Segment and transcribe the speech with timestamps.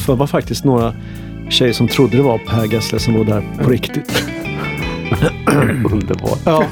[0.00, 0.94] För det var faktiskt några
[1.50, 4.24] tjejer som trodde det var Per Gessle som var där på riktigt.
[5.92, 6.38] Underbart.
[6.44, 6.64] Ja.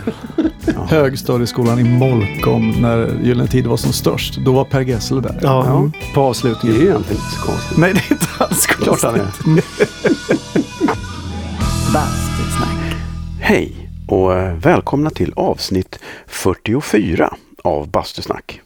[0.88, 4.38] Högstadieskolan i Molkom när Gyllene Tid var som störst.
[4.44, 5.38] Då var Per Gessle där.
[5.42, 5.80] Ja, Ja.
[5.82, 6.76] på Det är avslutningen.
[6.82, 7.78] egentligen inte så konstigt.
[7.78, 9.46] Nej, det är inte alls Klart han konstigt.
[9.46, 10.88] är.
[11.94, 12.96] Bastusnack.
[13.40, 18.60] Hej och eh, välkomna till avsnitt 44 av Bastusnack.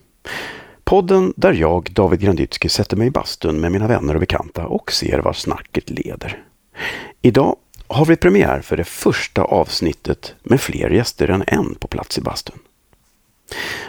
[0.92, 4.92] Podden där jag, David Granditsky, sätter mig i bastun med mina vänner och bekanta och
[4.92, 6.42] ser var snacket leder.
[7.22, 7.56] Idag
[7.86, 12.20] har vi premiär för det första avsnittet med fler gäster än en på plats i
[12.20, 12.58] bastun.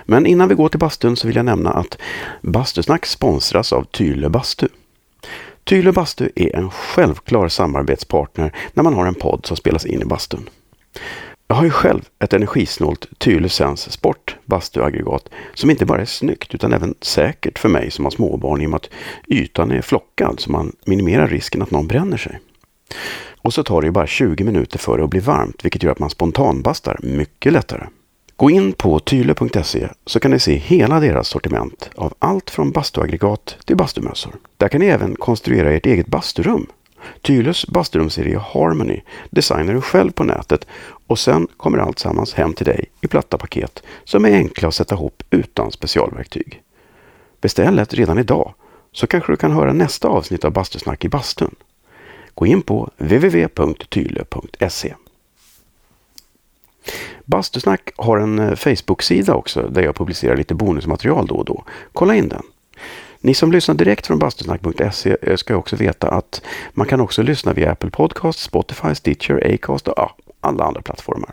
[0.06, 1.98] Men innan vi går till bastun så vill jag nämna att
[2.42, 4.68] Bastusnack sponsras av Tyle Bastu.
[5.64, 10.06] Tyle Bastu är en självklar samarbetspartner när man har en podd som spelas in i
[10.06, 10.50] bastun.
[11.54, 16.56] Jag har ju själv ett energisnålt Tyle Sense Sport bastuaggregat som inte bara är snyggt
[16.56, 18.90] utan även säkert för mig som har småbarn i och med att
[19.28, 22.40] ytan är flockad så man minimerar risken att någon bränner sig.
[23.42, 25.92] Och så tar det ju bara 20 minuter för det att bli varmt vilket gör
[25.92, 27.88] att man spontanbastar mycket lättare.
[28.36, 33.58] Gå in på tyle.se så kan ni se hela deras sortiment av allt från bastuaggregat
[33.66, 34.34] till bastumössor.
[34.58, 36.68] Där kan ni även konstruera ert eget basturum.
[37.22, 40.68] Tyles bastrumsserie Harmony designar du själv på nätet
[41.08, 44.76] och sen kommer allt sammans hem till dig i platta paket som är enkla att
[44.76, 46.62] sätta ihop utan specialverktyg.
[47.42, 48.54] Beställ ett redan idag
[48.92, 51.56] så kanske du kan höra nästa avsnitt av Bastusnack i bastun.
[52.34, 54.94] Gå in på www.tyle.se
[57.26, 61.64] Bastusnack har en eh, Facebook-sida också där jag publicerar lite bonusmaterial då och då.
[61.94, 62.44] Kolla in den.
[63.26, 66.42] Ni som lyssnar direkt från bastusnack.se eh, ska också veta att
[66.74, 71.32] man kan också lyssna via Apple Podcast, Spotify, Stitcher, Acast och ja, alla andra plattformar.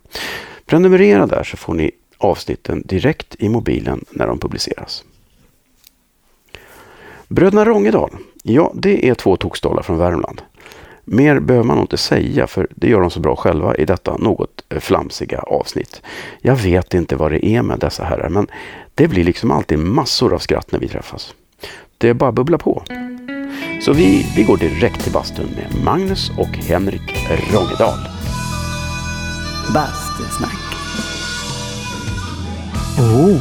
[0.66, 5.05] Prenumerera där så får ni avsnitten direkt i mobilen när de publiceras.
[7.28, 8.11] Bröderna Rångedal,
[8.42, 10.42] ja det är två tokstollar från Värmland.
[11.05, 14.17] Mer behöver man nog inte säga för det gör de så bra själva i detta
[14.17, 16.02] något eh, flamsiga avsnitt.
[16.40, 18.46] Jag vet inte vad det är med dessa herrar men
[18.95, 21.34] det blir liksom alltid massor av skratt när vi träffas.
[22.00, 22.83] Det är bara att bubbla på.
[23.83, 27.16] Så vi, vi går direkt till bastun med Magnus och Henrik
[27.52, 27.98] Rångedal.
[29.74, 30.56] Bastusnack.
[32.98, 33.36] Oh,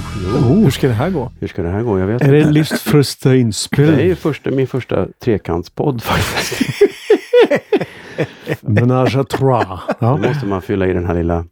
[0.64, 1.32] Hur ska det här gå?
[1.40, 2.00] Hur ska det här gå?
[2.00, 6.82] Jag vet Är det livs första Det är ju första, min första trekantspodd faktiskt.
[8.62, 9.66] Menage à trois.
[9.88, 10.18] Då Ja.
[10.18, 11.46] måste man fylla i den här lilla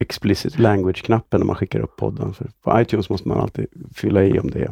[0.00, 2.34] explicit language-knappen när man skickar upp podden.
[2.34, 4.70] För på iTunes måste man alltid fylla i om det är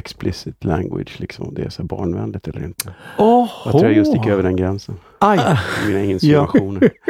[0.00, 2.94] explicit language, liksom om det är så barnvänligt eller inte.
[3.18, 4.96] Oh, Jag tror jag just gick över den gränsen.
[5.18, 5.38] Aj,
[5.86, 6.90] Mina insinuationer.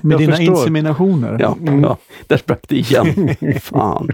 [0.00, 0.56] med Jag dina förstår.
[0.56, 1.36] inseminationer.
[1.40, 1.96] Ja, ja,
[2.26, 3.28] där sprack det igen.
[3.62, 4.08] Fan.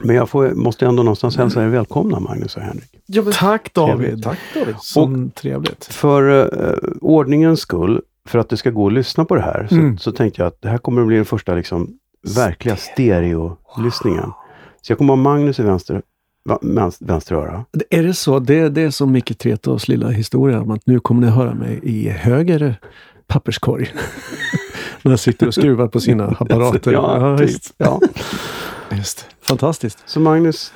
[0.00, 2.90] Men jag får, måste ändå någonstans hälsa er välkomna Magnus och Henrik.
[3.34, 3.96] Tack David.
[4.06, 4.24] Trevligt.
[4.24, 4.74] Tack David.
[4.80, 5.84] Som trevligt.
[5.84, 9.74] För eh, ordningens skull, för att det ska gå att lyssna på det här, så,
[9.74, 9.98] Mm.
[9.98, 11.88] så tänkte jag att det här kommer att bli den första liksom,
[12.36, 14.32] verkliga stereo-lyssningen.
[14.82, 16.02] Så jag kommer ha Magnus i vänster,
[16.62, 17.64] vänster, vänster öra.
[17.90, 18.38] Är det så?
[18.38, 21.80] Det, det är som Micke Tretos lilla historia om att nu kommer ni höra mig
[21.82, 22.76] i höger
[23.26, 23.92] papperskorg.
[25.02, 26.92] När jag sitter och skruvar på sina apparater.
[26.92, 27.48] Ja, typ.
[27.48, 27.74] visst.
[27.78, 28.00] Ja.
[28.92, 29.26] Just.
[29.42, 29.98] Fantastiskt.
[30.06, 30.72] Så Magnus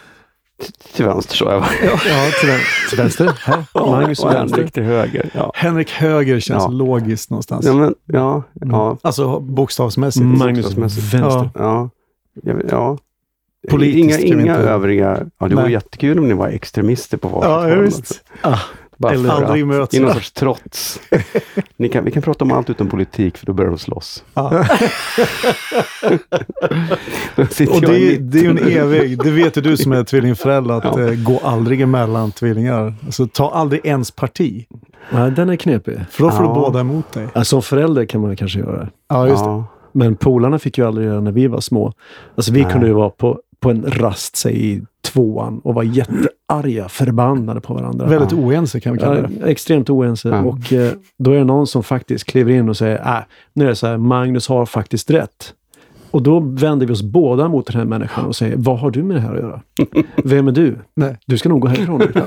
[0.95, 1.67] till vänster sa jag va?
[1.85, 3.33] Ja, till, vän- till vänster.
[3.45, 3.65] Här.
[3.91, 4.57] Magnus och vänster.
[4.59, 5.31] Henrik till höger.
[5.35, 6.69] Ja, Henrik Höger känns Ja.
[6.69, 7.67] logiskt någonstans.
[7.67, 10.25] ja, men, ja, ja, Alltså bokstavsmässigt.
[10.27, 11.15] Magnus bokstavsmässigt.
[11.15, 11.51] vänster.
[11.55, 11.91] ja.
[12.71, 12.99] ja.
[13.71, 15.19] Politiskt inga inga inte- övriga...
[15.39, 17.85] Ja, det vore jättekul om ni var extremister på varsitt Ja, håll.
[17.85, 18.25] visst.
[18.41, 18.59] Ah,
[18.97, 19.95] Bara eller aldrig möts.
[19.95, 21.01] I någon sorts trots.
[21.77, 24.25] Ni kan, vi kan prata om allt utom politik för då börjar de slåss.
[27.51, 30.75] Sitter Och det, det är ju en evig, det vet ju du som är tvillingförälder,
[30.75, 31.01] att Ja.
[31.01, 32.95] eh, gå aldrig emellan tvillingar.
[33.07, 34.67] Alltså ta aldrig ens parti.
[35.13, 36.01] Nej, den är knepig.
[36.11, 36.49] För då får Ja.
[36.49, 37.29] du båda emot dig.
[37.35, 38.89] Ja, som förälder kan man kanske göra det.
[39.09, 39.63] Ja, just det.
[39.93, 41.93] Men polarna fick ju aldrig göra när vi var små.
[42.37, 42.73] Alltså vi Nej.
[42.73, 47.75] kunde ju vara på, på en rast, säg i tvåan och vara jättearga, förbannade på
[47.75, 48.07] varandra.
[48.07, 49.51] Väldigt oense kan vi kalla Ja, det.
[49.51, 50.29] extremt oense.
[50.29, 50.43] Ja.
[50.43, 53.19] Och eh, då är det någon som faktiskt kliver in och säger, äh,
[53.53, 55.55] nu är det så här, Magnus har faktiskt rätt.
[56.11, 59.03] Och då vänder vi oss båda mot den här människan och säger, vad har du
[59.03, 59.61] med det här att göra?
[60.25, 60.79] Vem är du?
[60.97, 61.17] Nej.
[61.27, 61.99] Du ska nog gå härifrån.
[62.15, 62.23] nu."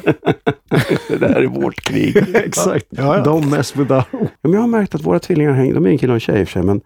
[1.20, 2.18] Det här är vårt krig.
[2.34, 2.86] Exakt.
[2.90, 3.24] Ja, ja.
[3.24, 4.08] Don't mess with that.
[4.12, 6.20] Ja, men jag har märkt att våra tvillingar hänger, de är en kille och en
[6.20, 6.82] tjej i och för sig, men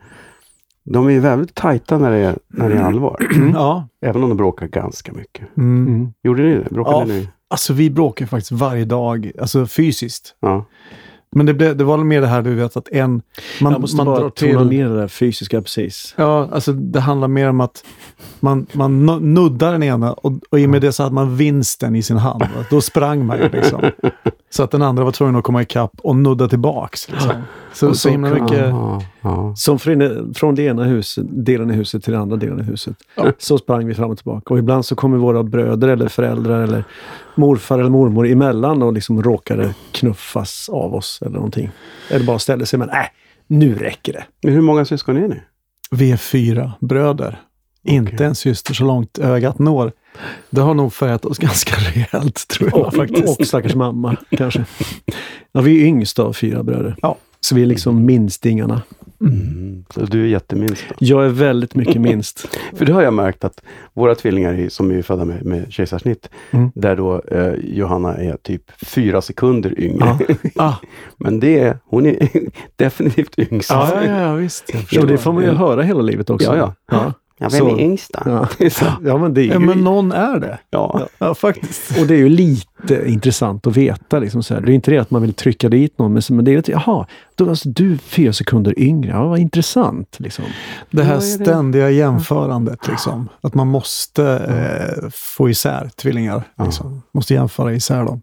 [0.89, 3.17] de är väldigt tajta när det är, när det är allvar.
[3.53, 3.87] Ja.
[4.05, 5.57] Även om de bråkar ganska mycket.
[5.57, 5.87] Mm.
[5.87, 6.13] Mm.
[6.23, 6.69] Gjorde ni det?
[6.69, 7.05] Bråkade Ja.
[7.05, 7.29] ni?
[7.49, 10.35] Alltså vi bråkar faktiskt varje dag, alltså fysiskt.
[10.39, 10.65] Ja.
[11.35, 13.21] Men det, blev, det var mer det här du vet att en...
[13.61, 14.69] Man, jag måste man bara drar tona till...
[14.69, 16.13] ner det där fysiska precis.
[16.17, 17.83] Ja, alltså det handlar mer om att
[18.39, 21.35] man, man nu- nuddar den ena och, och i och med det så hade man
[21.37, 22.41] vinsten i sin hand.
[22.41, 22.65] Va?
[22.69, 23.81] Då sprang man ju liksom.
[24.51, 27.11] Så att den andra var tvungen att komma ikapp och nudda tillbaks.
[27.11, 27.31] Liksom.
[27.73, 28.59] Så, Och så så himla kan- mycket...
[28.69, 29.53] Ja, ja.
[29.55, 32.95] Som från, från det ena huset, delen i huset till den andra delen i huset.
[33.37, 34.53] Så sprang vi fram och tillbaka.
[34.53, 36.83] Och ibland så kommer våra bröder eller föräldrar eller
[37.35, 41.69] morfar eller mormor emellan och liksom råkade knuffas av oss eller någonting.
[42.09, 42.95] Eller bara ställde sig men äh,
[43.47, 44.23] nu räcker det.
[44.43, 45.41] Men hur många syskon är ni?
[45.91, 47.41] Vi är fyra bröder.
[47.83, 49.91] Inte en syster så långt ögat når.
[50.49, 53.39] Det har nog färgat oss ganska rejält tror jag Och, faktiskt.
[53.39, 54.65] och stackars mamma kanske.
[55.51, 56.95] Ja, vi är yngst av fyra bröder.
[57.01, 57.17] Ja.
[57.39, 58.81] Så vi är liksom minstingarna.
[59.21, 59.85] Mm.
[59.93, 60.95] Så du är jätteminst då?
[60.99, 62.47] Jag är väldigt mycket minst.
[62.73, 63.61] För det har jag märkt att
[63.93, 66.71] våra tvillingar som är födda med, med kejsarsnitt, Mm.
[66.75, 70.17] där då eh, Johanna är typ fyra sekunder yngre.
[70.55, 70.73] Ah.
[71.17, 72.29] Men det är, hon är
[72.75, 73.69] definitivt yngst.
[73.69, 74.71] Ja, ja, ja, visst.
[74.71, 75.07] Förstår.
[75.07, 76.55] det får man ju höra hela livet också.
[76.57, 77.13] Ja, ja.
[77.39, 77.45] Ja.
[77.45, 78.19] Ja, Så- vem är yngst då?
[78.25, 78.47] Ja.
[79.03, 79.59] Ja men det är Ja, ju...
[79.59, 80.59] men någon är det.
[80.69, 81.07] Ja.
[81.19, 81.99] Ja, faktiskt.
[82.01, 84.19] Och det är ju lite intressant att veta.
[84.19, 84.61] Liksom så här.
[84.61, 86.55] Det är inte det att man vill trycka dit någon, men så- men det är
[86.57, 87.05] lite, jaha,
[87.35, 89.11] då, alltså, du är fyra sekunder yngre.
[89.11, 90.15] Ja, vad intressant.
[90.19, 90.45] Liksom.
[90.91, 92.87] Det här ständiga jämförandet.
[92.87, 93.29] Liksom.
[93.41, 96.43] Att man måste eh, få isär tvillingar.
[96.63, 97.01] Liksom.
[97.11, 98.21] Måste jämföra isär dem.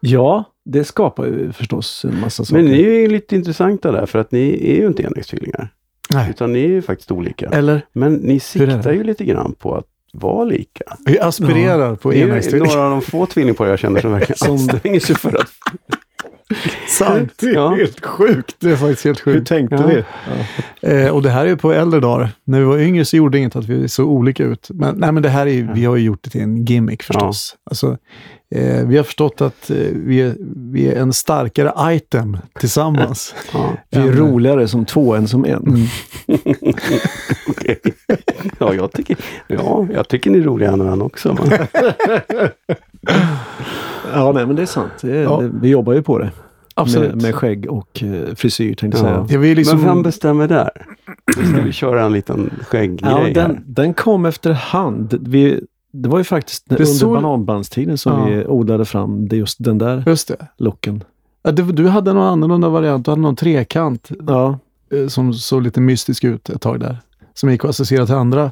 [0.00, 2.62] Ja, det skapar ju förstås en massa saker.
[2.62, 5.68] Men ni är ju lite intressanta där, för att ni är ju inte enäggstvillingar.
[6.14, 6.30] Nej.
[6.30, 7.48] Utan ni är ju faktiskt olika.
[7.48, 10.84] Eller, Men ni siktar ju lite grann på att vara lika.
[11.06, 12.74] vi aspirerar på Det är enäggstvillingar.
[12.74, 15.50] några av de få tvillingpar jag känner som verkligen anstränger sig för att...
[16.88, 17.32] Sant.
[17.40, 17.68] Det är Ja.
[17.74, 18.56] helt sjukt.
[18.58, 19.48] Det är faktiskt helt Hur sjukt.
[19.48, 20.02] tänkte Ja.
[20.82, 21.04] vi?
[21.04, 22.30] Eh, och det här är ju på äldre dagar.
[22.44, 24.66] När vi var yngre så gjorde det inget att vi såg olika ut.
[24.70, 27.56] Men, nej, men det här är vi har ju gjort det till en gimmick förstås.
[27.70, 27.98] Alltså,
[28.54, 30.34] eh, vi har förstått att eh, vi, är,
[30.72, 33.34] vi är en starkare item tillsammans.
[33.52, 35.62] Ja, Vi är Än- roligare som två än som en.
[35.66, 35.86] Mm.
[37.48, 37.80] okej.
[38.58, 39.16] ja, jag tycker,
[39.46, 41.36] ja, jag tycker ni är roliga en och en också.
[41.40, 41.58] Men,
[44.14, 44.92] Ja, nej, men det är sant.
[45.00, 45.40] Det Ja.
[45.40, 46.30] det, vi jobbar ju på det.
[46.74, 47.14] Absolut.
[47.14, 49.26] Med, med skägg och eh, frisyr tänkte jag Ja.
[49.26, 49.26] säga.
[49.36, 50.70] Ja, vi liksom, men vem bestämmer där?
[51.32, 53.34] Ska vi köra en liten skägggrej Ja, här?
[53.34, 55.18] den, den kom efterhand.
[55.20, 55.60] Vi,
[55.92, 58.24] det var ju faktiskt Det under såg- bananbandstiden som Ja.
[58.24, 60.46] vi odlade fram det, just den där Just det.
[60.58, 61.04] looken.
[61.42, 61.62] Ja, det.
[61.62, 63.04] Du hade någon annorlunda variant.
[63.04, 64.58] Du hade någon trekant Ja,
[64.94, 66.96] eh, som såg lite mystisk ut ett tag där.
[67.34, 68.50] Som gick att associera till andra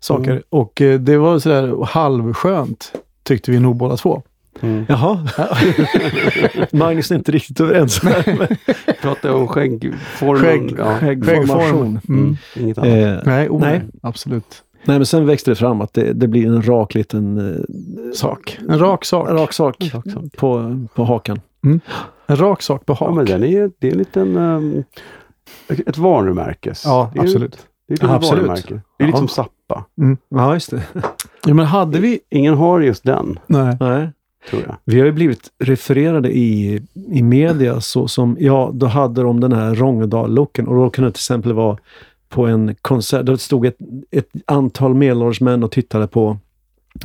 [0.00, 0.30] saker.
[0.30, 0.42] Mm.
[0.50, 2.92] Och eh, det var sådär halvskönt,
[3.22, 4.22] tyckte vi nog båda två.
[4.60, 4.84] Mm.
[4.88, 5.18] jaha.
[6.72, 8.00] Magnus är inte riktigt överens.
[9.02, 10.42] Pratar om skäggformen?
[10.44, 10.98] Skägg- ja.
[10.98, 12.00] Skäggformation.
[12.08, 12.20] Mm.
[12.22, 12.36] Mm.
[12.56, 12.90] Inget annat.
[12.90, 13.82] Eh, Nej, oh, Nej.
[14.02, 14.62] absolut.
[14.84, 18.58] nej, men sen växte det fram att det, det blir en rak liten eh, Sak.
[18.68, 19.28] En rak sak.
[19.30, 20.24] rak sak sak, sak.
[20.36, 21.40] På, på hakan.
[22.26, 23.14] En rak sak på Ja, hak.
[23.16, 24.36] men den är, det är en liten...
[24.36, 24.84] Um,
[25.86, 26.82] ett varumärkes.
[26.84, 27.66] Ja, det är, absolut.
[27.88, 28.42] Det är ett litet Absolut.
[28.44, 28.80] varumärke.
[28.98, 29.18] Det är lite Ja.
[29.18, 29.84] som Zappa.
[30.28, 30.82] Ja, just det.
[31.46, 32.20] Ja, men hade vi...
[32.30, 33.76] Ingen har just den, Nej.
[33.80, 34.10] Nej.
[34.50, 34.76] Tror jag.
[34.84, 36.80] Vi har ju blivit refererade i,
[37.12, 41.12] i media så som, ja, då hade de den här Rångedal-looken och då kunde det
[41.12, 41.76] till exempel vara
[42.28, 43.76] på en konsert, då stod ett,
[44.10, 46.38] ett antal medelålders män och tittade på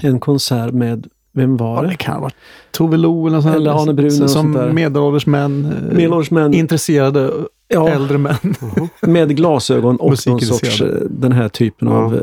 [0.01, 1.87] en konsert med, vem var Ja, det?
[1.87, 2.35] det kan ha varit
[2.71, 5.65] Tove Lo eller, sånt Eller Arne Brun Som medelålders män.
[5.65, 7.31] eh, Medelålders män Intresserade
[7.67, 8.35] ja, äldre män.
[9.01, 11.93] med glasögon och någon sorts, eh, den här typen Ja.
[11.93, 12.13] av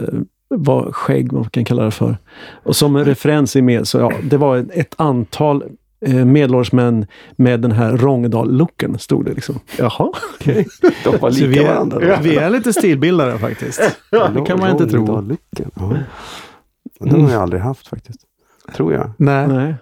[0.48, 2.18] vad skägg man kan kalla det för.
[2.64, 5.64] Och som en referens i med, så ja, det var ett, antal
[6.06, 7.06] eh, medelålders män
[7.36, 9.60] med den här Rångedal-looken, stod det liksom.
[9.78, 10.66] Jaha, okej.
[11.04, 12.16] De var Så vi lika varandra.
[12.16, 13.80] är, vi är lite stilbildare faktiskt.
[14.10, 15.36] det kan man inte tro.
[15.74, 15.96] Ja.
[17.00, 18.20] Den har jag aldrig haft faktiskt.
[18.74, 19.10] Tror jag.
[19.16, 19.46] Nej.
[19.48, 19.74] Nej.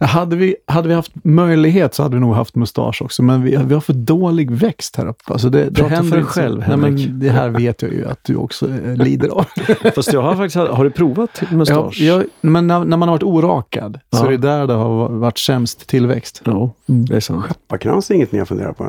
[0.00, 3.56] Hade, vi, hade vi haft möjlighet så hade vi nog haft mustasch också, men vi,
[3.66, 5.32] vi har för dålig växt här uppe.
[5.32, 8.06] Alltså det, det Prata för dig så- själv, Nej, men Det här vet jag ju
[8.08, 9.44] att du också eh, lider av.
[9.94, 12.00] Fast jag har faktiskt, har du provat Ja, mustasch?
[12.00, 14.26] jag, men när, när man har varit orakad så Ja.
[14.26, 16.42] är det där det har varit sämst tillväxt.
[16.44, 17.44] Ja, det är sant.
[17.44, 18.88] Skepparkrans är inget ni har funderat på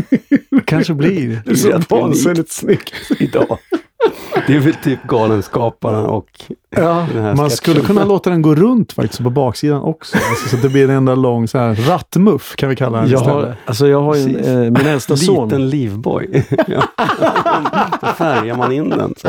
[0.64, 1.42] Kanske blir.
[1.44, 2.92] Det är så vansinnigt snyggt.
[3.18, 3.58] idag.
[4.46, 6.26] Det är väl typ Galenskaparna och
[6.70, 7.50] Ja, den här man sketchen.
[7.50, 10.16] skulle kunna låta den gå runt faktiskt på baksidan också.
[10.30, 13.20] Alltså, så det blir en enda lång så här, rattmuff kan vi kalla den Jag
[13.20, 13.44] istället.
[13.44, 15.48] har, alltså jag har ju en, eh, min äldsta son.
[15.48, 16.46] liten livboj.
[18.00, 19.14] Då färgar man in den.
[19.16, 19.28] Så.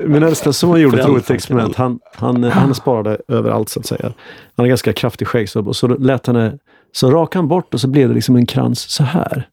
[0.00, 1.76] Min äldsta son gjorde ett roligt experiment.
[1.76, 4.02] Han, han, han sparade överallt så att säga.
[4.02, 4.12] Han
[4.56, 6.58] har ganska kraftig skäggstubb och så lät han det,
[6.92, 9.48] så rakade han bort och så blev det liksom en krans så här.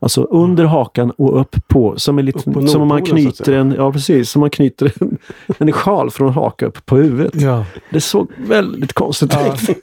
[0.00, 1.94] Alltså under hakan och upp på.
[1.98, 5.18] Som, Upp på som om man knyter en, ja precis, som man knyter en,
[5.58, 7.40] en sjal från haka upp på huvudet.
[7.40, 7.64] Ja.
[7.90, 9.54] Det såg väldigt konstigt Ja.
[9.54, 9.76] ut.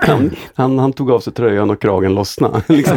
[0.00, 2.62] Han, han, han tog av sig tröjan och kragen lossnade.
[2.68, 2.96] Liksom.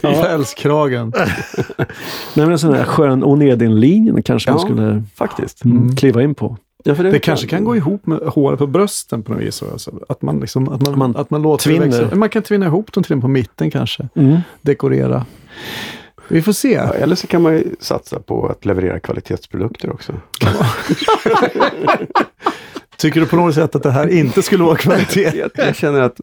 [0.00, 1.12] Pälskragen.
[1.78, 1.86] Nej,
[2.34, 5.64] men en sån här skön Onedin-linjen kanske man skulle Faktiskt.
[5.64, 5.96] mm.
[5.96, 6.56] kliva in på.
[6.84, 9.62] Ja, för Det kanske kan gå ihop med håret på brösten på något vis.
[9.62, 9.92] Alltså.
[10.08, 12.00] Att man, liksom, att man, Man att man låter det tvinner.
[12.02, 12.16] växa.
[12.16, 14.08] Man kan tvinna ihop dem till och med på mitten kanske.
[14.14, 14.36] Mm.
[14.60, 15.26] Dekorera.
[16.28, 16.72] Vi får se.
[16.72, 20.12] Ja, eller så kan man ju satsa på att leverera kvalitetsprodukter också.
[22.96, 25.32] Tycker du på något sätt att det här inte skulle vara kvalitet?
[25.38, 26.20] Jag, jag känner att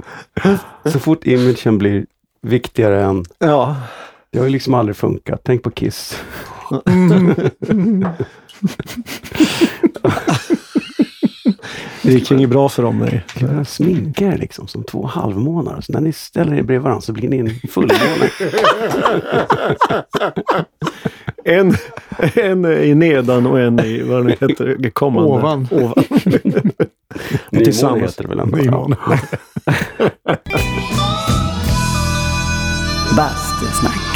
[0.86, 2.06] så fort imagen blir
[2.42, 3.26] viktigare än...
[3.40, 3.76] Ja.
[4.32, 5.42] Det har ju liksom aldrig funkat.
[5.44, 6.20] Tänk på Kiss.
[12.02, 13.00] Det gick inget bra för dem.
[13.00, 13.24] Nej.
[13.66, 15.82] Sminka er liksom som två halvmånar.
[15.82, 18.30] Så när ni ställer er bredvid varandra så blir ni en fullmåne.
[21.46, 21.76] En,
[22.34, 25.30] en i nedan och en i, vad det nu heter, kommande.
[25.30, 25.68] Ovan.
[25.72, 26.04] Ovan.
[27.52, 28.04] Nymåne tillsammans.
[28.04, 28.58] heter det väl ändå?
[28.58, 28.96] Nymåne.
[33.18, 34.13] Bastusnack.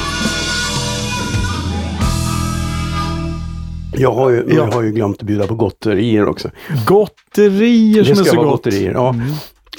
[3.98, 4.56] Jag har, ju, Ja.
[4.56, 6.50] jag har ju glömt att bjuda på gotterier också.
[6.86, 8.66] Gotterier som Det är ska så vara gott.
[8.66, 8.92] gotterier.
[8.92, 9.16] Ja.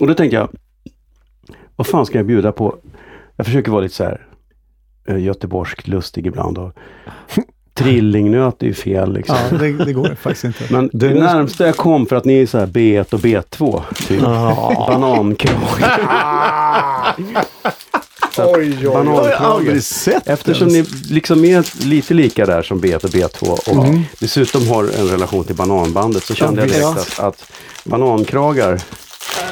[0.01, 0.49] Och då tänker jag,
[1.77, 2.77] vad fan ska jag bjuda på?
[3.37, 4.27] Jag försöker vara lite så här
[5.11, 6.59] uh, göteborgskt lustig ibland.
[6.59, 6.73] Och
[7.75, 9.37] trillingnöt är ju fel liksom.
[9.51, 10.65] Ja, det, det går faktiskt inte.
[10.73, 13.83] Men det, Det- närmsta jag kom för att ni är så här B1 och B2.
[14.09, 14.21] Typ.
[14.89, 15.83] Banankrage.
[18.45, 19.41] Så har jag banankrage.
[19.41, 24.03] aldrig sett Eftersom ni liksom är lite lika där som B1 och B2 och Mm.
[24.19, 26.91] dessutom har en relation till bananbandet så kände jag direkt Ja.
[26.91, 27.53] att, att
[27.85, 28.81] banankragar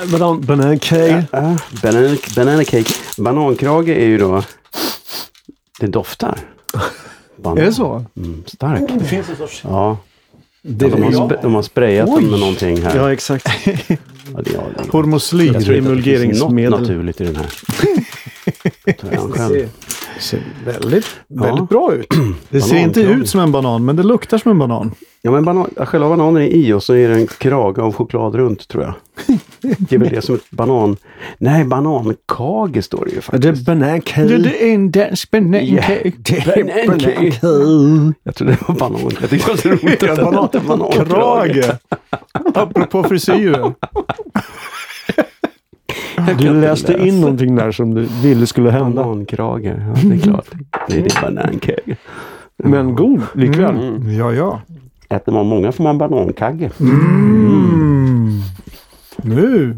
[0.07, 1.25] Banan, banan cake.
[1.33, 2.93] Äh, banan, banana cake.
[3.19, 4.43] Banankrage är ju då...
[5.81, 6.39] Det doftar.
[7.43, 7.59] Banan.
[7.59, 8.05] Är det så?
[8.17, 8.93] Mm, starkt.
[8.99, 9.61] Det finns en sorts...
[9.65, 9.99] Ja.
[10.63, 12.97] Det de, har sp- de har sprayat den med någonting här.
[12.97, 13.47] Ja, exakt.
[13.67, 13.73] Ja,
[14.43, 15.53] det, ja, det, Hormoslyr.
[15.53, 16.81] finns något emulgeringsmedel.
[16.81, 17.47] naturligt i den här.
[19.33, 19.69] Själv.
[20.19, 22.07] ser väldigt, Väldigt bra ut.
[22.51, 24.95] Det ser inte ut som en banan, men det luktar som en banan.
[25.23, 28.35] Ja, men banan, själva bananen är i och så är det en krage av choklad
[28.35, 28.95] runt tror jag.
[29.79, 30.97] Det är väl det som ett banan...
[31.39, 33.69] Nej, banankage står det ju Det faktiskt.
[33.69, 34.35] är banan cake.
[34.61, 36.13] är en dansk banancake.
[36.87, 37.33] Banan cake.
[38.23, 39.01] Jag tror det var banan.
[39.21, 41.53] Jag tyckte det var så roligt att det Banan- hette banankrage.
[41.53, 41.79] Krage.
[42.55, 43.75] Apropå frisyrer.
[46.39, 49.05] Du läste in någonting där som du ville skulle hända.
[49.05, 50.47] Banankrage, ja det är klart.
[50.89, 51.97] Det är banankage.
[52.57, 53.77] Men god likväl.
[53.77, 54.13] Mm.
[54.19, 54.61] Ja, ja.
[55.09, 56.71] Äter man många får man banankagge.
[56.81, 58.41] Mm.
[59.17, 59.77] Nu.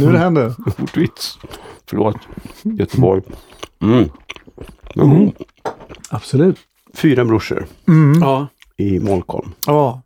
[0.00, 0.54] nu det händer.
[0.82, 1.38] Ordvits.
[1.90, 2.16] Förlåt.
[2.62, 3.22] Göteborg.
[3.82, 4.04] Mm.
[4.96, 5.30] Mm.
[6.10, 6.56] Absolut.
[6.94, 8.20] Fyra brorsor Mm.
[8.22, 8.46] Ja.
[8.76, 9.52] i Molkom.
[9.66, 10.02] Ja.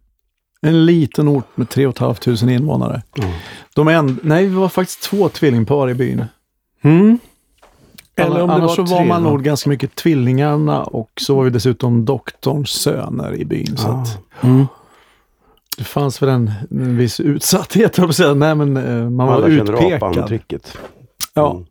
[0.64, 3.02] En liten ort med 3 500 invånare.
[3.14, 3.24] Ja.
[3.74, 6.24] De en, nej, vi var faktiskt två tvillingpar i byn.
[6.82, 7.18] Mm.
[8.16, 9.30] Eller om det annars var så var tre, man va?
[9.30, 13.76] nog ganska mycket tvillingarna och så var vi dessutom doktorns söner i byn.
[13.76, 13.92] Så Ah.
[14.02, 14.66] att Mm.
[15.78, 18.34] det fanns väl en, en viss utsatthet, jag säga.
[18.34, 20.62] Nej, men eh, man var Alla känner utpekad.
[21.34, 21.50] Ja.
[21.50, 21.64] Mm.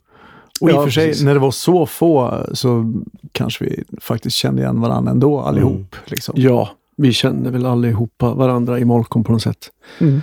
[0.61, 1.23] Och i och Ja, för sig, precis.
[1.23, 2.93] när det var så få så
[3.31, 5.95] kanske vi faktiskt kände igen varandra ändå allihop.
[6.05, 6.33] Liksom.
[6.37, 9.71] Ja, vi kände väl allihopa varandra i Molkom på något sätt.
[9.99, 10.21] Mm.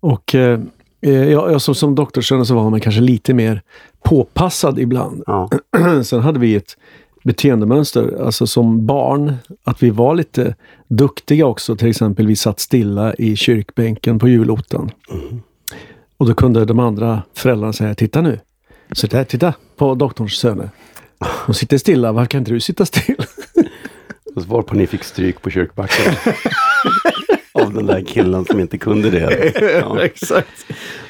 [0.00, 0.60] Och eh,
[1.00, 3.62] eh, ja, ja, som, som doktorsson så var man kanske lite mer
[4.04, 5.22] påpassad ibland.
[5.26, 5.50] Ja.
[6.04, 6.76] Sen hade vi ett
[7.24, 9.34] beteendemönster, alltså som barn,
[9.64, 10.54] att vi var lite
[10.88, 11.76] duktiga också.
[11.76, 14.90] Till exempel vi satt stilla i kyrkbänken på julottan.
[16.16, 18.40] Och då kunde de andra föräldrarna säga, titta nu.
[18.92, 20.70] Så där, titta på doktorns söner.
[21.46, 23.16] De sitter stilla, varför kan inte du sitta still?
[24.38, 26.14] Och så var på ni fick stryk på kyrkbacken.
[27.52, 29.52] Av den där killen som inte kunde det.
[29.80, 30.00] Ja.
[30.02, 30.66] Exakt.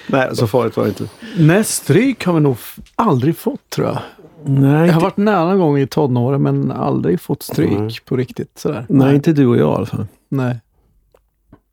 [0.06, 1.08] Nej, så farligt var det inte.
[1.38, 2.56] Nej, stryk har vi nog
[2.94, 3.98] aldrig fått tror jag.
[4.44, 7.90] Nej, Jag har varit nära en gång i tonåren men aldrig fått stryk Nej.
[8.04, 8.50] på riktigt.
[8.58, 8.86] Sådär.
[8.88, 10.06] nej, inte du och jag i alla fall.
[10.28, 10.60] Nej.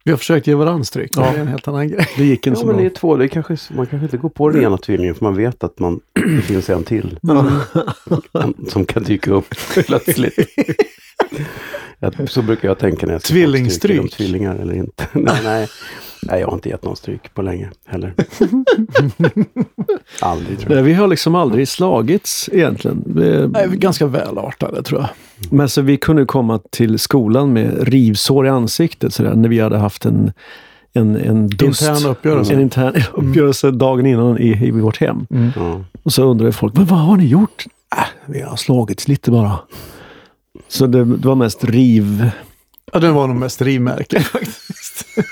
[0.03, 1.21] Vi har försökt ge varandra stryk, Ja.
[1.21, 2.07] det är en helt annan grej.
[2.17, 2.81] Det gick inte Ja, så men bra.
[2.83, 3.15] det är två.
[3.17, 5.79] Det är kanske, man kanske inte går på den ena tvillingen för man vet att
[5.79, 7.19] man, det finns en till.
[8.33, 10.35] En som kan dyka upp plötsligt.
[12.27, 13.79] Så brukar jag tänka när jag ska Tvillingstryk.
[13.79, 14.01] stryk.
[14.01, 15.07] Om tvillingar eller inte.
[15.13, 15.67] nej, nej.
[16.21, 18.13] nej, jag har inte gett någon stryk på länge heller.
[20.21, 20.75] Aldrig tror jag.
[20.75, 23.03] Nej, vi har liksom aldrig slagits egentligen.
[23.05, 25.09] Vi- Nej, vi är ganska välartade tror jag.
[25.51, 29.59] Men så vi kunde komma till skolan med rivsår i ansiktet så där, när vi
[29.59, 30.31] hade haft en,
[30.93, 31.81] en, en dust.
[31.81, 32.53] Intern uppgörelse.
[32.53, 35.27] En intern uppgörelse dagen innan i, i vårt hem.
[35.55, 35.81] Ja.
[36.03, 37.65] Och så undrar folk, men vad har ni gjort?
[37.97, 39.59] Äh, vi har slagits lite bara.
[40.67, 42.29] Så det, det var mest riv.
[42.93, 45.05] Ja, den var nog mest rivmärken faktiskt.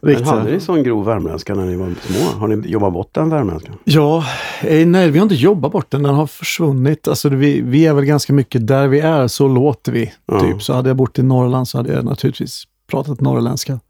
[0.00, 2.38] Men hade ni sån grov värmländska när ni var små?
[2.40, 3.74] Har ni jobbat bort den värmländskan?
[3.84, 4.24] Ja,
[4.60, 6.02] eh, nej, vi har inte jobbat bort den.
[6.02, 7.08] Den har försvunnit.
[7.08, 10.12] Alltså, vi, vi är väl ganska mycket där vi är, så låter vi.
[10.26, 10.40] Ja.
[10.40, 10.62] Typ.
[10.62, 13.80] Så hade jag bott i Norrland så hade jag naturligtvis pratat norrländska.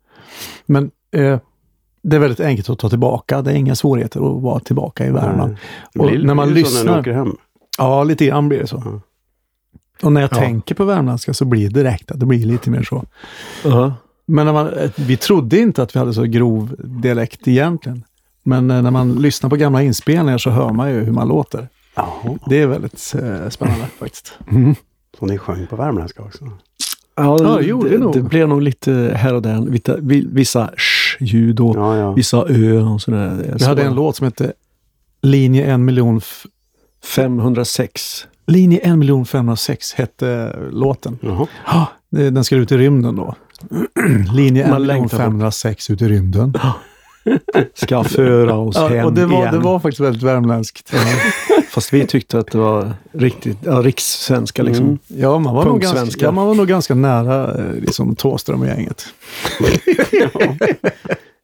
[0.67, 1.39] Men eh,
[2.03, 3.43] det är väldigt enkelt att ta tillbaka.
[3.43, 5.57] Det är inga svårigheter att vara tillbaka i Värmland.
[5.95, 7.37] Det Och blir- när man blir det så när lyssnar- ni åker hem?
[7.79, 8.83] Ja, lite grann blir det så.
[8.85, 9.01] Ja.
[10.03, 10.37] Och när jag Ja.
[10.37, 13.05] tänker på värmländska så blir det direkt att det blir lite mer så.
[13.65, 13.95] Ja.
[14.27, 18.05] Men när man, vi trodde inte att vi hade så grov dialekt egentligen.
[18.43, 21.69] Men eh, när man lyssnar på gamla inspelningar så hör man ju hur man låter.
[21.95, 24.33] Jaha, Det är väldigt eh, spännande faktiskt.
[25.19, 26.45] så ni sjöng på värmländska också?
[26.45, 28.13] Ja, Ja, det gjorde det, nog.
[28.15, 29.61] det blev nog lite här och där.
[29.71, 32.13] Vissa, vi- vissa sh-ljud och Ja, ja.
[32.13, 33.55] vissa ö och sådär.
[33.59, 34.53] Vi hade en låt som hette
[35.23, 36.17] Linje 1 miljon...
[36.17, 36.47] f-
[37.05, 38.27] 506.
[38.49, 41.19] Linje 1 miljon 506 hette låten.
[41.65, 43.35] Ah, det- den ska ut i rymden då.
[44.33, 45.25] Linje 1 Man miljon längtar bort.
[45.25, 46.55] 506 ut i rymden.
[47.75, 49.55] Ska föra oss Ja, hem och det var, igen.
[49.55, 50.93] det var faktiskt väldigt värmländskt.
[51.71, 54.85] Fast vi tyckte att det var riktigt, ja, rikssvenska liksom.
[54.87, 54.99] Mm.
[55.07, 58.67] Ja, man var, nog ganska, ja, man var nog ganska nära eh, liksom, Thåström och
[58.67, 59.05] gänget.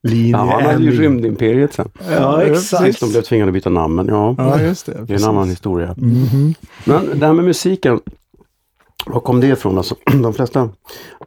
[0.05, 1.89] Linje Ja, han hade ju rymdimperiet sen.
[2.11, 4.35] Ja, Precis, de blev tvingade att byta namn, men ja.
[4.39, 5.05] Ja, just det.
[5.07, 5.95] Det är en annan historia.
[5.99, 6.55] Mhm.
[6.85, 8.01] Men det här med musiken,
[9.07, 9.79] var kom det ifrån?
[9.79, 10.69] Alltså, de flesta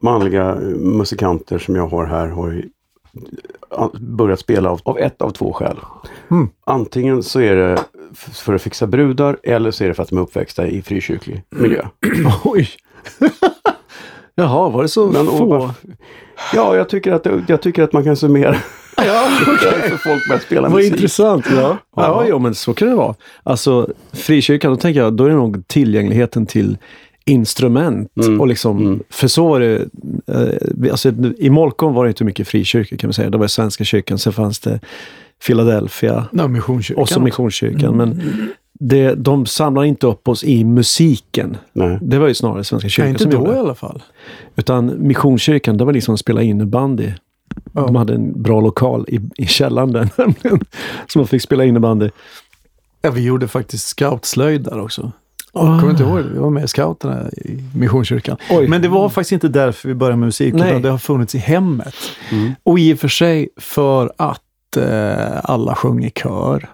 [0.01, 2.69] manliga eh, musikanter som jag har här har ju
[3.77, 5.77] eh, börjat spela av, av ett av två skäl.
[6.31, 6.50] Mm.
[6.65, 7.84] Antingen så är det
[8.15, 11.43] för att fixa brudar eller så är det för att de är uppväxta i frikyrklig
[11.50, 11.86] miljö.
[12.43, 12.69] Oj!
[14.39, 15.46] Jaha, var det så Men, få?
[15.46, 15.75] varför-
[16.53, 18.56] Ja, jag tycker, att, jag tycker att man kan summera
[18.98, 19.27] Ja,
[19.89, 20.94] för folk börjar spela Vad musik.
[20.94, 21.46] intressant.
[21.56, 21.77] Ja.
[21.96, 23.15] Ja, jo, men så kan det vara.
[23.44, 26.77] Alltså, frikyrkan, då tänker jag, då är det nog tillgängligheten till
[27.25, 28.12] instrument.
[28.25, 28.41] Mm.
[28.41, 29.00] Och liksom, Mm.
[29.10, 29.75] För så var det,
[30.27, 33.29] eh, alltså, i Molkom var det inte mycket frikyrkor kan man säga.
[33.29, 34.79] Det var Svenska kyrkan, sen fanns det
[35.48, 37.01] Philadelphia Ja, Missionskyrkan.
[37.01, 37.98] och så Missionskyrkan.
[37.98, 38.22] Men
[38.79, 41.57] det, de samlar inte upp oss i musiken.
[41.74, 42.00] Nej.
[42.01, 44.03] Det var ju snarare Svenska Nej, kyrkan inte som då gjorde i alla fall.
[44.55, 47.12] Utan Missionskyrkan, det var liksom att spela innebandy.
[47.73, 47.82] Ja.
[47.82, 50.60] De hade en bra lokal i, i källaren där nämligen.
[51.08, 52.10] Så man fick spela innebandy.
[53.01, 55.12] Ja, vi gjorde faktiskt scoutslöjd där också.
[55.54, 55.80] Oh.
[55.80, 56.30] Kommer inte ihåg det?
[56.34, 58.38] Vi var med i scouterna i Missionskyrkan.
[58.49, 58.67] Oj.
[58.67, 60.69] Men det var faktiskt inte därför vi började med musik, Nej.
[60.69, 61.95] utan det har funnits i hemmet.
[62.32, 62.51] Mm.
[62.63, 66.69] Och i och för sig för att eh, alla sjöng i kör.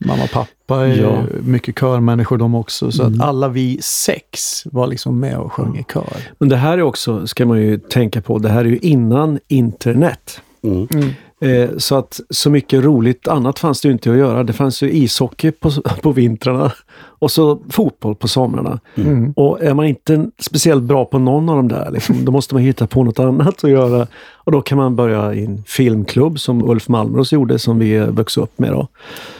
[0.00, 1.22] Mamma och pappa är Ja.
[1.42, 2.92] mycket körmänniskor de också.
[2.92, 3.20] Så Mm.
[3.20, 6.16] att alla vi sex var liksom med och sjöng i kör.
[6.38, 9.38] Men det här är också, ska man ju tänka på, det här är ju innan
[9.48, 10.40] internet.
[10.62, 10.88] Mm.
[11.40, 14.44] Eh, så att så mycket roligt annat fanns det ju inte att göra.
[14.44, 15.70] Det fanns ju ishockey på,
[16.02, 16.72] på vintrarna
[17.18, 18.80] och så fotboll på somrarna.
[18.94, 19.32] Mm.
[19.36, 22.62] Och är man inte speciellt bra på någon av de där, liksom, då måste man
[22.62, 24.06] hitta på något annat att göra.
[24.48, 28.40] Och då kan man börja i en filmklubb som Ulf Malmros gjorde, som vi växte
[28.40, 28.72] upp med.
[28.72, 28.88] Då.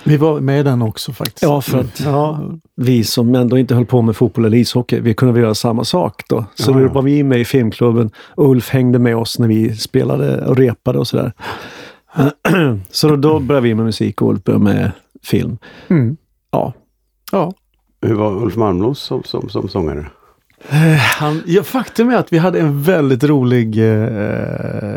[0.05, 1.43] Vi var med i den också faktiskt.
[1.43, 2.41] Ja, för att Ja,
[2.77, 5.85] vi som ändå inte höll på med fotboll eller ishockey, vi kunde väl göra samma
[5.85, 6.45] sak då.
[6.55, 9.77] Så Ja, då var vi med i filmklubben och Ulf hängde med oss när vi
[9.77, 11.33] spelade och repade och sådär.
[12.91, 14.91] så då, då började vi med musik och Ulf började med
[15.23, 15.59] film.
[15.89, 16.17] mm.
[16.51, 16.73] Ja,
[17.33, 17.53] ja.
[18.03, 20.07] Hur var Ulf Malmros som, som, som sångare?
[21.19, 24.95] Han, ja, faktum är att vi hade en väldigt rolig eh,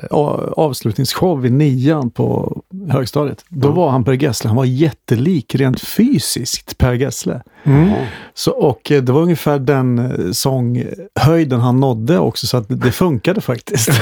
[0.58, 2.58] avslutningsshow i nian på
[2.90, 3.46] högstadiet.
[3.50, 3.72] Då Ja.
[3.72, 4.48] var han Per Gessle.
[4.48, 7.42] Han var jättelik rent fysiskt Per Gessle.
[7.64, 8.06] Jaha.
[8.34, 12.92] Så, och eh, det var ungefär den eh, sånghöjden han nådde också, så att det
[12.92, 13.90] funkade faktiskt.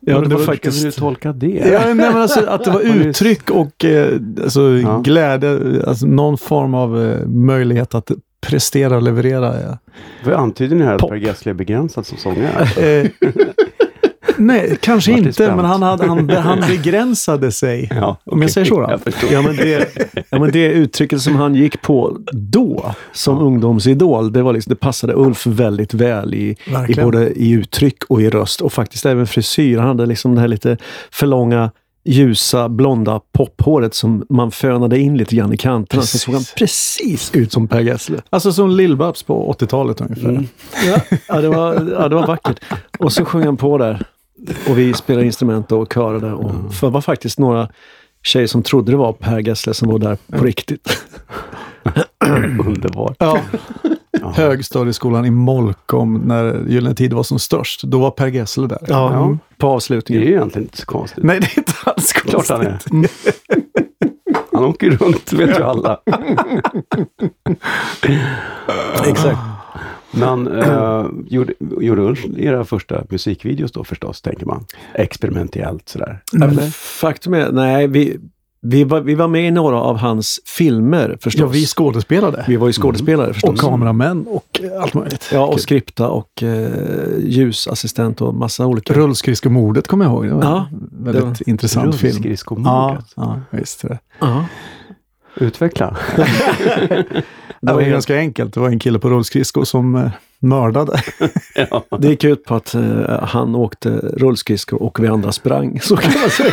[0.00, 0.78] ja det var Hur faktiskt...
[0.78, 1.46] ska du tolka det?
[1.72, 4.98] ja, nej, men alltså, att det var uttryck och eh, alltså, Ja.
[5.04, 8.10] glädje, alltså, någon form av eh, möjlighet att
[8.40, 9.60] prestera och leverera.
[9.62, 9.78] Ja.
[10.24, 11.08] Vad antyder ni här att.
[11.08, 12.68] Per Gessle är begränsad som sångare?
[14.40, 15.56] Nej, kanske inte, spänt.
[15.56, 17.88] men han, hade, han, han begränsade sig.
[17.94, 18.98] Ja, Om jag säger så då?
[19.30, 19.96] Ja men, det,
[20.30, 24.76] ja, men det uttrycket som han gick på då, som ungdomsidol, det, var liksom, det
[24.76, 26.56] passade Ulf väldigt väl i,
[26.88, 28.60] i både i uttryck och i röst.
[28.60, 29.78] Och faktiskt även frisyr.
[29.78, 30.76] Han hade liksom det här lite
[31.10, 31.70] för långa,
[32.04, 36.02] ljusa, blonda pophåret som man fönade in lite grann i kanterna.
[36.02, 36.22] Så Precis.
[36.22, 38.18] såg han precis ut som Per Gessle.
[38.30, 40.28] Alltså som Lill-Babs på 80-talet ungefär.
[40.28, 40.46] Mm.
[40.86, 42.60] Ja, ja, det var, ja, det var vackert.
[42.98, 44.02] Och så sjöng han på där.
[44.68, 46.32] Och vi spelade instrument och körade.
[46.32, 47.68] Och för det var faktiskt några
[48.22, 51.02] tjejer som trodde det var Per Gessle som var där på riktigt.
[52.66, 53.16] Underbart.
[53.18, 53.38] Ja.
[54.34, 57.82] Högstadieskolan i Molkom när Gyllene Tid var som störst.
[57.82, 58.78] Då var Per Gessle där.
[58.88, 59.38] Ja, Ja.
[59.58, 60.22] på Det är avslutningen.
[60.24, 61.24] ju egentligen inte så konstigt.
[61.24, 62.56] Nej, det är inte alls Klart konstigt.
[62.90, 63.10] han är.
[64.52, 66.00] Han åker runt, vet ju alla.
[69.06, 69.38] Exakt.
[70.12, 74.64] Men eh, gjorde, gjorde Ulf era första musikvideos då förstås, tänker man?
[74.94, 76.22] Experimentellt sådär.
[76.34, 76.70] Eller?
[77.00, 78.16] Faktum är, nej, vi,
[78.62, 81.40] vi, var, vi var med i några av hans filmer förstås.
[81.40, 82.44] Ja, vi skådespelade.
[82.48, 83.50] Vi var ju skådespelare förstås.
[83.50, 85.30] Och kameramän och eh, allt möjligt.
[85.32, 86.70] Ja, och skripta och eh,
[87.18, 88.92] ljusassistent och massa olika.
[88.94, 90.24] Rullskridskomordet kommer jag ihåg.
[90.26, 92.08] Det var Ja, en väldigt det var intressant film.
[92.10, 93.04] Ja, Rullskridskomordet.
[93.16, 93.82] ja, visst.
[93.82, 93.98] Det.
[94.20, 94.44] Ja.
[95.36, 95.96] Utveckla.
[97.60, 98.54] det var helt- ganska enkelt.
[98.54, 101.02] Det var en kille på rullskridskor som eh, mördade.
[101.70, 101.84] ja.
[101.98, 105.80] Det gick ut på att eh, han åkte rullskridskor och vi andra sprang.
[105.80, 106.52] Så kan man säga.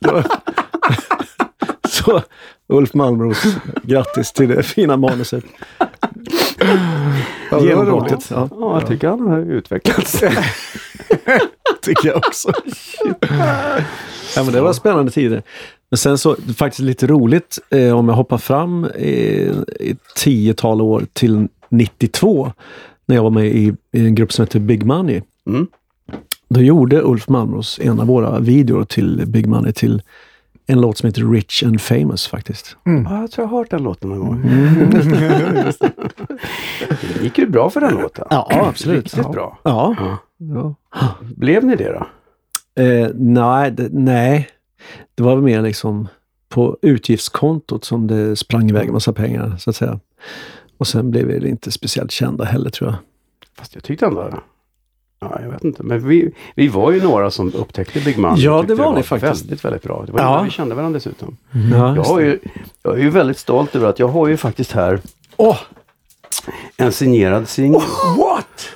[0.12, 0.26] Var-
[1.88, 2.22] Så
[2.68, 3.42] Ulf Malmros,
[3.82, 5.44] grattis till det fina manuset.
[5.78, 5.86] Ja,
[7.50, 8.12] det var Genombrottet.
[8.12, 8.26] roligt.
[8.30, 10.20] Ja, ja, jag tycker han har utvecklats.
[11.82, 12.52] Tycker jag också.
[14.36, 15.42] Ja, men det var spännande tider.
[15.90, 19.46] Men sen så, faktiskt lite roligt, eh, om jag hoppar fram i
[19.80, 22.52] ett tiotal år till 92,
[23.06, 25.22] när jag var med i, i en grupp som heter Big Money.
[25.48, 25.66] Mm.
[26.48, 30.02] Då gjorde Ulf Malmros en av våra videor till Big Money till
[30.66, 32.76] en låt som heter Rich and Famous faktiskt.
[32.84, 34.42] Ja, jag tror jag har hört den låten någon gång.
[37.18, 38.24] Det gick ju bra för den låten.
[38.30, 39.04] Ja, absolut.
[39.04, 39.30] Riktigt Ja.
[39.32, 39.58] bra.
[39.62, 39.94] Ja.
[40.38, 40.74] Ja.
[41.00, 41.14] ja.
[41.36, 42.06] Blev ni det då?
[42.82, 44.48] Eh, nej, nej,
[45.14, 46.08] det var mer liksom
[46.48, 50.00] på utgiftskontot som det sprang iväg en massa pengar så att säga.
[50.78, 52.98] Och sen blev vi inte speciellt kända heller tror jag.
[53.58, 54.34] Fast jag tyckte ändå...
[55.20, 55.82] Ja, jag vet inte.
[55.82, 58.36] Men vi, vi var ju några som upptäckte Big Man.
[58.40, 59.42] Ja, det var ni faktiskt.
[59.42, 60.04] Väldigt, väldigt bra.
[60.06, 60.42] Det var Ja.
[60.42, 61.36] vi kände varandra dessutom.
[61.72, 62.38] Ja, Jag, har ju,
[62.82, 65.00] jag är ju väldigt stolt över att jag har ju faktiskt här
[65.36, 65.58] Åh!
[66.76, 67.80] en signerad singel.
[68.18, 68.68] What?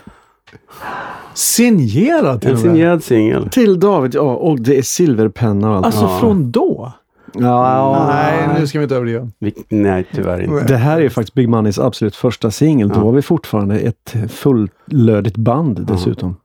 [1.39, 3.49] Signerad till En signerad singel.
[3.51, 4.21] Till David, ja.
[4.35, 5.87] Och det är silverpenna och allt.
[5.87, 6.19] Alltså Ja.
[6.21, 6.93] från då?
[7.35, 9.29] ja, Nej, nu ska vi inte överdriva.
[9.39, 10.65] Vi, nej, tyvärr inte.
[10.65, 12.89] Det här är ju faktiskt Big Moneys absolut första singel.
[12.89, 16.37] Då var vi fortfarande ett fullödigt band dessutom.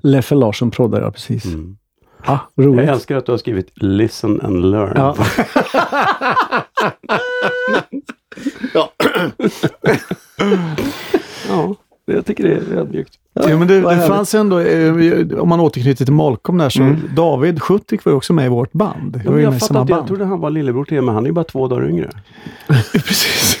[0.00, 1.44] Leffe Larsson proddade jag precis.
[1.44, 1.76] Mm.
[2.24, 2.88] Ah, Jag roligt.
[2.88, 4.92] älskar att du har skrivit Listen and learn.
[4.96, 5.16] Ja.
[8.74, 8.90] ja,
[12.14, 13.12] jag tycker det är ödmjukt.
[13.32, 14.92] Ja, men det, det fanns ändå, eh,
[15.38, 16.96] om man återknyter till Molkom där, så Mm.
[17.16, 19.20] David Schuttik var ju också med i vårt band.
[19.24, 21.14] Ja, jag med i fattar samma inte, jag trodde han var lillebror till er, men
[21.14, 22.10] han är ju bara två dagar yngre.
[22.92, 23.60] Precis.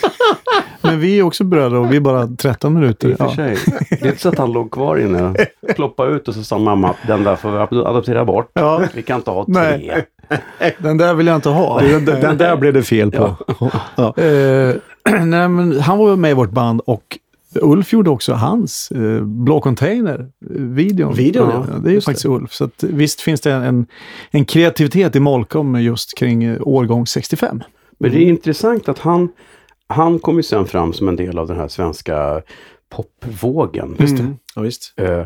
[0.80, 3.12] Men vi är också bröder och vi är bara 13 I minuter.
[3.12, 3.34] och för Ja.
[3.34, 3.56] sig.
[3.90, 5.34] Det är inte så att han låg kvar inne,
[5.76, 8.50] ploppade ut och så sa mamma den där får vi ad- adoptera bort.
[8.54, 8.82] Ja.
[8.94, 9.54] Vi kan inte ha tre.
[9.54, 10.06] Nej.
[10.78, 11.80] Den där vill jag inte ha.
[11.80, 13.34] Den, den där blev det fel på.
[13.96, 14.14] Ja.
[14.16, 14.74] Eh,
[15.24, 17.18] nej, men han var med i vårt band och
[17.54, 21.14] Ulf gjorde också hans eh, Blå Container-videon.
[21.14, 21.66] Videon, ja.
[21.72, 21.78] ja.
[21.78, 22.52] Det är ju Just faktiskt Ulf.
[22.52, 23.86] Så att, visst finns det en,
[24.30, 27.62] en kreativitet i Molkom just kring eh, årgång 65.
[27.98, 29.28] Men det är intressant att han,
[29.86, 32.42] han kom ju sen fram som en del av den här svenska
[32.88, 33.96] popvågen.
[33.98, 34.36] Mm.
[34.54, 34.92] Ja, visst.
[34.96, 35.24] Eh,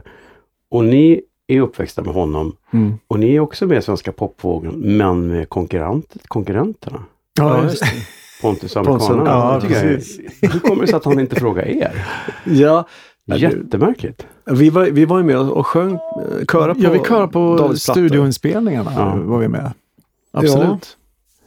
[0.71, 2.57] och ni är uppväxta med honom.
[2.73, 2.95] Mm.
[3.09, 7.05] Och ni är också med i svenska popvågen, men med konkurrent, konkurrenterna.
[7.39, 7.89] Ja, just det.
[8.43, 9.31] Pontus amerikanerna.
[9.31, 10.19] ja, jag precis.
[10.41, 12.07] Hur kommer det sig att han inte frågar er?
[12.45, 12.87] Ja,
[13.25, 14.27] Ja, Jättemärkligt.
[14.51, 15.99] vi var, vi var ju med och sjöng, eh,
[16.53, 18.93] köra på Ja, vi kör på studioinspelningarna.
[18.97, 19.15] Ja.
[19.17, 19.71] var vi med.
[20.33, 20.97] Absolut.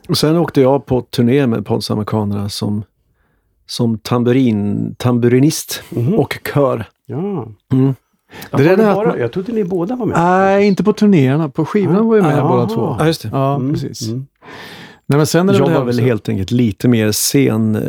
[0.10, 2.84] Och sen åkte jag på turné med Pontus Amerikanerna som,
[3.68, 6.14] som tamburin, tamburinist Mhm.
[6.14, 6.86] och kör.
[7.06, 7.18] Ja.
[7.72, 7.96] Mm.
[8.52, 10.18] Jag, Det är det bara, man- jag trodde ni båda var med.
[10.20, 11.50] Nej, inte på turnéerna.
[11.50, 12.50] På skivorna var vi med Aha.
[12.50, 12.96] båda två.
[13.00, 13.30] Ja, just det.
[13.34, 14.10] Ja, Mm, precis.
[15.08, 17.82] Nej, men sen är det Jag det var väl helt enkelt lite mer sen, eh,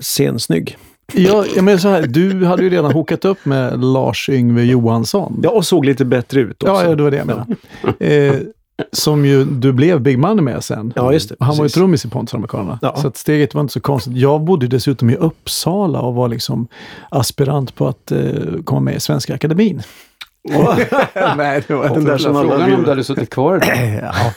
[0.00, 0.76] sensnygg.
[1.12, 5.40] Ja, jag menar så här, du hade ju redan hookat upp med Lars Yngve Johansson.
[5.42, 6.74] Ja, och såg lite bättre ut också.
[6.74, 7.56] ja, ja det var det jag menade.
[7.98, 8.34] Eh,
[8.92, 10.92] som ju du blev Big Money med sen.
[10.96, 11.34] Ja, just det.
[11.34, 11.74] Och Han var ju Precis.
[11.74, 12.78] trummis i Pontus och Amerikanerna.
[12.82, 12.96] Ja.
[12.96, 14.16] Så att steget var inte så konstigt.
[14.16, 16.68] Jag bodde dessutom i Uppsala och var liksom
[17.08, 18.20] aspirant på att eh,
[18.64, 19.82] komma med i Svenska Akademin.
[21.36, 24.00] Nej, det var Den där som alla Frågan om du hade suttit kvar där.
[24.14, 24.32] Ja,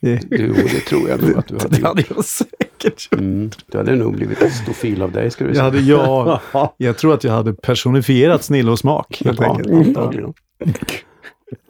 [0.00, 1.86] det, Du, det tror jag nog att du hade det gjort.
[1.86, 3.20] hade jag säkert gjort.
[3.20, 5.64] Mm, du hade nog blivit stofil av dig, ska du Jag, säga.
[5.64, 5.78] hade,
[6.52, 9.86] ja, jag tror att jag hade personifierat snille och smak, helt Ja, enkelt.
[9.88, 10.32] antagligen.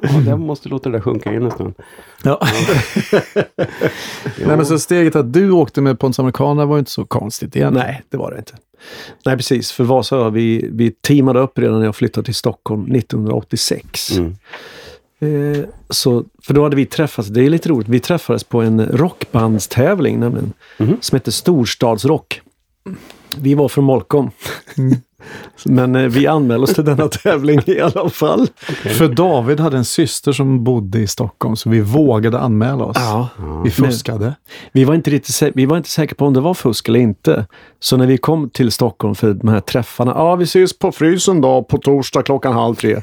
[0.02, 1.74] Ja, jag måste låta det där sjunka in en stund.
[2.24, 2.40] Ja.
[4.46, 7.56] Nej, men så steget att du åkte med Pontus Amerikanerna var ju inte så konstigt
[7.56, 7.86] egentligen.
[7.86, 8.52] Nej, det var det inte.
[9.26, 9.72] Nej, precis.
[9.72, 14.10] För Vasa, vi, vi teamade upp redan när jag flyttade till Stockholm 1986.
[14.18, 14.36] Mm.
[15.22, 18.86] Eh, så, för då hade vi träffats, det är lite roligt, vi träffades på en
[18.86, 20.96] rockbandstävling nämligen, Mhm.
[21.00, 22.40] som hette Storstadsrock.
[23.38, 24.30] Vi var från Molkom.
[25.64, 28.46] Men eh, vi anmälde oss till denna tävling i alla fall.
[28.98, 32.96] För David hade en syster som bodde i Stockholm, så vi vågade anmäla oss.
[33.00, 33.28] Ja.
[33.64, 34.34] Vi fuskade.
[34.72, 37.46] Vi var, inte riktigt, vi var inte säkra på om det var fusk eller inte.
[37.80, 40.12] Så när vi kom till Stockholm för de här träffarna.
[40.16, 43.02] Ja, vi ses på frysen då på torsdag klockan halv tre.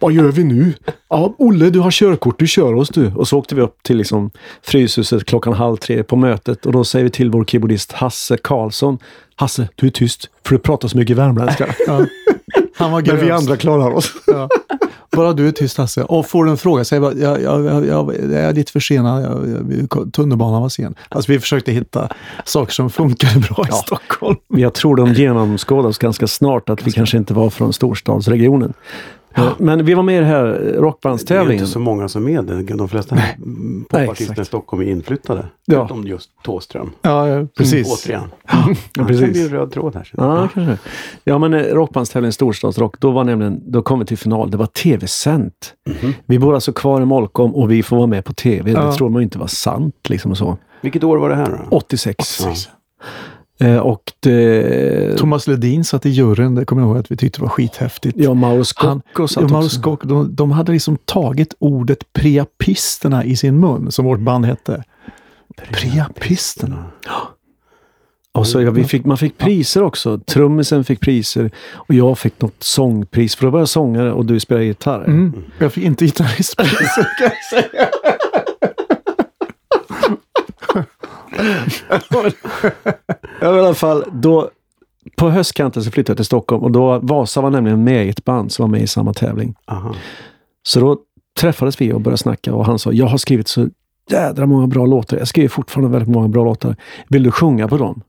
[0.00, 0.72] Vad gör vi nu?
[1.08, 3.12] Ja, Olle, du har körkort, du kör oss du.
[3.14, 4.30] Och så åkte vi upp till liksom
[4.62, 8.98] Fryshuset klockan halv tre på mötet och då säger vi till vår keyboardist Hasse Karlsson.
[9.34, 11.74] Hasse, du är tyst, för du pratar så mycket värmländska.
[11.86, 12.06] Ja.
[12.76, 14.12] Han var Men vi andra klarar oss.
[14.26, 14.48] Ja.
[15.16, 16.02] Bara du är tyst Hasse.
[16.02, 19.22] Och får du en fråga, säg bara, jag, jag, jag, jag, är lite försenad,
[19.90, 20.94] jag, tunnelbanan var sen.
[21.08, 22.08] Alltså vi försökte hitta
[22.44, 24.36] saker som funkade bra i Stockholm.
[24.48, 28.72] Jag tror de genomskådade oss ganska snart att vi kanske inte var från storstadsregionen.
[29.58, 31.62] Men vi var med i den här Det är rockbandstävlingen.
[31.62, 32.62] inte så många som är det.
[32.62, 34.44] De flesta mm, popartister i.
[34.44, 35.46] Stockholm är inflyttade.
[35.64, 35.84] Ja.
[35.84, 36.90] Utom just Thåström.
[37.02, 38.04] Ja, ja, precis.
[38.06, 38.22] Återigen.
[38.48, 39.32] Ja, Det precis.
[39.32, 40.10] bli en röd tråd här.
[40.16, 40.78] Ja, kanske.
[41.24, 44.50] Ja, men eh, rockbandstävlingen Storstadsrock, då var nämligen, då kom vi till final.
[44.50, 45.74] Det var tv-sänt.
[46.26, 48.70] Vi bor alltså kvar i Molkom och vi får vara med på tv.
[48.70, 48.84] Ja.
[48.84, 50.58] Det tror man ju inte var sant liksom och så.
[50.80, 51.76] Vilket år var det här då?
[51.76, 52.40] 86.
[52.44, 52.54] Ja.
[53.58, 55.18] Eh, och det...
[55.18, 58.16] Thomas Ledin satt i juryn, det kommer jag ihåg att vi tyckte var skithäftigt.
[58.18, 59.80] Ja, Mauro Scocco satt ja, Mauro också.
[59.80, 64.84] Scocco, de, de hade liksom tagit ordet priapisterna i sin mun, som vårt band hette.
[65.72, 66.84] Priapisterna.
[68.32, 70.18] Och så, ja, vi fick, man fick priser också.
[70.18, 73.36] Trummisen fick priser och jag fick något sångpris.
[73.36, 75.04] För då var jag sångare och du spelade gitarr.
[75.04, 75.32] Mm.
[75.58, 77.88] Jag fick inte gitarristpris, kan jag säga.
[83.40, 84.50] Ja, i alla fall, då,
[85.16, 88.24] på höstkanten så flyttade jag till Stockholm och då Vasa var nämligen med i ett
[88.24, 89.54] band som var med i samma tävling.
[89.66, 89.94] Aha.
[90.62, 90.98] Så då
[91.40, 93.68] träffades vi och började snacka och han sa, jag har skrivit så
[94.10, 95.16] jädra många bra låtar.
[95.18, 96.76] Jag skriver fortfarande väldigt många bra låtar.
[97.08, 98.02] Vill du sjunga på dem?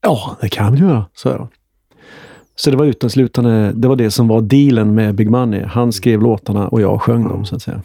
[0.00, 1.48] Ja, det kan vi göra, sa jag.
[2.54, 5.62] Så det var uteslutande, det var det som var dealen med Big Money.
[5.64, 7.82] Han skrev låtarna och jag sjöng dem så att säga.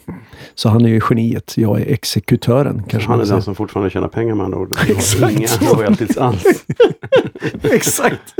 [0.54, 4.08] Så han är ju geniet, jag är exekutören kanske Han är den som fortfarande tjänar
[4.08, 4.72] pengar med andra ord.
[4.88, 5.32] Exakt.
[5.32, 6.44] Inga royalties alls.
[7.62, 8.34] Exakt!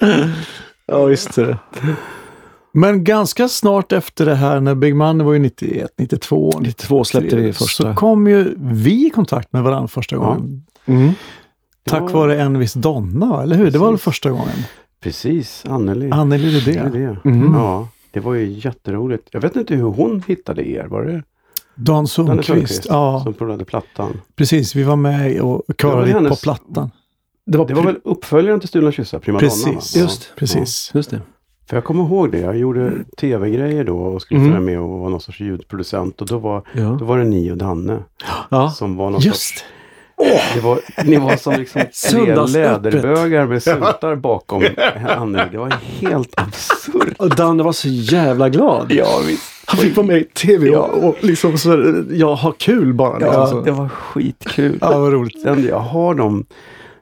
[0.86, 1.58] ja, visst det.
[2.72, 7.36] Men ganska snart efter det här, när Big Money var ju 91, 92, 92 släppte
[7.36, 7.82] vi första.
[7.82, 10.64] Så kom ju vi i kontakt med varandra första gången.
[10.86, 11.12] Mm.
[11.84, 13.70] Tack var- vare en viss Donna, eller hur?
[13.70, 14.56] Det var väl första gången?
[15.00, 16.10] Precis, Anneli.
[16.10, 16.82] Anneli Rydé.
[16.98, 17.16] det.
[17.30, 17.54] Mhm.
[17.54, 19.28] Ja, det var ju jätteroligt.
[19.32, 20.84] Jag vet inte hur hon hittade er.
[20.86, 21.22] Var det
[21.74, 22.86] Dan Sundqvist.
[22.88, 24.20] Ja, som provade plattan?
[24.36, 24.74] precis.
[24.74, 26.90] Vi var med och körade lite på hennes- plattan.
[27.46, 29.48] Det var, Det var väl uppföljaren till Stulna kyssar, Primadonna?
[29.50, 30.02] Precis, va?
[30.02, 30.90] just, precis.
[30.94, 31.20] Just det.
[31.68, 32.38] För jag kommer ihåg det.
[32.38, 34.52] Jag gjorde tv-grejer då och skulle Mm.
[34.52, 36.20] följa med och vara någon sorts ljudproducent.
[36.20, 36.96] Och då var, Ja.
[37.00, 37.98] då var det ni och Danne
[38.50, 38.70] ja.
[38.70, 39.64] som var någon sorts...
[40.54, 44.64] Det var, ni var som liksom tre läderbögar med sultar bakom
[45.08, 45.48] Anneli.
[45.52, 47.14] Det var helt absurt.
[47.18, 48.86] Och Danne var så jävla glad.
[48.92, 49.42] Ja, visst.
[49.66, 53.20] Han fick vara med i tv och, och liksom så, jag har kul bara.
[53.20, 53.60] Ja, så.
[53.60, 54.78] det var skitkul.
[54.80, 55.44] Ja, vad roligt.
[55.44, 56.46] Den, jag har dem.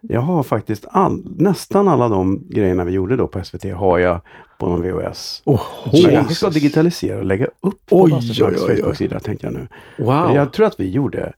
[0.00, 4.20] Jag har faktiskt all, nästan alla de grejerna vi gjorde då på SVT har jag
[4.59, 5.42] på någon VHS.
[5.44, 8.57] Oh, Men jag ska digitalisera och lägga upp på Oj, oj.
[8.57, 9.68] Facebook-sida tänkte jag nu.
[9.98, 10.35] Wow.
[10.35, 11.33] Jag tror att vi gjorde,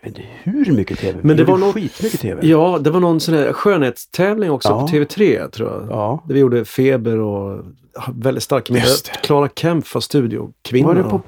[0.00, 1.18] jag vet inte hur mycket tv.
[1.22, 2.46] Men vi det var gjorde något- skitmycket tv.
[2.46, 4.80] Ja, det var någon sån här skönhetstävling också Ja.
[4.80, 5.86] på TV3 tror jag.
[5.90, 6.22] Ja.
[6.26, 7.64] Där vi gjorde Feber och
[8.14, 9.20] väldigt starka Just det.
[9.22, 10.88] Clara Kemp var studiokvinna.
[10.88, 11.20] Var det på,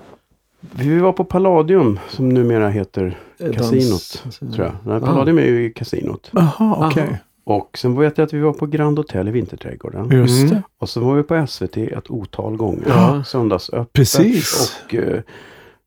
[0.60, 3.82] vi var på Palladium som numera heter Eh, Kasinot.
[4.24, 4.72] dans- Tror jag.
[4.92, 6.30] Nej, Palladium är ju i kasinot.
[6.32, 7.02] Jaha, okej.
[7.02, 7.16] Aha.
[7.44, 10.10] Och sen vet jag att vi var på Grand Hotel i Vinterträdgården.
[10.10, 10.50] Just Mm.
[10.54, 10.62] det.
[10.78, 12.84] Och så var vi på SVT ett otal gånger.
[12.88, 13.24] Ja.
[13.24, 13.92] Söndagsöppet.
[13.92, 14.76] Precis.
[14.84, 15.20] Och eh,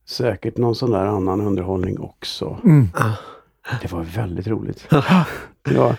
[0.06, 2.58] säkert någon sån där annan underhållning också.
[2.64, 2.88] Mm.
[3.82, 4.88] Det var väldigt roligt.
[5.70, 5.96] ja.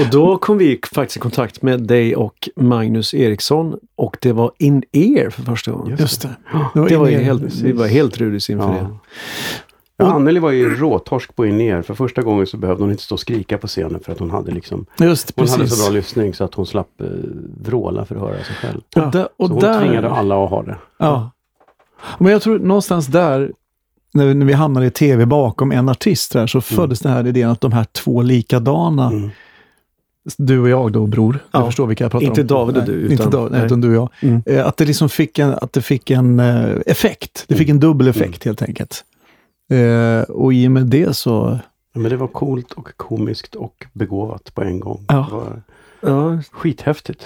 [0.00, 4.52] Och då kom vi faktiskt i kontakt med dig och Magnus Eriksson och det var
[4.58, 5.96] in ear för första gången.
[6.00, 6.36] Just det.
[6.88, 8.78] Det var in i- helt, vi var helt rudis inför det.
[8.78, 8.98] Ja.
[9.96, 11.82] Ja, Anneli var ju råtorsk på in ner.
[11.82, 14.30] För första gången så behövde hon inte stå och skrika på scenen för att hon
[14.30, 15.78] hade liksom Just Hon hade precis.
[15.78, 17.06] så bra lyssning så att hon slapp eh,
[17.62, 18.80] vråla för att höra sig själv.
[18.96, 20.76] Och, där, och så hon där, tvingade alla att ha det.
[20.98, 21.30] Ja.
[22.18, 23.52] Men jag tror någonstans där,
[24.14, 27.26] när vi, när vi hamnade i tv bakom en artist där, så föddes den här
[27.26, 29.30] idén att de här två likadana, Mm.
[30.38, 31.58] du och jag då bror, Ja.
[31.58, 32.46] du förstår vilka jag pratar Inte om.
[32.46, 33.60] David och Nej, du, Inte utan- David, nej.
[33.60, 33.66] nej.
[33.66, 34.08] utan du och jag.
[34.30, 34.42] Mm.
[34.46, 37.44] Eh, Att det liksom fick en, att det fick en eh, effekt.
[37.48, 39.04] Det fick en dubbel effekt helt enkelt.
[39.70, 41.58] Eh, och i och med det så,
[41.94, 45.04] Ja, Men det var coolt och komiskt och begåvat på en gång.
[45.08, 45.26] Ja.
[45.30, 45.62] Det var,
[46.02, 47.22] Ja, Skithäftigt.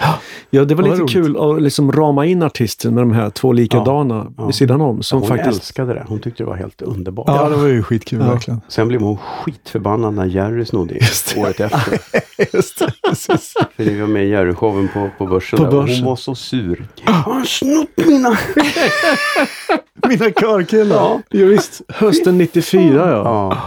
[0.49, 1.13] ja, det var Ja, lite roligt.
[1.13, 4.45] kul att liksom rama in artisten med de här två likadana Ja.
[4.45, 5.03] vid sidan om.
[5.03, 5.47] Som hon faktiskt...
[5.59, 6.05] älskade det.
[6.07, 7.25] Hon tyckte det var helt underbart.
[7.27, 8.31] Ja, det var ju skitkul Ja.
[8.31, 8.61] verkligen.
[8.67, 11.41] Sen blev hon skitförbannad när Jerry snodde Just det.
[11.41, 11.99] året efter.
[12.53, 13.53] Just det, precis.
[13.75, 15.59] För vi var med i Jerry-showen på, på börsen.
[15.59, 15.95] På börsen.
[15.95, 16.87] Hon var så sur.
[17.03, 18.37] Han snott mina...
[20.07, 20.95] Mina körkillar.
[20.95, 21.21] Ja.
[21.29, 21.81] Ja, visst.
[21.87, 23.07] Hösten 94 ja.
[23.23, 23.57] Ja.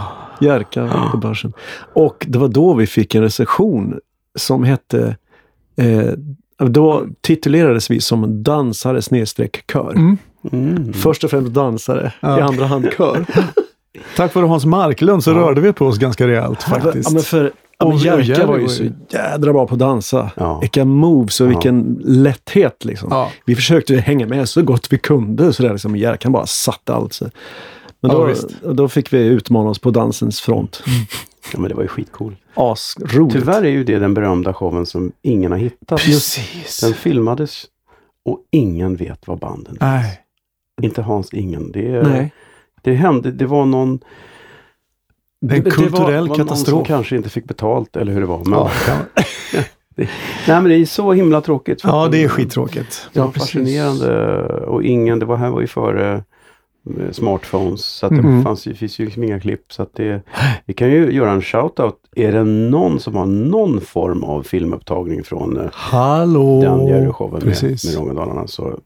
[0.47, 1.53] Jerka på börsen.
[1.93, 3.99] Och det var då vi fick en recension
[4.39, 5.15] som hette
[5.77, 6.11] eh,
[6.67, 9.91] då titulerades vi som dansare snedstreck kör.
[9.91, 10.17] Mm.
[10.51, 10.93] Mm.
[10.93, 12.39] Först och främst dansare, Ja.
[12.39, 13.25] i andra hand kör.
[14.15, 17.09] Tack vare Hans Marklund så rörde vi på oss ganska rejält faktiskt.
[17.09, 20.31] Ja, men för ja, men Jerka var ju så jädra bra på att dansa.
[20.35, 20.59] Ja.
[20.59, 21.49] Vilka moves och Ja.
[21.49, 23.07] vilken lätthet liksom.
[23.11, 23.31] Ja.
[23.45, 25.53] Vi försökte hänga med så gott vi kunde.
[25.53, 25.95] Så där, liksom.
[25.95, 27.13] Jerkan bara satte allt.
[27.13, 27.25] Så.
[28.01, 28.61] Men Ja, då, visst.
[28.61, 30.83] då fick vi utmana oss på dansens front.
[31.53, 32.35] ja, men det var ju skitcool.
[32.53, 33.33] Asroligt.
[33.33, 35.99] Tyvärr är ju det den berömda showen som ingen har hittat.
[36.01, 36.79] Precis.
[36.81, 37.65] Den filmades
[38.25, 39.79] och ingen vet vad banden finns.
[39.81, 40.19] Nej.
[40.81, 41.71] Inte Hans, ingen.
[41.71, 42.33] Det, är- Nej.
[42.81, 43.99] det hände, det var någon...
[45.45, 46.77] Det en det kulturell var, var Någon katastrof.
[46.77, 48.37] som kanske inte fick betalt eller hur det var.
[48.45, 48.71] Men, Ja,
[50.47, 51.81] Nej men det är så himla tråkigt.
[51.83, 53.09] ja, det är skittråkigt.
[53.13, 54.35] Det var Ja, fascinerande
[54.65, 56.23] och ingen, det var här var ju före
[57.11, 58.43] smartphones så att det Mhm.
[58.43, 59.73] fanns finns ju liksom inga klipp.
[59.73, 60.21] Så att det,
[60.65, 61.93] vi kan ju göra en shout-out.
[62.15, 66.61] Är det någon som har någon form av filmupptagning från eh, Hallå!
[66.61, 68.79] den Jerry-showen med, med Rångedalarna så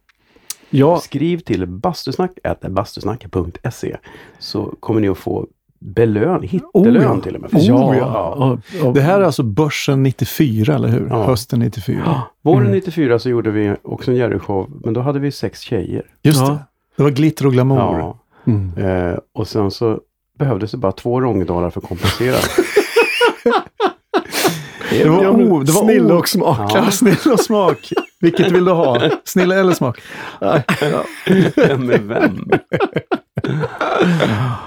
[0.70, 3.98] Ja, skriv till bastusnack.bastusnack.se
[4.40, 5.48] så kommer ni att få
[5.80, 7.20] belön, hittelön Oh ja.
[7.22, 7.54] till och med.
[7.54, 7.96] Oh ja.
[7.98, 8.58] ja.
[8.82, 11.08] Och, och, Det här är alltså börsen 94, eller hur?
[11.10, 11.24] Ja.
[11.24, 12.02] Hösten 94.
[12.06, 12.72] Ja, Våren Mm.
[12.72, 16.04] 94 så gjorde vi också en Jerry-show, men då hade vi sex tjejer.
[16.24, 16.48] Just Ja.
[16.50, 16.58] det.
[16.98, 18.00] Det var glitter och glamour.
[18.00, 18.78] Ja, mm.
[18.78, 20.00] eh, och sen så
[20.40, 22.36] behövdes det bara två Rångedalar för att kompensera.
[24.90, 26.58] Det var, o, det var snille och smak.
[26.60, 26.70] Ja.
[26.86, 27.90] Ja, snill och smak.
[28.22, 29.10] Vilket vill du ha?
[29.24, 30.00] Snille eller smak?
[31.56, 32.50] Vem är vem?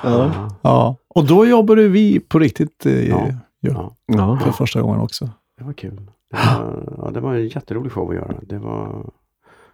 [0.02, 0.48] Ja.
[0.62, 0.96] Ja.
[1.08, 3.26] Och då jobbade vi på riktigt eh, ja.
[3.60, 4.38] Ja, Ja.
[4.44, 5.28] för första gången också.
[5.58, 6.10] det var kul.
[6.30, 8.34] Det var, ja, det var en jätterolig show att göra.
[8.42, 9.10] Det var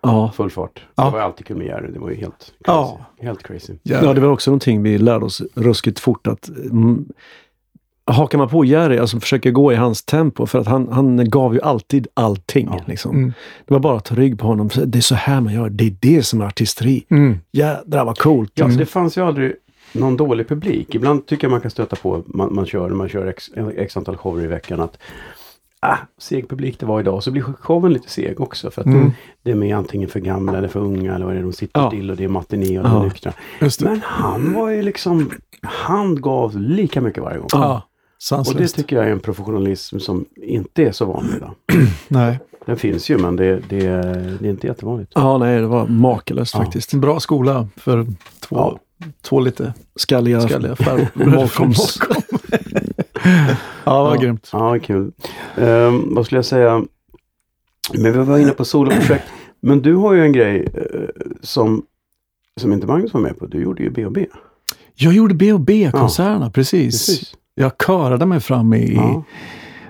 [0.04, 0.32] Ja.
[0.36, 0.82] full fart.
[0.94, 1.04] Ja.
[1.04, 1.92] Det var alltid kul med Jerry.
[1.92, 2.52] Det var ju helt crazy.
[2.66, 3.06] Ja.
[3.20, 3.72] Helt crazy.
[3.82, 7.04] ja, det var också någonting vi lärde oss ruskigt fort att mm,
[8.06, 11.54] hakar man på Jerry, alltså försöker gå i hans tempo, för att han, han gav
[11.54, 12.68] ju alltid allting.
[12.70, 12.80] Ja.
[12.86, 13.16] Liksom.
[13.16, 13.32] Mm.
[13.66, 14.70] Det var bara att ta rygg på honom.
[14.86, 15.70] Det är så här man gör.
[15.70, 17.04] Det är det som är artisteri.
[17.08, 17.38] Mm.
[17.52, 18.52] Jädrar vad coolt.
[18.54, 18.78] Ja, liksom.
[18.78, 19.54] det fanns ju aldrig
[19.92, 20.94] någon dålig publik.
[20.94, 24.16] Ibland tycker jag man kan stöta på, man, man kör, man kör x, x antal
[24.16, 24.98] shower i veckan, att
[25.84, 27.22] ah, seg publik det var idag.
[27.22, 28.70] Så blir showen lite seg också.
[28.70, 29.12] För att Mm.
[29.42, 31.42] de, de är antingen för gamla eller för unga eller vad det är.
[31.42, 31.88] De sitter Ja.
[31.90, 33.02] still och det är matiné och de är Ja.
[33.04, 33.32] nyktra.
[33.60, 33.80] Det.
[33.80, 35.30] Men han var ju liksom,
[35.62, 37.48] han gav lika mycket varje gång.
[37.52, 38.76] Ja, Och det sanslöst.
[38.76, 41.54] tycker jag är en professionalism som inte är så vanlig idag.
[42.08, 42.38] Nej.
[42.66, 43.78] Den finns ju men det, det,
[44.40, 45.12] det är inte jättevanligt.
[45.14, 46.60] Ja, nej, det var makalöst Ja.
[46.62, 46.92] faktiskt.
[46.92, 48.04] En bra skola för
[48.40, 48.78] två, Ja.
[49.22, 51.48] två lite Skalliga, skalliga farbröder.
[53.84, 54.20] Ja, vad Ja.
[54.20, 54.48] grymt.
[54.52, 55.12] Ja, kul.
[55.56, 56.84] Ehm, vad skulle jag säga?
[57.94, 59.24] Men vi var inne på soloprojekt.
[59.60, 61.08] Men du har ju en grej eh,
[61.42, 61.82] som,
[62.60, 63.46] som inte Magnus var med på.
[63.46, 64.26] Du gjorde ju B&B.
[64.94, 67.06] Jag gjorde B&B-konserterna, precis.
[67.06, 67.34] Precis.
[67.54, 68.94] Jag körade mig fram i...
[68.94, 69.24] Ja.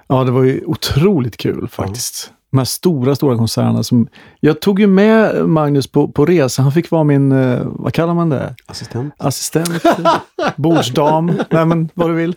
[0.07, 0.25] Ja.
[0.25, 2.33] det var ju otroligt kul faktiskt.
[2.55, 4.09] De här stora, stora konserterna som...
[4.41, 6.63] Jag tog ju med Magnus på, på resa.
[6.63, 8.55] Han fick vara min, eh, vad kallar man det?
[8.67, 9.15] Assistent.
[9.19, 9.83] Assistent,
[10.57, 12.37] bordsdam, nej men vad du vill.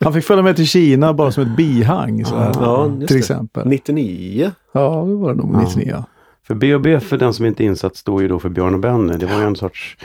[0.00, 2.24] Han fick följa med till Kina bara som ett bihang.
[2.24, 3.18] Så här, Ja, till det.
[3.18, 3.68] exempel.
[3.68, 4.50] 99.
[4.72, 5.60] Ja, det var det nog Ja.
[5.60, 5.88] 99.
[5.90, 6.04] Ja.
[6.46, 9.16] För B&B för den som inte är insatt står ju då för Björn och Benny.
[9.16, 9.96] Det var ju en sorts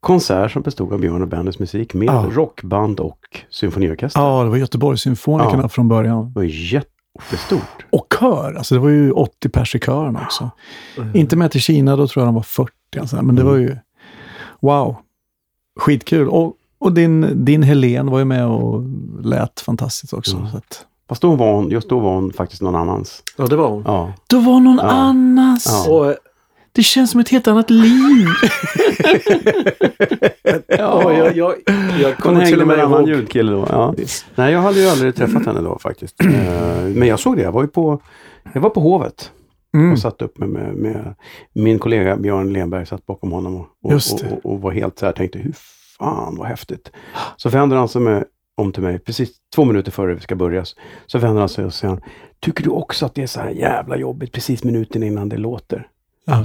[0.00, 2.26] konsert som bestod av Björn och Bennys musik med Ja.
[2.32, 3.18] rockband och
[3.50, 4.20] symfoniorkester.
[4.20, 5.68] ja, det var Göteborgssymfonikerna Ja.
[5.68, 6.24] från början.
[6.24, 6.42] Det var
[7.22, 7.86] jättestort.
[7.90, 10.50] Och kör, alltså det var ju 80 pers i kören också.
[11.14, 12.72] Inte med till Kina, då tror jag de var 40.
[13.00, 13.76] Alltså, men det var ju
[14.60, 14.96] wow.
[15.80, 16.28] Skitkul.
[16.28, 18.82] Och, och din, din Helen var ju med och
[19.22, 20.40] lät fantastiskt också.
[20.44, 20.50] Ja.
[20.50, 23.22] Så att, Fast då var hon, just då var hon faktiskt någon annans.
[23.36, 23.82] Ja, det var hon.
[23.86, 24.12] Ja.
[24.26, 24.90] då var någon Ja.
[24.90, 25.66] annans.
[25.86, 25.92] Ja.
[25.94, 26.14] Och, eh,
[26.76, 28.26] Det känns som ett helt annat liv.
[30.68, 31.54] ja, jag, jag,
[32.00, 33.08] jag Hon kommer till och med med en annan ihåg.
[33.08, 33.66] ljudkille då.
[33.70, 33.94] Ja.
[34.34, 36.20] Nej, jag hade ju aldrig träffat henne då faktiskt.
[36.20, 36.28] Eh,
[36.94, 37.42] Men jag såg det.
[37.42, 38.00] Jag var ju på,
[38.52, 39.32] jag var på Hovet
[39.74, 39.92] Mm.
[39.92, 41.14] och satt upp med, med, med
[41.52, 45.12] min kollega Björn Lenberg, satt bakom honom och, och, och, och var helt så här,
[45.12, 45.52] tänkte hur
[45.98, 46.90] fan vad häftigt.
[47.36, 48.24] Så vänder han sig med,
[48.56, 50.64] om till mig, precis två minuter före vi ska börja,
[51.06, 51.98] så vänder han sig och säger,
[52.40, 55.86] tycker du också att det är så här jävla jobbigt precis minuten innan det låter?
[56.26, 56.44] Ja.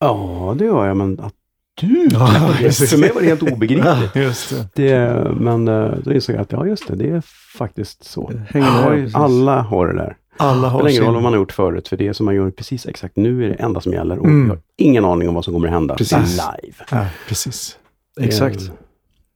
[0.00, 1.34] Ja, det gör jag, men att
[1.80, 2.08] du?
[2.12, 4.14] Ja, Det- För mig var det helt obegripligt.
[4.16, 4.88] Just det.
[4.88, 7.22] Det, men eh, då insåg jag att ja, just det, det är
[7.58, 8.32] faktiskt så.
[8.48, 8.66] hänger
[9.12, 10.16] Ja, alla har det där.
[10.36, 12.34] Alla Det har spelar ingen roll vad man har gjort förut, för det som man
[12.34, 14.44] gör precis exakt nu är det enda som gäller och Mm.
[14.44, 16.40] vi har ingen aning om vad som kommer att hända Precis.
[16.62, 16.74] live.
[16.90, 17.78] Ja, precis.
[18.20, 18.70] Exakt.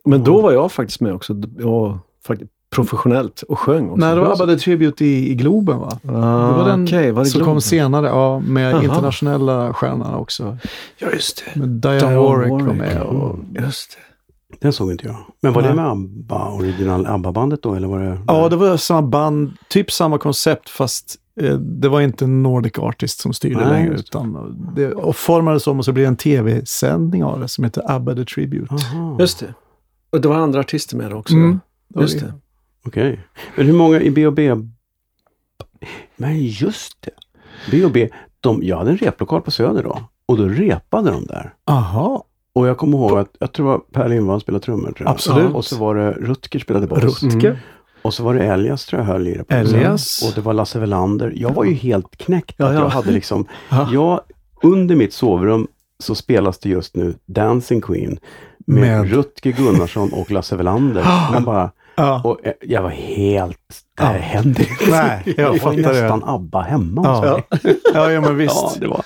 [0.05, 1.35] Men då var jag faktiskt med också.
[1.59, 4.01] Jag, faktiskt, professionellt och sjöng också.
[4.01, 4.33] Nej, det var.
[4.33, 5.99] ABBA The Tribute i, i Globen va?
[6.09, 7.55] Ah, Det var den okej, var det som Globen?
[7.55, 8.83] kom senare, ja, med Aha.
[8.85, 10.57] internationella stjärnorna också.
[10.99, 11.61] Ja, just det.
[11.61, 13.03] Med Diane Diane Warwick var Warwick, med.
[13.03, 13.99] Och, Just det.
[14.61, 15.17] Den såg inte jag.
[15.43, 15.71] Men var Nej.
[15.71, 18.19] det med ABBA, original ABBA-bandet då, eller var det?
[18.27, 23.21] ja, det var samma band, typ samma koncept fast eh, det var inte Nordic Artist
[23.21, 23.95] som styrde Nej, längre.
[23.95, 27.83] Utan det och formades om och så blev det en tv-sändning av det som heter
[27.91, 28.75] ABBA The Tribute.
[28.75, 29.17] Aha.
[29.21, 29.55] Just det.
[30.13, 31.35] Och det var andra artister med också.
[31.35, 31.61] Mm.
[32.01, 32.35] Just det.
[32.87, 33.21] Okej.
[33.57, 34.55] Men hur många i B&B?
[36.17, 37.11] Men just det.
[37.71, 38.09] B&B,
[38.41, 39.99] de, jag hade en replokal på Söder då.
[40.27, 41.55] Och då repade de där.
[41.67, 44.93] Aha, Och jag kommer ihåg att, jag tror var Per Lindvall spelade trummor.
[44.93, 45.11] Tror jag.
[45.11, 45.55] Absolut.
[45.55, 47.23] Och så var det Rutger spelade bas.
[47.23, 47.49] Rutger.
[47.51, 47.61] Mm.
[48.03, 49.45] Och så var det Elias tror jag höll i det.
[49.45, 50.23] på Elias.
[50.29, 51.33] Och det var Lasse Welander.
[51.37, 52.55] Jag var ju helt knäckt.
[52.59, 52.81] Ja, att ja.
[52.81, 53.89] Jag hade liksom, Ja.
[53.93, 54.21] jag,
[54.63, 55.67] under mitt sovrum
[55.99, 58.19] så spelas det just nu Dancing Queen
[58.67, 61.05] med, Med- Rutger Gunnarsson och Lasse Welander.
[61.33, 62.21] Man bara, Ja.
[62.25, 63.57] och jag var helt,
[63.99, 64.21] det här Ja.
[64.21, 64.91] hände inte.
[64.91, 65.89] Nej, jag Jag var fattar det.
[66.01, 67.41] nästan ABBA hemma Ja.
[67.95, 68.55] Ja, ja, men visst.
[68.57, 69.03] Ja, det var.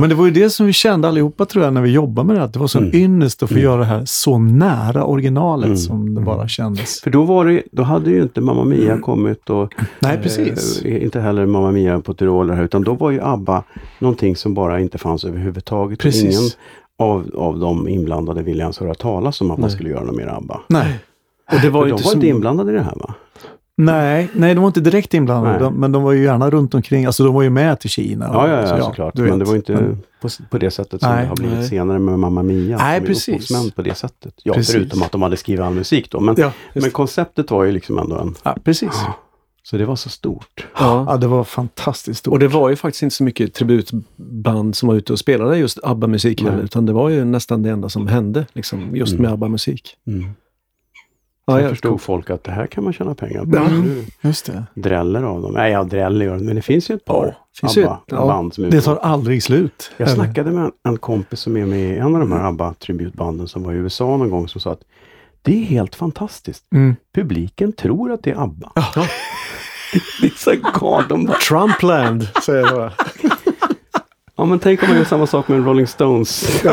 [0.00, 2.36] Men det var ju det som vi kände allihopa tror jag när vi jobbade med
[2.36, 2.42] det.
[2.42, 2.96] Att det var sån Mm.
[2.96, 3.64] ynnest att få Mm.
[3.64, 5.76] göra det här så nära originalet Mm.
[5.76, 7.00] som det bara kändes.
[7.00, 10.82] För då var det, då hade ju inte Mamma Mia kommit och Nej, precis.
[10.82, 13.62] Eh, inte heller Mamma Mia på Tyroler här, utan då var ju ABBA
[13.98, 15.98] någonting som bara inte fanns överhuvudtaget.
[15.98, 16.24] Precis.
[16.38, 16.50] Ingen
[16.98, 19.70] av, av de inblandade ville ens höra talas om att man Nej.
[19.76, 20.60] skulle göra något mer ABBA.
[20.68, 20.98] Nej.
[21.52, 22.14] Och det var ju de inte var så...
[22.16, 23.14] inte inblandade i det här va?
[23.76, 27.06] Nej, nej, de var inte direkt inblandade, de, men de var ju gärna runt omkring.
[27.06, 28.28] Alltså de var ju med till Kina.
[28.28, 29.14] och- Ja, ja, så ja, såklart.
[29.16, 31.22] Men det var inte Men- på, på det sättet som Nej.
[31.22, 31.68] det har blivit Nej.
[31.68, 32.76] senare med Mamma Mia.
[32.76, 33.72] Nej, som precis.
[33.74, 34.34] på det sättet.
[34.42, 34.74] Ja, Precis.
[34.74, 36.20] förutom att de hade skrivit all musik då.
[36.20, 38.34] Men, Ja, men konceptet var ju liksom ändå en...
[38.42, 39.00] ja, precis.
[39.62, 40.66] Så det var så stort.
[40.78, 41.04] Ja.
[41.08, 42.32] Ja, det var fantastiskt stort.
[42.32, 45.78] Och det var ju faktiskt inte så mycket tributband som var ute och spelade just
[45.84, 49.22] ABBA-musik heller, utan det var ju nästan det enda som hände, liksom, just Mm.
[49.22, 49.96] med ABBA-musik.
[50.06, 50.30] Mm.
[51.50, 52.02] Ja, Sen ja, förstod coolt.
[52.02, 53.56] folk att det här kan man tjäna pengar på.
[53.56, 53.68] Ja.
[53.68, 54.64] Nu Just det.
[54.74, 55.52] dräller av dem.
[55.52, 58.16] Nej, ja, dräller gör men det finns ju ett par Ja, finns ju ett- ja.
[58.16, 59.90] ABBA-band som är Det tar aldrig slut.
[59.96, 60.16] Jag Eller?
[60.24, 63.62] snackade med en, en kompis som är med i en av de här ABBA-tributbanden som
[63.62, 64.80] var i USA någon gång som sa att
[65.42, 66.64] det är helt fantastiskt.
[66.74, 66.96] Mm.
[67.14, 68.72] Publiken tror att det är ABBA.
[70.20, 71.40] det är så galet.
[71.40, 72.92] Trumpland, säger jag bara.
[74.36, 76.62] Ja men tänk om man gör samma sak med en Rolling Stones.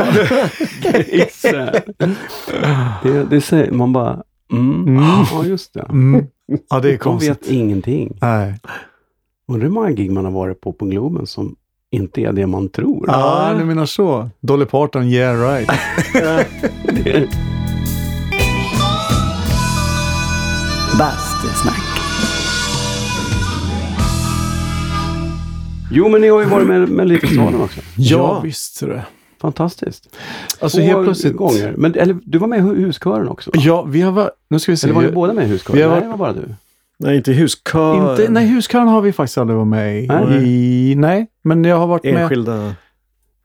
[3.02, 4.22] Det, det säger man bara,
[4.52, 5.04] mm, Mm.
[5.30, 5.86] ja just det.
[5.90, 6.26] Mm.
[6.70, 7.30] Ja, det är De konstigt.
[7.30, 8.18] vet ingenting.
[8.20, 8.54] Nej.
[9.48, 11.56] Undrar hur många gig man har varit på på Globen som
[11.90, 13.04] inte är det man tror.
[13.08, 14.30] Ja, du menar så.
[14.40, 15.70] Dolly Parton, yeah right.
[17.04, 17.28] Det-
[20.98, 21.80] Bastusnack.
[25.90, 27.80] Jo men ni har ju varit med med Melodifestivalen också.
[27.96, 28.40] Ja, Ja.
[28.40, 29.00] visst ser du.
[29.40, 30.16] Fantastiskt.
[30.60, 31.36] Alltså Två helt plötsligt.
[31.36, 31.74] gånger.
[31.76, 33.50] Men, eller, du var med i hu- huskören också?
[33.54, 33.60] va?
[33.64, 34.30] Ja, vi har varit...
[34.50, 34.86] Nu ska vi se.
[34.86, 35.76] Eller var ni båda med i huskören?
[35.76, 36.54] vi har Nej, det var bara du.
[36.98, 38.10] Nej, inte huskör.
[38.12, 40.06] Inte, nej, huskören har vi faktiskt aldrig varit med i.
[40.06, 40.44] Nej.
[40.48, 42.74] I, nej, men jag har varit med Enskilda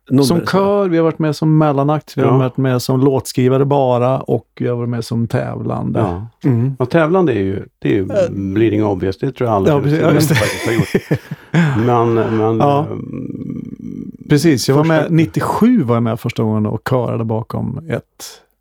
[0.10, 0.24] nummer.
[0.24, 2.30] som kör, vi har varit med som mellanakt, vi Ja.
[2.32, 6.00] har varit med som låtskrivare bara och jag har varit med som tävlande.
[6.00, 6.28] Ja.
[6.50, 6.76] Mm.
[6.80, 9.18] Och tävlande är ju, det är ju bleeding obvious.
[9.18, 10.00] Det tror jag alla Ja, precis.
[10.02, 11.20] Ja, faktiskt har gjort.
[11.86, 12.86] Men, men Ja.
[12.92, 18.04] ehm, Precis, jag var med, 97 var jag med första gången och körade bakom ett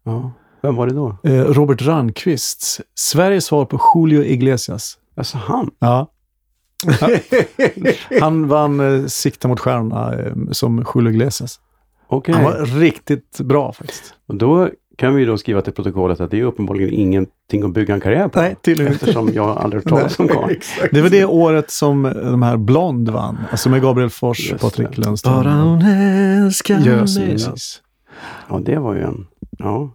[0.05, 0.30] ja.
[0.62, 1.16] Vem var det då?
[1.22, 4.99] eh, Robert Randqvists Sveriges svar på Julio Iglesias.
[5.16, 5.70] Alltså han?
[5.78, 6.07] Ja.
[8.20, 11.61] Han vann eh, Sikta mot stjärnorna eh, som Julio Iglesias.
[12.09, 12.35] Okej.
[12.35, 14.14] Han var riktigt bra faktiskt.
[14.28, 17.95] Och då kan vi då skriva till protokollet att det är uppenbarligen ingenting att bygga
[17.95, 18.41] en karriär på.
[18.41, 19.05] Nej, tydligen inte.
[19.05, 20.57] Eftersom jag aldrig hört talas om karln.
[20.93, 23.39] Det var det året som de här Blond vann.
[23.51, 24.99] Alltså med Gabriel Fors, Just Patrik det.
[25.03, 25.35] Lundström.
[25.35, 27.30] Bara hon älskar Just, mig.
[27.30, 27.83] precis.
[28.49, 29.26] Ja, det var ju en...
[29.59, 29.91] Ja,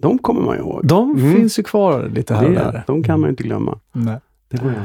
[0.00, 0.80] de kommer man ju ihåg.
[0.86, 1.34] De Mm.
[1.36, 2.84] finns ju kvar lite här och Det, där.
[2.86, 3.78] de kan man ju inte glömma.
[3.92, 4.18] Nej,
[4.52, 4.76] Det var ju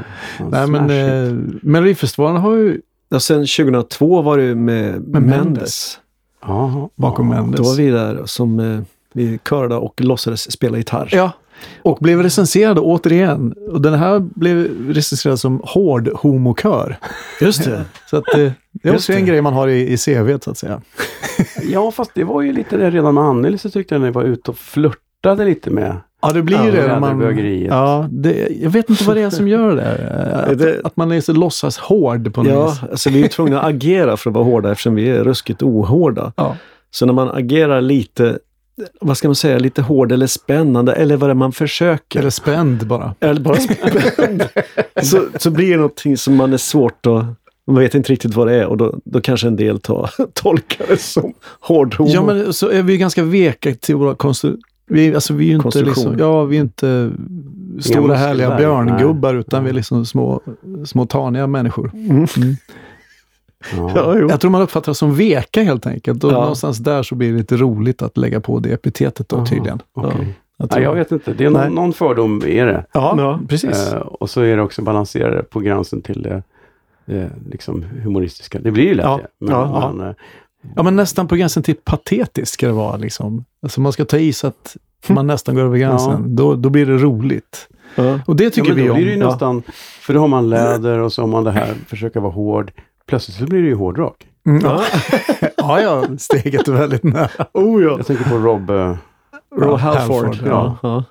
[0.50, 5.98] Nej men eh, Melodifestivalen har ju Ja, sen 2002 var det med, Med Mendes.
[6.42, 6.88] Jaha.
[6.94, 7.40] bakom Ja.
[7.40, 7.60] Mendes.
[7.60, 8.80] Då var vi där som eh,
[9.12, 11.08] vi körde och låtsades spela gitarr.
[11.12, 11.32] Ja,
[11.82, 13.52] och blev recenserade återigen.
[13.52, 16.96] Och den här blev recenserad som hård homokör.
[17.40, 17.84] Just det.
[18.10, 20.58] Så att, eh, det är också en grej man har i, i CV så att
[20.58, 20.82] säga.
[21.62, 24.14] Ja, fast det var ju lite det redan med Anneli så tyckte jag när jag
[24.14, 25.96] var ute och flörtade lite med.
[26.22, 26.86] Ja, det blir Ja, det.
[26.86, 30.44] när man, ja, det, jag vet inte vad det är som gör det.
[30.52, 32.90] Att, det- att man är så låtsas hård på något Ja, vis.
[32.90, 35.62] alltså vi är ju tvungna att agera för att vara hårda eftersom vi är ruskigt
[35.62, 36.32] ohårda.
[36.36, 36.56] Ja.
[36.90, 38.38] Så när man agerar lite
[39.00, 42.18] vad ska man säga, lite hård eller spännande eller vad det är man försöker.
[42.20, 43.14] Eller spänd bara.
[43.20, 44.44] Eller bara spänd.
[45.02, 47.24] så, så blir det någonting som man är svårt att...
[47.66, 50.84] Man vet inte riktigt vad det är och då, då kanske en del tar, tolkar
[50.88, 52.12] det som hård humor.
[52.14, 54.56] Ja, men så är vi ganska veka till våra konstru...
[54.88, 57.10] Vi, alltså, vi är ju inte, liksom, ja, vi är inte
[57.80, 59.40] stora härliga björngubbar nej.
[59.40, 60.40] utan vi är liksom små,
[60.84, 61.90] små taniga människor.
[61.94, 62.26] Ja.
[63.76, 64.28] Ja, jo.
[64.30, 66.24] Jag tror man uppfattar oss som veka helt enkelt.
[66.24, 66.40] Och Ja.
[66.40, 69.82] någonstans där så blir det lite roligt att lägga på det epitetet då Aha, tydligen.
[69.94, 70.12] Ja,
[70.56, 71.32] jag Nej, jag vet inte.
[71.34, 72.84] Det är någon, någon fördom är det.
[72.92, 73.92] Ja, Ja, precis.
[73.92, 76.42] Eh, och så är det också balanserade på gränsen till det,
[77.04, 78.58] det liksom humoristiska.
[78.58, 79.16] Det blir ju lätt Ja.
[79.22, 79.26] det.
[79.46, 80.14] Men, Ja, men, eh,
[80.76, 82.96] Ja, men nästan på gränsen till patetiskt ska det vara.
[82.96, 83.44] Liksom.
[83.62, 84.76] Alltså man ska ta i så att
[85.08, 86.36] man nästan går över gränsen.
[86.36, 87.68] Då, då blir det roligt.
[87.94, 88.20] Ja.
[88.26, 88.96] Och det ja, tycker men vi då om.
[88.96, 89.30] blir det ju Ja.
[89.30, 89.62] nästan,
[90.00, 92.72] för då har man läder och så har man det här, försöka vara hård.
[93.06, 94.26] Plötsligt så blir det ju hårdrock.
[94.46, 94.82] Mm, ja.
[95.56, 97.28] ja, ja, steget är väldigt nära.
[97.54, 97.96] Oh ja.
[97.96, 98.96] Jag tänker på Rob, eh,
[99.56, 100.46] Rob Halford, Halford.
[100.82, 101.04] ja.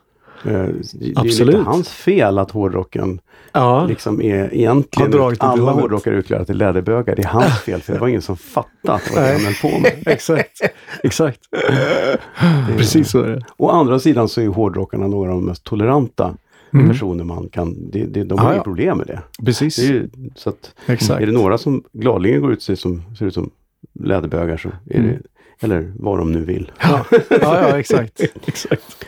[0.45, 1.55] Eh, det är ju Absolut.
[1.55, 3.19] lite hans fel att hårdrocken
[3.51, 3.85] Ja.
[3.85, 7.15] liksom är egentligen, Har dragit det alla hårdrockare är utklädda till läderbögar.
[7.15, 9.41] Det är hans fel, för det var ingen som fattade att det var det han
[9.41, 9.93] höll på med.
[10.05, 10.61] Exakt.
[11.03, 11.39] Exakt.
[12.77, 13.41] Precis så är det.
[13.57, 16.35] Å andra sidan så är hårdrockarna några av de mest toleranta
[16.73, 16.89] Mm.
[16.89, 17.89] personer man kan...
[17.91, 18.53] Det, det, de har ja.
[18.53, 19.21] inga problem med det.
[19.45, 19.75] Precis.
[19.75, 21.21] det är, ju- så att, Exakt.
[21.21, 23.49] är det några som gladeligen går ut sig som ser ut som
[23.99, 25.15] läderbögar så är Mm.
[25.61, 26.71] Eller vad de nu vill.
[26.81, 28.21] Ja, ja, ja exakt.
[28.45, 29.05] Exakt.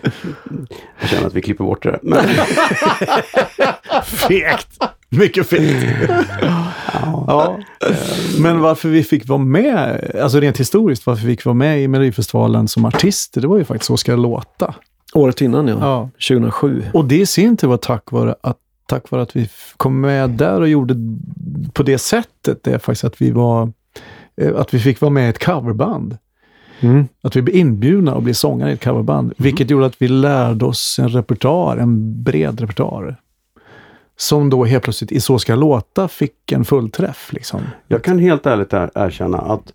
[0.99, 1.99] Jag känner att vi klipper bort det där.
[2.03, 2.25] Men,
[4.03, 4.77] Fegt.
[5.09, 5.85] Mycket fegt.
[7.27, 7.59] ja.
[8.39, 11.87] Men varför vi fick vara med, alltså rent historiskt, varför vi fick vara med i
[11.87, 14.75] Melodifestivalen som artister, det var ju faktiskt Så ska det låta.
[15.13, 15.77] Året innan ja.
[15.81, 16.09] Ja.
[16.27, 16.83] 2007.
[16.93, 20.29] Och det i sin tur var tack vare att, tack vare att vi kom med
[20.29, 20.95] där och gjorde
[21.73, 23.71] på det sättet, det är faktiskt att vi var
[24.41, 26.17] eh, att vi fick vara med i ett coverband.
[26.79, 27.07] Mm.
[27.21, 29.33] Att vi blev inbjudna att bli sångare i ett coverband.
[29.37, 33.15] Vilket gjorde att vi lärde oss en repertoar, en bred repertoar.
[34.17, 37.33] Som då helt plötsligt i Så ska låta fick en fullträff.
[37.33, 37.61] Liksom.
[37.87, 39.73] jag kan helt ärligt er, erkänna att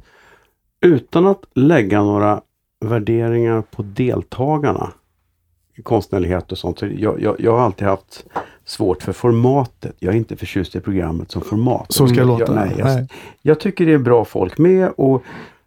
[0.81, 2.41] utan att lägga några
[2.81, 4.93] värderingar på deltagarna
[5.83, 6.79] konstnärlighet och sånt.
[6.79, 8.25] Så jag, jag, jag har alltid haft
[8.65, 9.97] svårt för formatet.
[9.99, 11.87] Jag är inte förtjust i programmet som format.
[11.93, 12.55] Så ska Jag- låta.
[12.55, 13.09] nej, jag, Nej.
[13.43, 15.23] jag tycker det är bra folk med och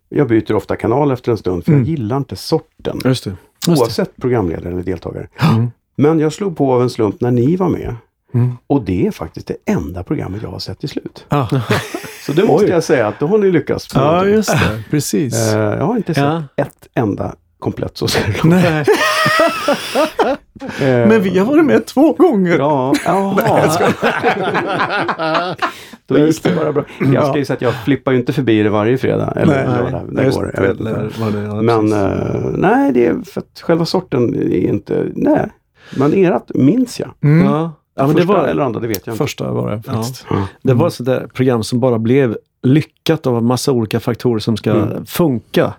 [0.09, 1.83] jag byter ofta kanal efter en stund för Mm.
[1.83, 2.99] jag gillar inte sorten.
[3.05, 3.29] Just det.
[3.29, 3.71] Just det.
[3.71, 5.27] Oavsett programledare eller deltagare.
[5.53, 5.71] Mm.
[5.95, 7.95] Men jag slog på av en slump när ni var med.
[8.33, 8.57] Mm.
[8.67, 11.25] Och det är faktiskt det enda programmet jag har sett till slut.
[11.29, 11.47] Ja.
[12.25, 12.71] Så det måste Oj.
[12.71, 13.87] jag säga att då har ni lyckats.
[13.93, 14.33] ja, någonting.
[14.33, 14.83] just det.
[14.89, 15.53] Precis.
[15.53, 16.43] Eh, jag har inte sett Ja.
[16.55, 18.43] ett enda komplett så det.
[18.43, 18.85] Nej.
[20.79, 22.57] Eh, Men vi har varit med två gånger.
[22.57, 23.35] Ja, jaha.
[26.07, 26.83] Då gick det bara bra.
[27.13, 29.33] Jag ska ju säga att jag flippar ju inte förbi det varje fredag.
[29.35, 30.01] Eller Nej, lördag.
[30.11, 30.51] Det Just går.
[30.55, 31.31] Jag vet eller inte.
[31.39, 35.05] det- ja, Men eh, nej, det är för att själva sorten är inte...
[35.15, 35.49] Nej.
[35.97, 37.09] Men erat minns jag.
[37.23, 37.45] Mm.
[37.45, 37.71] ja.
[37.95, 39.23] ja, men det Första var, eller andra, det vet jag inte.
[39.23, 40.25] Första var det faktiskt.
[40.61, 44.57] det var ett där program som bara blev lyckat av en massa olika faktorer som
[44.57, 45.05] ska Mm.
[45.05, 45.73] funka.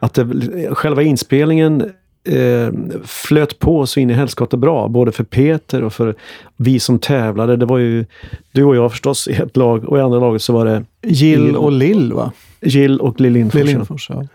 [0.00, 0.26] Att det,
[0.74, 1.84] själva inspelningen
[2.24, 2.68] eh,
[3.04, 4.88] flöt på så in i helskotta bra.
[4.88, 6.14] Både för Peter och för
[6.56, 7.56] vi som tävlade.
[7.56, 8.04] Det var ju
[8.52, 11.56] du och jag förstås i ett lag och i andra laget så var det Jill
[11.56, 12.32] och Lill va?
[12.60, 13.54] Jill och Lill Lindfors.
[13.64, 13.66] Lill.
[13.66, 14.26] Lindfors, ja.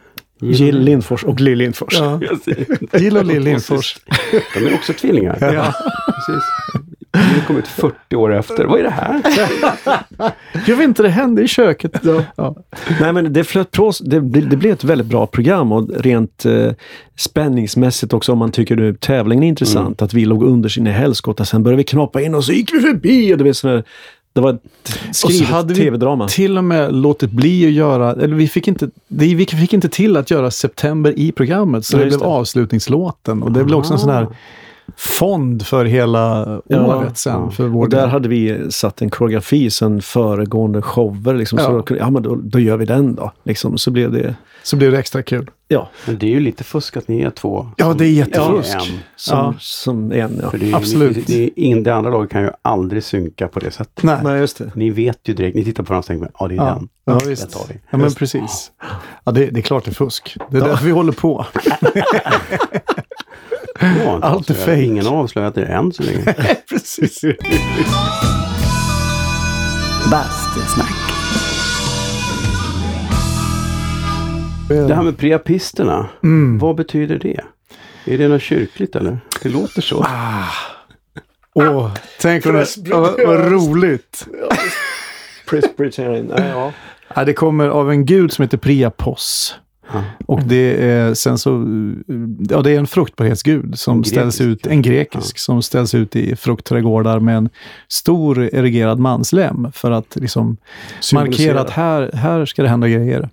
[0.41, 1.93] Jill Lindfors och Lill Lindfors.
[1.99, 2.19] ja.
[2.99, 3.97] Jill och Lill Lindfors.
[4.53, 5.37] De är också tvillingar.
[5.41, 5.73] Ja.
[6.05, 6.43] Precis.
[7.35, 8.65] Vi kom ut 40 år efter.
[8.65, 9.21] Vad är det här?
[10.67, 11.99] Jag vet inte, det hände i köket.
[12.35, 12.55] Ja.
[13.01, 16.71] Nej men det flöt på, det, det blev ett väldigt bra program och rent eh,
[17.17, 20.01] spänningsmässigt också om man tycker nu tävlingen är intressant.
[20.01, 22.73] Att vi låg under sin i helskotta, sen började vi knappa in och så gick
[22.73, 23.33] vi förbi.
[23.33, 23.83] Och det, var sån här,
[24.33, 24.61] det var ett
[25.09, 26.27] Och så skrivet hade vi tv-drama.
[26.27, 29.89] till och med låtit bli att göra, eller vi fick inte, det, vi fick inte
[29.89, 31.85] till att göra September i programmet.
[31.85, 32.25] Så Nej, det blev det.
[32.25, 33.43] avslutningslåten.
[33.43, 34.27] Och det blev också en sån här
[34.97, 37.33] fond för hela Ja, året sen.
[37.33, 37.51] ja.
[37.51, 38.09] För vår Och där del.
[38.09, 41.33] hade vi satt en koreografi sen föregående shower.
[41.33, 41.69] Liksom, Så Ja.
[41.71, 43.31] då, kunde- ja, men då, då gör vi den då.
[43.43, 44.35] Liksom, så blev det...
[44.63, 45.49] Så blev det extra kul.
[45.67, 47.67] Ja, Men det är ju lite fusk att ni är två.
[47.77, 48.75] Ja, som det är jättefusk.
[48.75, 48.81] en.
[49.15, 49.53] som, Ja.
[49.59, 50.39] som en.
[50.43, 50.49] Ja.
[50.49, 51.15] För det är, Absolut.
[51.15, 54.03] Det, det, är ingen, det andra laget kan ju aldrig synka på det sättet.
[54.03, 54.17] Nej.
[54.23, 54.71] Nej, just det.
[54.75, 56.65] Ni vet ju direkt, ni tittar på varandra och tänker, ja det är Ja.
[56.65, 56.87] den.
[57.05, 57.51] Ja, visst.
[57.53, 57.79] tar vi.
[57.89, 58.71] Ja, men precis.
[59.23, 60.37] Ja, det, det är klart det är fusk.
[60.51, 61.45] Det är därför vi håller på.
[63.79, 64.61] Allt är avslöjat.
[64.65, 64.81] fake.
[64.81, 66.33] Ingen har avslöjat det än så länge.
[66.69, 67.21] precis.
[70.11, 70.95] Bastusnack.
[74.69, 76.57] Det här med priapisterna, Mm.
[76.59, 77.41] vad betyder det?
[78.05, 79.19] Är det något kyrkligt eller?
[79.43, 80.03] Det låter så.
[80.03, 80.45] Ah.
[81.53, 82.65] Åh, tänk om det...
[82.89, 84.27] Vad, vad roligt.
[85.49, 86.31] Presbyterian.
[86.37, 86.71] Ja.
[87.15, 89.55] Ja, det kommer av en gud som heter Priapos.
[89.93, 90.03] Ja.
[90.25, 91.51] Och det är sen så,
[92.49, 96.35] ja det är en fruktbarhetsgud som En ställs ut, en grekisk, som ställs ut i
[96.35, 97.49] fruktträdgårdar med en
[97.87, 100.57] stor erigerad manslem för att liksom
[101.13, 103.29] markera att här, här ska det hända grejer.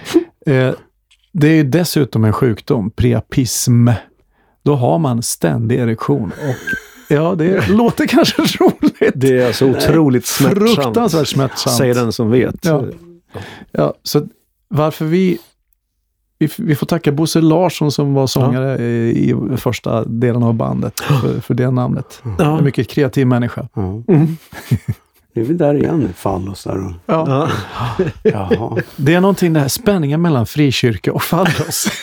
[0.46, 0.72] eh,
[1.32, 3.88] det är dessutom en sjukdom, priapism.
[4.62, 6.32] Då har man ständig erektion.
[6.48, 6.76] Och
[7.08, 9.12] ja, det låter kanske roligt.
[9.14, 10.74] Det är alltså otroligt smärtsamt.
[10.74, 11.76] Fruktansvärt smärtsamt.
[11.76, 12.64] Säger den som vet.
[12.64, 12.84] Ja.
[13.72, 14.26] Ja, så
[14.68, 15.38] varför vi...
[16.38, 21.00] Vi, vi får tacka Bosse Larsson som var sångare i, i första delen av bandet
[21.00, 22.22] för, för det namnet.
[22.38, 22.58] Ja.
[22.58, 23.68] En mycket kreativ människa.
[23.74, 24.02] Ja.
[24.08, 24.36] Mm.
[25.32, 26.86] Nu är vi där igen, fallos där.
[26.86, 27.48] och- Ja.
[27.94, 28.08] Ja.
[28.22, 28.76] Jaha.
[28.96, 31.86] Det är någonting, den här spänningen mellan frikyrka och fallos.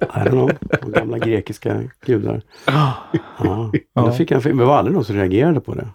[0.00, 0.50] I don't know.
[0.82, 2.42] De gamla grekiska gudar.
[2.66, 2.92] Ja.
[3.44, 3.70] Ja.
[3.94, 4.58] Jag fick en film.
[4.58, 5.88] Det var aldrig någon som reagerade på det.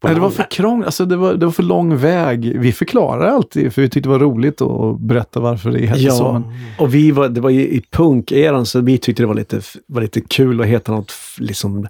[0.00, 2.60] På Nej, det var för krångligt, alltså det var, det var för lång väg.
[2.60, 6.06] Vi förklarar alltid, för vi tyckte det var roligt att berätta varför det hette så.
[6.06, 6.44] Ja, Men,
[6.78, 10.02] och vi var, det var i, i punkeran så vi tyckte det var lite, var
[10.02, 11.88] lite kul att heta något liksom,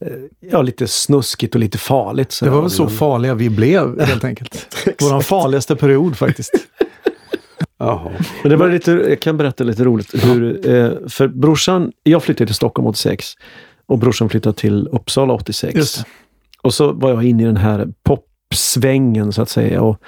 [0.00, 0.08] eh,
[0.50, 2.32] ja, lite snuskigt och lite farligt.
[2.32, 4.76] Så det var väl så farliga vi blev helt enkelt.
[5.00, 6.52] Vår farligaste period faktiskt.
[7.78, 8.10] Jaha.
[8.42, 10.24] Men det var lite, jag kan berätta lite roligt.
[10.24, 13.32] Hur, eh, för brorsan, jag flyttade till Stockholm 86
[13.86, 15.74] och brorsan flyttade till Uppsala 86.
[16.66, 19.82] Och så var jag inne i den här popsvängen så att säga.
[19.82, 20.00] Och,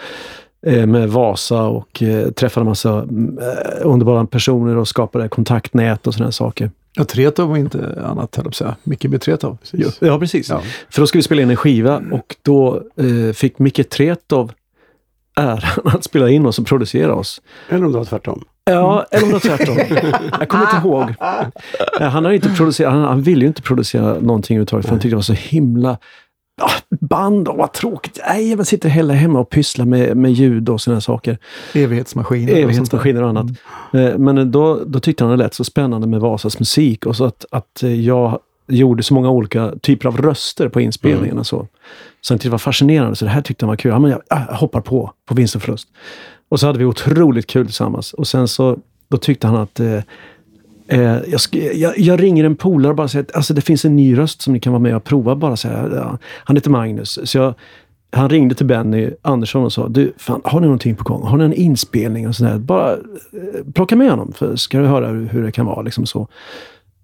[0.67, 6.15] eh, med Vasa och eh, träffade en massa eh, underbara personer och skapade kontaktnät och
[6.15, 6.71] sådana saker.
[6.97, 8.77] Ja, Tretow var inte annat, höll jag säga.
[8.83, 9.19] Micke B.
[9.19, 9.59] Tretow.
[9.61, 9.99] Precis.
[10.01, 10.49] Ja, precis.
[10.51, 10.63] Ja.
[10.91, 14.53] För då skulle vi spela in en skiva och då eh, fick Micke Tretow
[15.37, 17.43] äran att spela in oss och producera oss.
[17.69, 18.45] Eller om det var tvärtom.
[18.65, 19.77] Ja, eller om det var tvärtom.
[20.41, 21.15] Jag kommer inte ihåg.
[22.01, 25.01] Eh, Han, har inte producerat, han, han ville ju inte producera någonting överhuvudtaget för han
[25.01, 25.99] tyckte det var så himla
[26.61, 28.21] ah, band och vad tråkigt.
[28.29, 31.39] Nej, jag sitta hela hemma och pyssla med, med ljud och sådana saker.
[31.75, 32.53] Evighetsmaskiner.
[32.53, 32.59] och.
[32.59, 33.47] Evighetsmaskiner och annat.
[33.93, 37.25] Eh, Men då, då tyckte han det lät så spännande med Vasas musik och så
[37.25, 38.39] att, att jag
[38.69, 41.67] gjorde så många olika typer av röster på inspelningen och så.
[42.21, 43.93] Så han tyckte det var fascinerande, så det här tyckte han var kul.
[43.93, 45.89] Ja, men jag, jag hoppar på, på vinst och förlust.
[46.49, 48.13] Och så hade vi otroligt kul tillsammans.
[48.13, 48.79] Och sen så,
[49.09, 50.01] då tyckte han att eh,
[50.89, 51.41] Eh, jag,
[51.75, 54.43] jag, jag ringer en polare och bara säger att alltså, det finns en ny röst
[54.43, 55.37] som ni kan vara med och prova.
[55.37, 56.19] Bara så här, ja.
[56.45, 57.19] Han heter Magnus.
[57.25, 57.55] Så jag,
[58.13, 61.23] han ringde till Benny Andersson och sa, du, fan, har ni någonting på gång?
[61.23, 62.29] Har ni en inspelning?
[62.29, 62.59] och sådär?
[62.59, 62.99] Bara eh,
[63.75, 65.83] plocka med honom, för ska du höra hur, hur det kan vara.
[65.83, 66.29] Liksom så.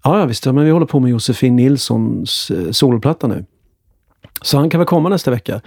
[0.03, 3.45] Ja, ja, visst, ja, men vi håller på med Josefin Nilssons eh, soloplatta nu.
[4.41, 5.61] Så han kan väl komma nästa vecka.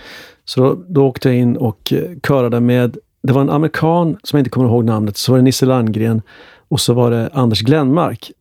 [0.45, 4.37] Så då, då åkte jag in och eh, körade med, det var en amerikan som
[4.37, 6.23] jag inte kommer ihåg namnet, så var det Nisse Landgren
[6.69, 8.33] och så var det Anders Glenmark.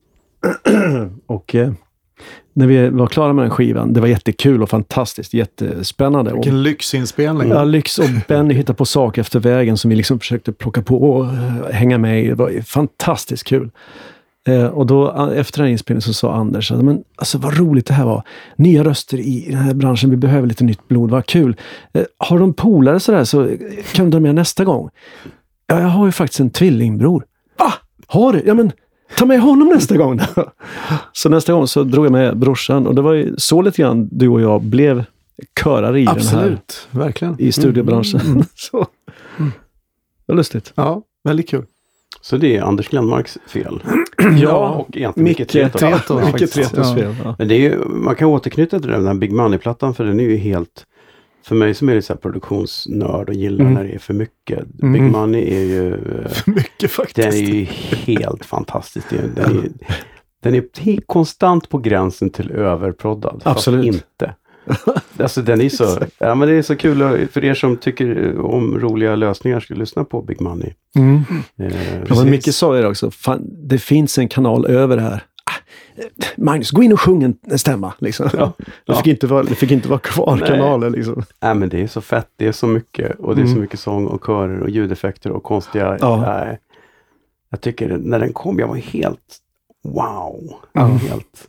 [1.26, 1.72] och eh,
[2.54, 6.32] när vi var klara med den skivan, det var jättekul och fantastiskt, jättespännande.
[6.32, 7.50] Och, Vilken lyxinspelning.
[7.50, 10.98] Ja, Lyx och Benny hittade på saker efter vägen som vi liksom försökte plocka på
[10.98, 12.28] och eh, hänga med i.
[12.28, 13.70] Det var fantastiskt kul.
[14.48, 18.06] Eh, och då efter den inspelningen så sa Anders men, alltså, vad roligt det här
[18.06, 18.24] var.
[18.56, 21.56] Nya röster i den här branschen, vi behöver lite nytt blod, vad kul.
[21.94, 23.50] Eh, har de polare sådär så
[23.94, 24.90] kan du dra med nästa gång.
[25.68, 27.24] Ja, jag har ju faktiskt en tvillingbror.
[27.58, 27.74] Va?
[28.08, 28.44] Har du?
[28.46, 28.72] Ja men
[29.18, 30.52] ta med honom nästa gång då.
[31.14, 34.10] Så nästa gång så drog jag med brorsan och det var ju så lite grann
[34.12, 35.04] du och jag blev
[35.64, 37.36] körare i den här Absolut, verkligen.
[37.40, 38.44] i studiebranschen.
[38.56, 38.88] Så.
[39.38, 40.74] Det var lustigt.
[40.76, 41.66] Ja, väldigt kul.
[42.22, 43.84] Så det är Anders Glenmarks fel.
[44.42, 45.48] Ja, och egentligen Micke.
[45.48, 47.16] Tretos fel.
[47.24, 47.36] Ja.
[47.38, 50.24] Men det är ju, man kan återknyta till den här Big Money-plattan för den är
[50.24, 50.86] ju helt...
[51.48, 53.74] För mig som är lite så här produktionsnörd och gillar Mm.
[53.74, 54.60] när det är för mycket.
[54.82, 54.94] Mm.
[54.94, 55.94] Big Money är ju...
[55.94, 57.16] eh, Mycket faktiskt.
[57.16, 59.08] Den är ju helt fantastisk.
[59.10, 59.70] Den, är,
[60.44, 63.42] den är konstant på gränsen till överproddad.
[63.44, 63.86] fast Absolut.
[63.86, 64.34] inte.
[65.20, 68.80] Alltså den är så, ja men det är så kul för er som tycker om
[68.80, 70.74] roliga lösningar ska lyssna på Big Money.
[70.96, 71.22] Mm.
[71.60, 72.24] Eh, precis.
[72.26, 73.12] Micke sa ju det också.
[73.12, 75.24] Fan, det finns en kanal över här.
[76.38, 77.94] Magnus, gå in och sjung en- stämma.
[78.00, 78.30] Liksom.
[78.34, 78.54] Ja.
[78.86, 80.50] Det, fick inte vara, det fick inte vara kvar Nej.
[80.50, 80.90] kanaler.
[80.90, 81.24] Liksom.
[81.42, 83.62] Nej men det är så fett, det är så mycket och det är så Mm.
[83.62, 85.98] mycket sång och körer och ljudeffekter och konstiga...
[86.02, 86.22] Ja.
[86.22, 86.60] Nej.
[87.50, 89.38] jag tycker när den kom, jag var helt
[89.84, 90.54] wow.
[90.74, 90.86] Ja.
[90.86, 91.48] Helt,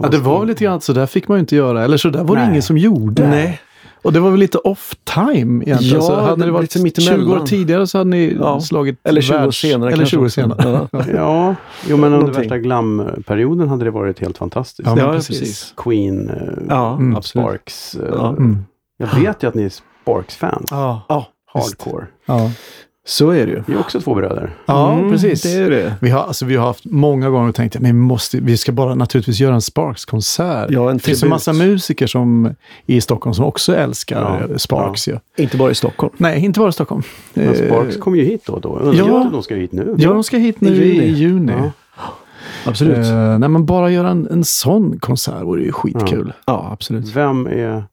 [0.00, 1.84] Ja, det var lite grann så där fick man ju inte göra.
[1.84, 2.50] Eller så där var det Nej.
[2.50, 3.28] ingen som gjorde.
[3.28, 3.60] Nej.
[4.02, 5.94] Och det var väl lite off time egentligen.
[5.96, 7.26] Ja, så hade det varit lite mittemellan.
[7.26, 8.60] 20 år tidigare så hade ni Ja.
[8.60, 10.88] slagit Eller 20 år senare Eller kanske 20 år senare.
[10.92, 11.04] Ja.
[11.14, 11.54] Ja,
[11.88, 12.40] jo men under Någonting.
[12.42, 14.88] värsta glamperioden hade det varit helt fantastiskt.
[14.96, 15.40] Ja, precis.
[15.40, 15.74] precis.
[15.76, 16.36] Queen, eh,
[16.68, 17.16] Ja, Mm.
[17.16, 17.44] absolut.
[17.46, 17.94] Sparks.
[17.94, 18.28] eh, Ja.
[18.28, 18.64] Mm.
[18.98, 19.72] Jag vet ju att ni är
[20.04, 20.68] Sparks-fans.
[20.70, 22.06] Ja, Hardcore.
[22.26, 22.50] Ja.
[23.08, 23.62] Så är det ju.
[23.66, 24.50] Vi är också två bröder.
[24.66, 25.42] Ja, Mm, precis.
[25.42, 25.94] Det är det.
[26.00, 28.94] Vi har, alltså, vi har haft många gånger tänkt att vi, måste, vi ska bara
[28.94, 30.66] naturligtvis göra en Sparks-konsert.
[30.70, 32.54] Ja, en det finns en massa musiker som,
[32.86, 35.08] i Stockholm som också älskar Ja, Sparks.
[35.08, 35.20] Ja.
[35.36, 36.12] Inte bara i Stockholm.
[36.16, 37.02] Nej, inte bara i Stockholm.
[37.34, 38.92] Men Eh, Sparks kommer ju hit då och då.
[38.94, 39.28] Ja.
[39.32, 39.94] de ska hit nu?
[39.98, 40.94] Ja, de ska hit nu I i juni.
[40.94, 41.06] juni.
[41.06, 41.52] I juni.
[41.58, 41.70] Ja.
[42.64, 42.96] Absolut.
[43.06, 46.32] Eh, nej, men bara göra en, en sån konsert vore ju skitkul.
[46.46, 47.16] Ja, absolut.
[47.16, 47.84] Vem är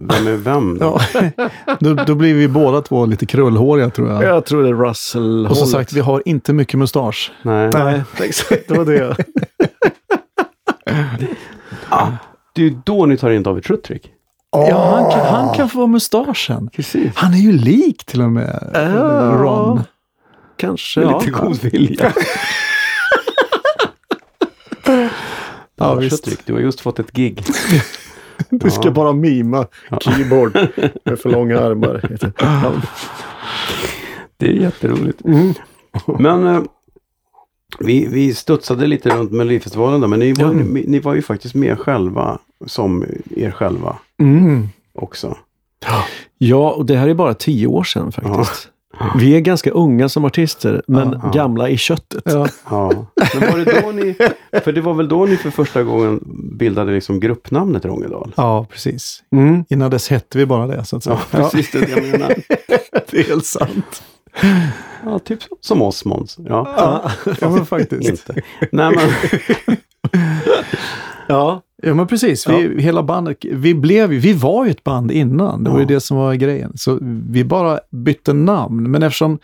[0.00, 0.26] vem?
[0.26, 1.00] Är vem då?
[1.36, 1.50] Ja.
[1.80, 4.22] då, då blir vi båda två lite krullhåriga tror jag.
[4.22, 7.32] Jag tror det är Russell Och som sagt, vi har inte mycket mustasch.
[7.42, 7.70] Nej.
[7.74, 8.68] Nej, exakt.
[8.68, 9.16] Det var det.
[12.54, 14.10] Det är ju då ni tar in David Schuttrick.
[14.50, 16.68] Ja, han kan, han kan få vara mustaschen.
[16.68, 17.12] Precis.
[17.14, 19.36] Han är ju lik till och med Ja.
[19.40, 19.82] Ron.
[20.56, 21.18] Kanske, Med ja.
[21.18, 22.12] lite god vilja.
[24.86, 25.08] Ja,
[25.78, 26.24] Ja, visst.
[26.24, 27.42] Schuttrick, du har just fått ett gig.
[28.50, 28.90] Du ska Ja.
[28.90, 29.66] bara mima
[30.00, 30.54] keyboard
[31.04, 32.18] med för långa armar.
[34.36, 35.24] Det är jätteroligt.
[35.24, 35.54] Mm.
[36.18, 36.62] Men eh,
[37.80, 40.52] vi, vi studsade lite runt Melodifestivalen då, men ni var, Ja.
[40.52, 43.04] ni, ni var ju faktiskt med själva som
[43.36, 44.68] er själva Mm.
[44.94, 45.36] också.
[46.38, 48.68] Ja, och det här är bara tio år sedan faktiskt.
[49.16, 51.30] Vi är ganska unga som artister, men Ja.
[51.30, 52.22] gamla i köttet.
[52.24, 52.48] Ja.
[52.70, 52.92] Ja.
[53.40, 54.14] Men var det då ni,
[54.64, 56.20] för det var väl då ni för första gången
[56.58, 58.32] bildade liksom gruppnamnet Rångedal?
[58.36, 59.22] ja, precis.
[59.32, 59.64] Mm.
[59.68, 61.18] Innan dess hette vi bara det, så att säga.
[61.30, 62.28] Ja, precis det jag menar.
[63.10, 64.02] det är helt sant.
[65.04, 66.36] Ja, typ som oss Måns.
[66.38, 68.08] Ja, Ja, ja men faktiskt.
[68.10, 68.42] inte.
[68.72, 69.76] Nej, men,
[71.28, 71.62] Ja.
[71.86, 72.48] Ja, men precis.
[72.48, 75.64] Vi, Hela bandet, vi, blev, vi var ju ett band innan.
[75.64, 75.88] Det var ju Ja.
[75.88, 76.72] det som var grejen.
[76.74, 76.98] Så
[77.30, 78.90] vi bara bytte namn.
[78.90, 79.38] Men eftersom,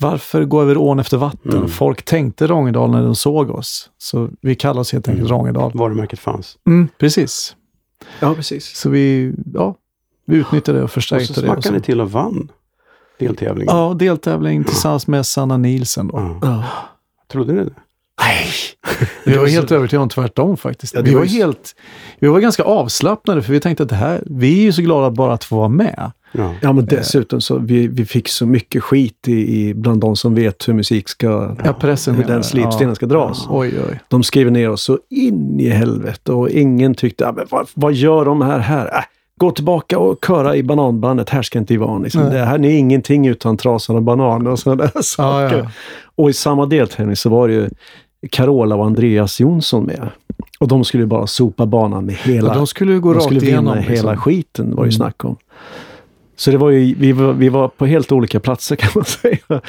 [0.00, 1.52] varför gå över ån efter vatten?
[1.56, 1.68] Mm.
[1.68, 3.90] Folk tänkte Rångedal när de såg oss.
[3.98, 5.72] Så vi kallar oss helt enkelt Rångedal.
[5.74, 6.56] varumärket fanns.
[6.66, 7.56] Mm, precis.
[8.20, 8.76] ja, precis.
[8.76, 9.74] Så vi, ja,
[10.26, 11.46] vi utnyttjade det och Och förstärkte så det.
[11.48, 11.84] Och smackade ni så.
[11.84, 12.48] till och vann
[13.18, 13.76] deltävlingen.
[13.76, 16.08] Ja, deltävling tillsammans med Sanna Nielsen.
[16.08, 16.16] Då.
[16.16, 16.38] Ja.
[16.42, 16.64] Ja.
[17.32, 17.70] Trodde ni det?
[18.28, 18.46] Nej,
[19.24, 20.94] vi var helt övertygade om tvärtom faktiskt.
[20.94, 21.74] Ja, vi, var var ju- helt,
[22.18, 25.10] vi var ganska avslappnade för vi tänkte att det här, vi är ju så glada
[25.10, 26.10] bara att få vara med.
[26.32, 26.54] Ja.
[26.62, 30.34] Ja, men dessutom så vi, vi fick så mycket skit i, i bland de som
[30.34, 33.46] vet hur musik ska, Ja, pressen hur den slipstenen ska dras.
[33.50, 34.00] Oj, oj.
[34.08, 37.92] De skriver ner oss så in i helvete och ingen tyckte, ah, men vad, vad
[37.92, 38.86] gör de här här?
[38.86, 39.02] Äh,
[39.36, 42.02] gå tillbaka och köra i bananbandet, här ska inte Ivan.
[42.02, 42.22] Liksom.
[42.22, 42.30] Nej.
[42.32, 45.58] Det här är ingenting utan trasan och bananer och sådana där Ja, saker.
[45.58, 45.70] ja.
[46.16, 47.68] Och i samma deltävling så var det ju
[48.30, 50.08] Carola och Andreas Jonsson med.
[50.60, 52.48] Och de skulle bara sopa banan med hela...
[52.48, 53.78] Ja, de skulle gå de rakt skulle vinna igenom.
[53.78, 54.16] hela liksom.
[54.16, 55.06] skiten var det ju Mm.
[55.06, 55.36] snack om.
[56.36, 59.60] Så det var ju, vi, var, vi var på helt olika platser kan man säga.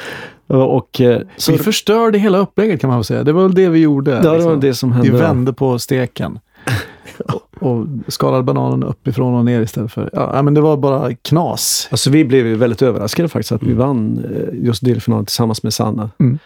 [0.46, 3.24] Och, eh, så, Vi förstörde hela upplägget kan man väl säga.
[3.24, 4.20] Det var väl det vi gjorde.
[4.20, 4.60] det var liksom.
[4.60, 5.22] det som Vi hände.
[5.22, 6.38] vände på steken.
[7.60, 10.10] och, skalade bananen uppifrån och ner istället för...
[10.12, 11.88] Ja, men det var bara knas.
[11.90, 15.74] Alltså vi blev ju väldigt överraskade faktiskt att vi vann eh, just delfinalen tillsammans med
[15.74, 16.10] Sanna.
[16.20, 16.38] Mm.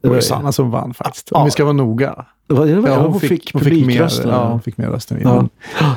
[0.00, 1.28] Det var ju Sanna som vann faktiskt.
[1.30, 1.38] Ja.
[1.38, 2.24] Om vi ska vara noga.
[2.46, 4.28] Det var, det var, Ja, ja, hon, fick, publikrösten.
[4.30, 5.20] mer, ja, hon fick mer röster.
[5.22, 5.48] Ja.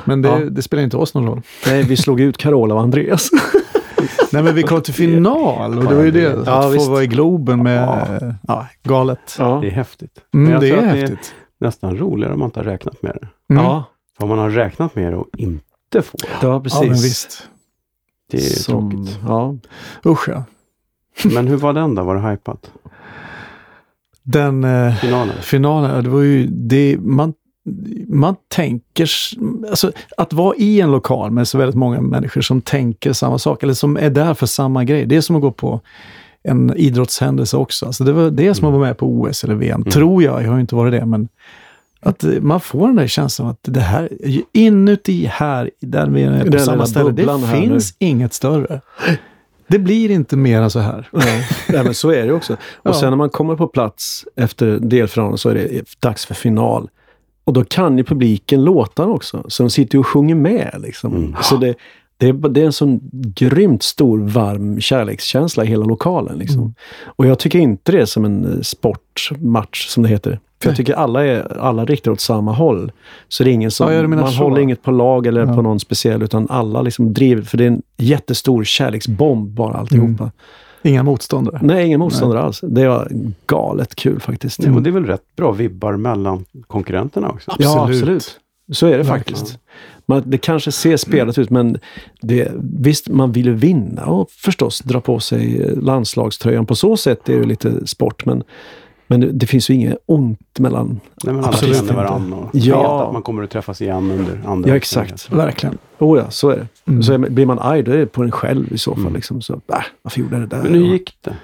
[0.05, 0.39] Men, det, Ja.
[0.39, 1.41] det spelar inte oss någon roll.
[1.65, 3.29] Nej, vi slog ut Carola och Andreas.
[4.31, 6.21] Nej, men vi kom till final och det var ju det.
[6.45, 6.87] Ja, att få visst.
[6.89, 7.83] vara i Globen med...
[8.21, 8.33] Ja.
[8.47, 9.35] Ja, galet.
[9.39, 10.19] Ja, Det är häftigt.
[10.31, 11.33] Men Mm, jag det tror är att häftigt.
[11.59, 13.53] Det är nästan roligare om man inte har räknat med det.
[13.53, 13.63] Mm.
[13.65, 13.83] ja,
[14.17, 16.81] För om man har räknat med det och inte får det, Ja, precis.
[16.81, 17.47] men visst.
[18.31, 19.19] det är Som, tråkigt.
[19.27, 19.55] ja.
[20.05, 20.43] Usch ja.
[21.23, 22.03] Men hur var den då?
[22.03, 22.71] Var det hypat?
[24.24, 25.36] Den eh, Finalen?
[25.41, 27.34] finalen, det var ju det man,
[28.07, 29.09] man tänker,
[29.69, 33.63] alltså att vara i en lokal med så väldigt många människor som tänker samma sak
[33.63, 35.05] eller som är där för samma grej.
[35.05, 35.82] Det är som att gå på
[36.43, 37.86] en idrottshändelse också.
[37.86, 40.43] Alltså det var det som att vara med på OS eller VM, tror jag.
[40.43, 41.28] Jag har ju inte varit det, men
[41.99, 44.09] att eh, man får den där känslan att det här,
[44.53, 48.82] inuti här, där vi är på Den samma ställe, det finns inget större.
[49.72, 51.09] Det blir inte mer än så här.
[51.11, 52.53] Nej, nej, men så är det också.
[52.74, 52.93] Och Ja.
[52.93, 56.89] sen när man kommer på plats efter delfinalen så är det dags för final.
[57.43, 59.45] Och då kan ju publiken låtarna också.
[59.47, 60.76] Så de sitter ju och sjunger med.
[60.80, 61.15] Liksom.
[61.15, 61.36] Mm.
[61.41, 61.76] Så det,
[62.22, 62.99] det, är, det är en sån
[63.36, 66.38] grymt stor, varm kärlekskänsla i hela lokalen.
[66.38, 66.59] Liksom.
[66.59, 66.74] Mm.
[67.05, 70.39] Och jag tycker inte det är som en eh, sportmatch, som det heter.
[70.61, 72.91] För jag tycker alla, är, alla riktar åt samma håll.
[73.28, 74.43] Så det är ingen som, Ja, man så.
[74.43, 75.55] håller inget på lag eller Ja.
[75.55, 77.41] på någon speciell, utan alla liksom driver.
[77.41, 80.24] För det är en jättestor kärleksbomb bara alltihopa.
[80.24, 80.32] Mm.
[80.84, 81.59] Inga motståndare.
[81.63, 82.59] Nej, ingen motståndare alls.
[82.63, 83.11] Det var
[83.47, 84.63] galet kul faktiskt.
[84.63, 87.51] Ja, och det är väl rätt bra vibbar mellan konkurrenterna också?
[87.59, 88.39] Ja, Absolut.
[88.72, 89.57] Så är det faktiskt.
[90.05, 91.78] Man, det kanske ser spelat ut, men
[92.22, 96.65] det, visst, man vill ju vinna och förstås dra på sig landslagströjan.
[96.65, 98.43] På så sätt är det lite sport, men
[99.07, 100.88] Men det, finns ju inget ont mellan...
[101.24, 102.03] Nej, men alla Absolut känner inte.
[102.03, 102.82] varandra och Ja.
[102.82, 105.32] vet att man kommer att träffas igen under andra Ja, exakt.
[105.32, 105.78] Verkligen.
[105.99, 106.67] Oh ja, så är det.
[106.91, 107.03] Mm.
[107.03, 109.01] Så är, blir man arg, då är det på en själv i så fall.
[109.01, 109.13] Mm.
[109.13, 109.41] Liksom.
[109.41, 109.59] Så, äh,
[110.01, 110.63] varför gjorde jag det där?
[110.63, 111.36] Men hur gick det?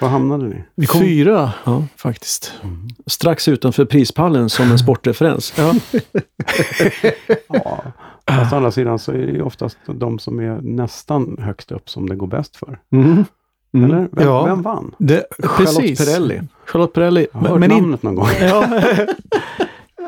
[0.00, 0.64] Var hamnade ni?
[0.74, 2.52] Vi kom- Fyra, Ja, faktiskt.
[3.06, 5.54] strax utanför prispallen som en sportreferens.
[5.58, 5.74] Ja.
[7.48, 7.82] Ja.
[8.26, 11.90] Fast å andra sidan så är det ju oftast de som är nästan högst upp
[11.90, 12.78] som det går bäst för.
[12.92, 13.24] Mm.
[13.74, 13.90] Mm.
[13.90, 14.08] Eller?
[14.12, 14.44] Vem, Ja.
[14.44, 14.94] vem vann?
[14.98, 15.98] Det, Charlotte precis.
[15.98, 16.40] Perrelli.
[16.66, 17.26] Charlotte Perrelli.
[17.32, 18.28] Jag har hört Men, men, in, namnet någon gång.
[18.40, 18.80] ja.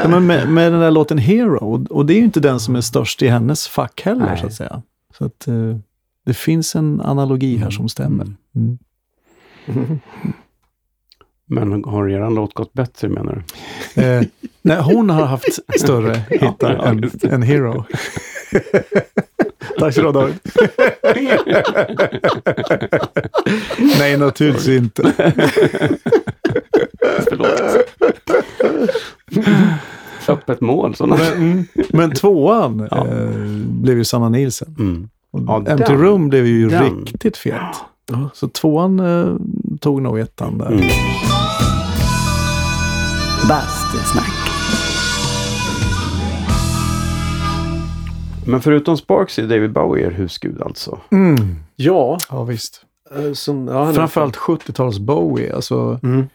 [0.02, 1.56] Ja, men med, med den där låten Hero.
[1.56, 4.38] Och, och det är ju inte den som är störst i hennes fack heller, Nej.
[4.40, 4.82] så att säga.
[5.18, 5.76] Så att eh,
[6.26, 8.26] det finns en analogi här som stämmer.
[8.56, 8.78] Mm.
[11.46, 13.44] Men har er låt gått bättre menar
[13.94, 14.02] du?
[14.02, 14.22] Eh,
[14.62, 17.84] nej, hon har haft större hittar ja, än, än Hero.
[19.78, 20.34] Tack så du David.
[23.98, 25.12] nej, naturligtvis inte.
[27.28, 27.62] Förlåt.
[30.28, 30.94] Öppet mål.
[30.94, 31.16] Sådana.
[31.36, 33.06] Men, men tvåan Ja.
[33.08, 33.28] eh,
[33.66, 34.76] blev ju Sanna Nielsen.
[34.78, 35.08] Mm.
[35.46, 37.04] Ja, Empty den- Room blev ju den.
[37.04, 37.76] riktigt fet.
[38.06, 38.30] Ja.
[38.34, 39.34] Så tvåan eh,
[39.80, 40.66] tog nog ettan där.
[40.66, 40.88] Mm.
[43.48, 44.32] Bastusnack.
[48.46, 50.98] Men förutom Sparks är David Bowie er husgud alltså?
[51.10, 51.56] Mm.
[51.76, 52.80] Ja, Ja, visst.
[53.16, 55.54] eh, som, ja, är- Framförallt 70-tals Bowie.
[55.54, 56.28] Alltså, Mm.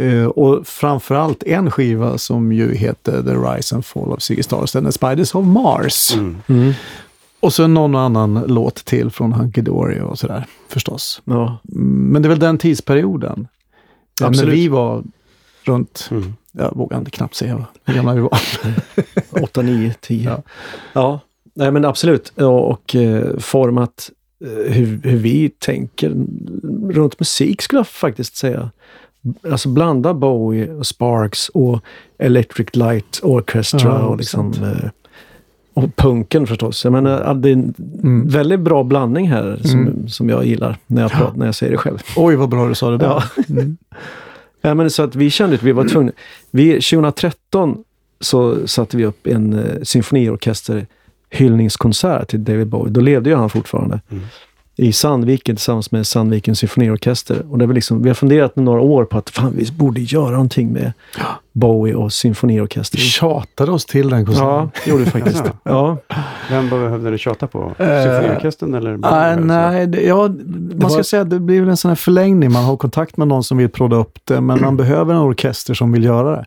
[0.00, 4.76] eh, och framförallt en skiva som ju heter The Rise and Fall of Ziggy Stardust
[4.76, 6.14] and the Spiders of Mars.
[6.14, 6.36] Mm.
[6.48, 6.72] Mm.
[7.42, 11.22] Och så någon annan låt till från Hunky Dory och sådär förstås.
[11.24, 11.58] Ja.
[11.74, 13.48] Mm, Men det är väl den tidsperioden.
[14.20, 14.54] Ja, när Absolut.
[14.54, 15.02] vi var
[15.64, 16.34] runt, Mm.
[16.52, 18.38] jag vågar inte knappt säga hur gamla vi var.
[19.42, 20.24] 8, 9, 10.
[20.30, 20.42] Ja.
[20.92, 21.20] Ja,
[21.54, 22.32] nej men absolut.
[22.36, 24.10] Ja, Och eh, format
[24.44, 26.08] eh, hur, hur vi tänker
[26.92, 28.70] runt musik skulle jag faktiskt säga.
[29.50, 31.80] Alltså blanda Bowie och Sparks och
[32.18, 34.90] Electric Light Orchestra Ja, och liksom eh,
[35.74, 36.84] och punken förstås.
[36.84, 38.28] Jag menar, det är en Mm.
[38.28, 40.08] väldigt bra blandning här som, Mm.
[40.08, 41.98] som jag gillar när jag, pratar, när jag säger det själv.
[42.16, 43.06] Oj, vad bra du sa det där.
[43.06, 43.22] Ja.
[43.48, 43.76] Mm.
[44.64, 46.12] Ja, men så att vi kände att vi var tvungna.
[46.50, 47.84] Vi, 2013
[48.20, 50.86] så satte vi upp en eh, symfoniorkester
[51.30, 52.92] hyllningskonsert till David Bowie.
[52.92, 54.00] Då levde ju han fortfarande.
[54.76, 57.42] I Sandviken tillsammans med Sandvikens symfoniorkester.
[57.50, 60.30] Och det var liksom, vi har funderat några år på att fan, vi borde göra
[60.30, 60.92] någonting med
[61.52, 62.98] Bowie och Vi symfoniorkester.
[62.98, 64.48] tjatade oss till den konserten.
[64.48, 65.42] Ja, det gjorde vi faktiskt.
[65.64, 65.96] Ja,
[66.50, 67.72] Vem behövde ni tjata på?
[67.78, 68.96] Eh, Symfoniorkestern eller?
[68.96, 69.40] Bowie så?
[69.40, 70.28] nej, det, ja,
[70.74, 72.52] man ska var- säga att det blir väl en sån här förlängning.
[72.52, 75.74] Man har kontakt med någon som vill prodda upp det, men man behöver en orkester
[75.74, 76.44] som vill göra det.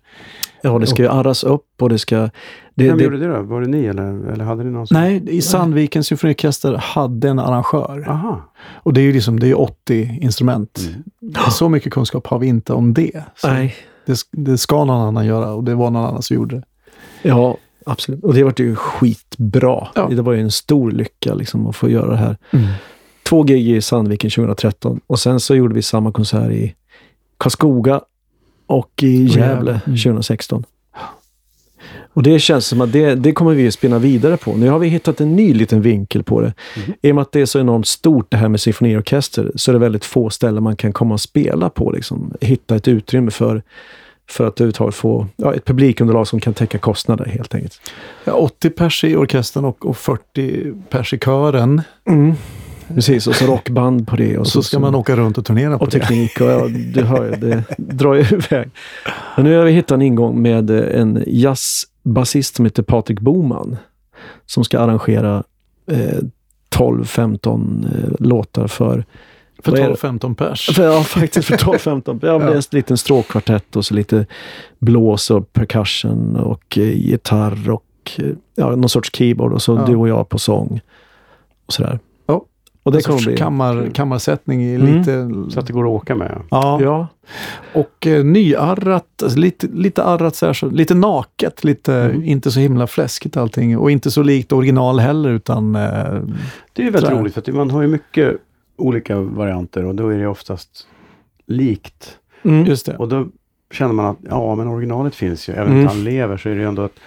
[0.65, 2.29] Ja, det ska ju arras upp och det ska...
[2.75, 3.41] Det, Vem det, gjorde det då?
[3.41, 5.01] Var det ni eller, eller hade ni någon som...
[5.01, 8.05] Nej, i Sandvikens symfoniorkester hade en arrangör.
[8.07, 8.41] Aha.
[8.73, 10.79] Och det är ju liksom, det är 80 instrument.
[11.21, 11.51] Mm.
[11.51, 13.23] Så mycket kunskap har vi inte om det.
[13.35, 16.55] Så nej, det, det ska någon annan göra och det var någon annan som gjorde
[16.55, 16.63] det.
[17.21, 18.23] ja, absolut.
[18.23, 19.87] Och det var ju skitbra.
[19.95, 20.07] Ja.
[20.07, 22.37] Det var ju en stor lycka liksom, att få göra det här.
[23.29, 26.75] två gig i Sandviken 2013 och sen så gjorde vi samma konsert i
[27.37, 28.01] Karlskoga
[28.67, 29.41] och i Gävle.
[29.41, 29.97] Gävle Mm.
[29.97, 30.63] 2016.
[32.13, 34.53] Och det känns som att det, det kommer vi att spinna vidare på.
[34.53, 36.53] Nu har vi hittat en ny liten vinkel på det.
[36.77, 36.93] Mhm.
[37.01, 39.73] I och med att det är så enormt stort det här med symfoniorkester så är
[39.73, 41.91] det väldigt få ställen man kan komma och spela på.
[41.91, 42.33] Liksom.
[42.41, 43.63] Hitta ett utrymme för,
[44.29, 47.81] för att överhuvudtaget få ja, ett publikunderlag som kan täcka kostnader helt enkelt.
[48.23, 51.81] Ja, 80 pers i orkestern och, och 40 pers i kören.
[52.87, 54.37] Precis, och så rockband på det.
[54.37, 55.99] Och så ska man åka runt och turnera på och det.
[55.99, 58.69] teknik och ja, du hör ju, det drar ju iväg.
[59.35, 63.77] Men nu har vi hittat en ingång med eh, en jazzbasist som heter Patrik Boman
[64.45, 65.43] som ska arrangera
[65.91, 66.19] eh,
[66.75, 69.05] 12-15 eh, låtar för,
[69.63, 69.93] För Vad är det?
[69.95, 70.69] 12-15 pers.
[70.75, 72.19] för, ja, faktiskt för 12-15.
[72.25, 74.25] Ja, är en liten stråkkvartett och så lite
[74.79, 78.25] blås och percussion och eh, gitarr och eh,
[78.55, 79.85] ja, någon sorts keyboard och så Ja.
[79.85, 80.81] du och jag på sång
[81.65, 81.99] och sådär.
[82.85, 83.37] Och det en kommer bli...
[83.37, 84.97] kammar, kammarsättning i Mm.
[84.97, 85.29] lite...
[85.53, 86.41] Så att det går att åka med.
[86.49, 86.79] Ja.
[86.81, 87.07] Ja,
[87.73, 92.23] Och eh, nyarrat, alltså lite, lite arrat så här, så, lite naket, lite Mm.
[92.23, 93.77] inte så himla fläskigt allting.
[93.77, 95.75] Och inte så likt original heller utan...
[95.75, 95.81] Eh,
[96.73, 98.37] Det är ju väldigt roligt för att man har ju mycket
[98.77, 100.87] olika varianter och då är det oftast
[101.47, 102.17] likt.
[102.43, 102.65] mm.
[102.65, 102.95] just det.
[102.97, 103.27] Och då
[103.71, 105.53] känner man att ja, men originalet finns ju.
[105.53, 105.87] Även om Mm.
[105.87, 106.99] han lever så är det ju ändå att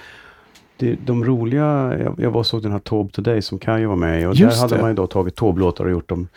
[0.78, 1.64] det, de roliga,
[1.98, 4.56] jag, jag var såg den här Taube Today som Kajo var med i och Just
[4.56, 4.80] där hade det.
[4.80, 6.28] man ju då tagit Taube-låtar och gjort dem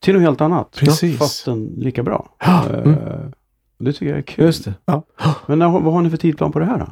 [0.00, 0.76] till något helt annat.
[0.78, 1.18] Precis.
[1.18, 2.28] Fastän lika bra.
[2.38, 2.96] Ja, Eh, mm.
[3.78, 4.44] Det tycker jag är kul.
[4.44, 4.74] Just det.
[5.46, 6.86] Men när, vad har ni för tidplan på det här då?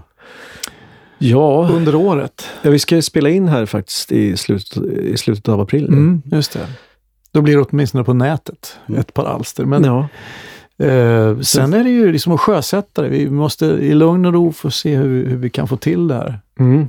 [1.19, 2.47] Ja, Under året.
[2.63, 5.87] ja, vi ska ju spela in här faktiskt i slutet, i slutet av april.
[5.89, 6.67] Mm, just det.
[7.33, 9.01] Då blir det åtminstone på nätet Mm.
[9.01, 9.65] ett par alster.
[9.65, 10.09] Men Ja,
[10.79, 13.09] Eh, sen är det ju liksom att sjösätta det.
[13.09, 16.15] Vi måste i lugn och ro få se hur, hur vi kan få till det
[16.15, 16.41] här.
[16.59, 16.89] Mm.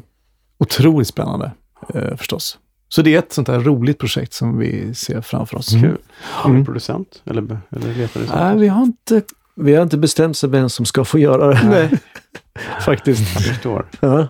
[0.57, 1.51] Otroligt spännande
[1.93, 2.59] eh, förstås.
[2.89, 5.69] Så det är ett sånt här roligt projekt som vi ser framför oss.
[5.69, 5.97] Kul.
[6.21, 7.21] Har du producent?
[7.25, 9.21] Eller, eller letar du Nej, vi har inte...
[9.57, 11.67] Vi har inte bestämt sig vem som ska få göra det.
[11.69, 11.99] Nej.
[12.85, 13.35] Faktiskt.
[13.35, 13.85] Jag förstår.
[13.99, 14.27] Ja.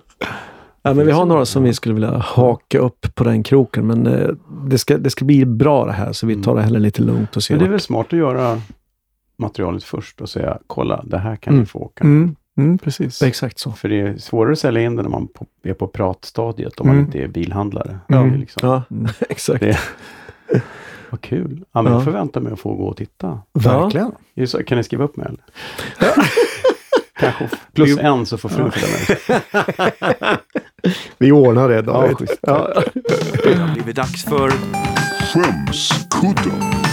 [0.81, 3.87] Ja, men vi har några som vi skulle vilja haka upp på den kroken.
[3.87, 4.29] Men eh,
[4.67, 7.35] det, ska, det ska bli bra det här, så vi tar det heller lite lugnt
[7.35, 8.61] och ser Men det är väl smart att göra
[9.37, 11.59] materialet först och säga kolla, det här kan Mm.
[11.61, 12.03] ni få åka.
[12.03, 13.21] Mm, mm, precis.
[13.21, 13.71] Exakt så.
[13.71, 16.87] För det är svårare att sälja in det när man på, är på pratstadiet om
[16.87, 17.05] man Mm.
[17.05, 17.99] inte är bilhandlare.
[18.07, 18.17] Ja.
[18.17, 19.07] Det är liksom, Ja, Mm.
[19.29, 19.59] exakt.
[19.59, 19.79] Det-
[21.09, 21.63] Vad kul.
[21.71, 21.97] Ja, men Ja.
[21.97, 23.39] jag förväntar mig att få gå och titta.
[23.53, 24.11] Verkligen.
[24.47, 25.43] Så, kan ni skriva upp mig eller?
[27.19, 28.87] Kanske plus en så får frun följa
[30.17, 30.37] med.
[31.17, 32.15] Vi ordnar det David.
[32.41, 32.71] Ja.
[32.75, 32.81] Ja.
[33.43, 34.51] Det har blivit dags för
[35.33, 36.84] Skämskudden.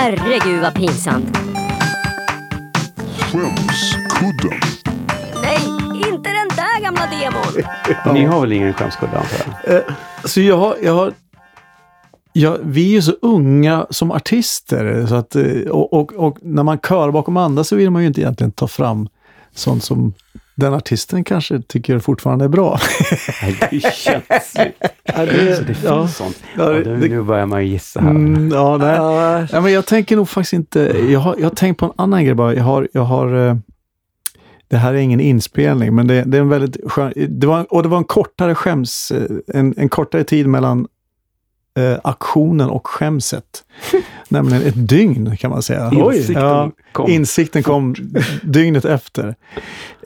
[0.00, 1.36] Herregud vad pinsamt.
[3.18, 4.60] Skämskudden.
[5.42, 5.58] Nej,
[5.94, 8.14] inte den där gamla demon.
[8.14, 9.82] Ni har väl ingen skämskudde antar jag?
[10.30, 11.12] Så jag har, jag har
[12.32, 16.62] Ja, vi är ju så unga som artister så att, eh, och, och, och när
[16.62, 19.08] man kör bakom andra så vill man ju inte egentligen ta fram
[19.54, 20.14] sånt som
[20.54, 22.78] den artisten kanske tycker fortfarande är bra.
[23.70, 24.76] Det är känsligt.
[25.02, 26.08] Ja, det, Så det finns ja.
[26.08, 26.42] sånt.
[26.56, 28.10] Ja, Ja, det- det, det- nu börjar man ju gissa här.
[28.10, 28.88] Mm, ja, nej.
[28.96, 30.80] Ja, Ja, men jag tänker nog faktiskt inte...
[31.10, 32.54] Jag har, jag har tänkt på en annan grej bara.
[32.54, 32.88] Jag har...
[32.92, 33.56] Jag har eh,
[34.68, 37.12] det här är ingen inspelning, men det, det är en väldigt skön...
[37.28, 39.10] Det var, och det var en kortare skäms...
[39.10, 40.86] eh, En, en kortare tid mellan
[41.78, 43.44] eh, aktionen och skämset.
[44.30, 45.90] Nämligen ett dygn kan man säga.
[45.94, 47.10] Insikten Ja, kom.
[47.10, 47.94] Insikten kom
[48.42, 49.34] dygnet efter.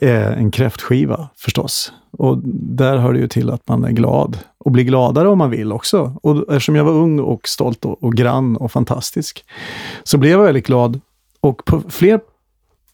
[0.01, 1.93] Eh, en kräftskiva förstås.
[2.11, 4.37] Och där hör det ju till att man är glad.
[4.57, 6.17] Och blir gladare om man vill också.
[6.21, 9.45] Och eftersom jag var ung och stolt och, och grann och fantastisk.
[10.03, 10.99] Så blev jag väldigt glad.
[11.41, 12.19] Och på fler,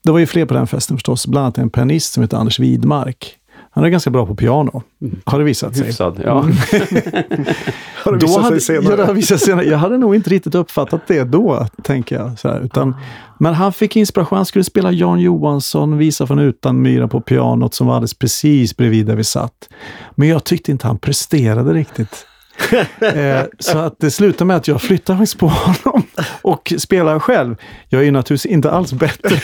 [0.04, 1.28] det var ju fler på den festen förstås.
[1.28, 3.38] Bland annat en pianist som heter Anders Widmark.
[3.74, 4.84] Han är ganska bra på piano.
[5.26, 5.86] Har det visat sig.
[5.86, 6.34] Hyfsad, ja.
[8.04, 8.92] har det visat hade, sig senare.
[8.92, 9.66] Ja, det har visat senare.
[9.66, 12.40] Jag hade nog inte riktigt uppfattat det då, tänker jag.
[12.40, 12.96] Så här, utan,
[13.40, 14.36] men han fick inspiration.
[14.36, 18.78] Han skulle spela Jan Johansson, visa från utan myra på pianot som var alldeles precis
[18.78, 19.70] bredvid där vi satt.
[20.16, 22.26] Men jag tyckte inte han presterade riktigt.
[23.00, 26.04] eh, så att det slutade med att jag flyttade faktiskt på honom
[26.42, 27.56] och spelar själv.
[27.90, 29.42] Jag är ju naturligtvis inte alls bättre.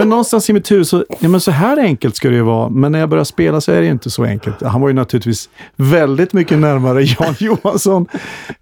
[0.00, 2.68] Men någonstans i mitt huvud så, ja men så här enkelt ska det ju vara.
[2.68, 4.62] Men när jag börjar spela så är det inte så enkelt.
[4.62, 8.06] Han var ju naturligtvis väldigt mycket närmare Jan Johansson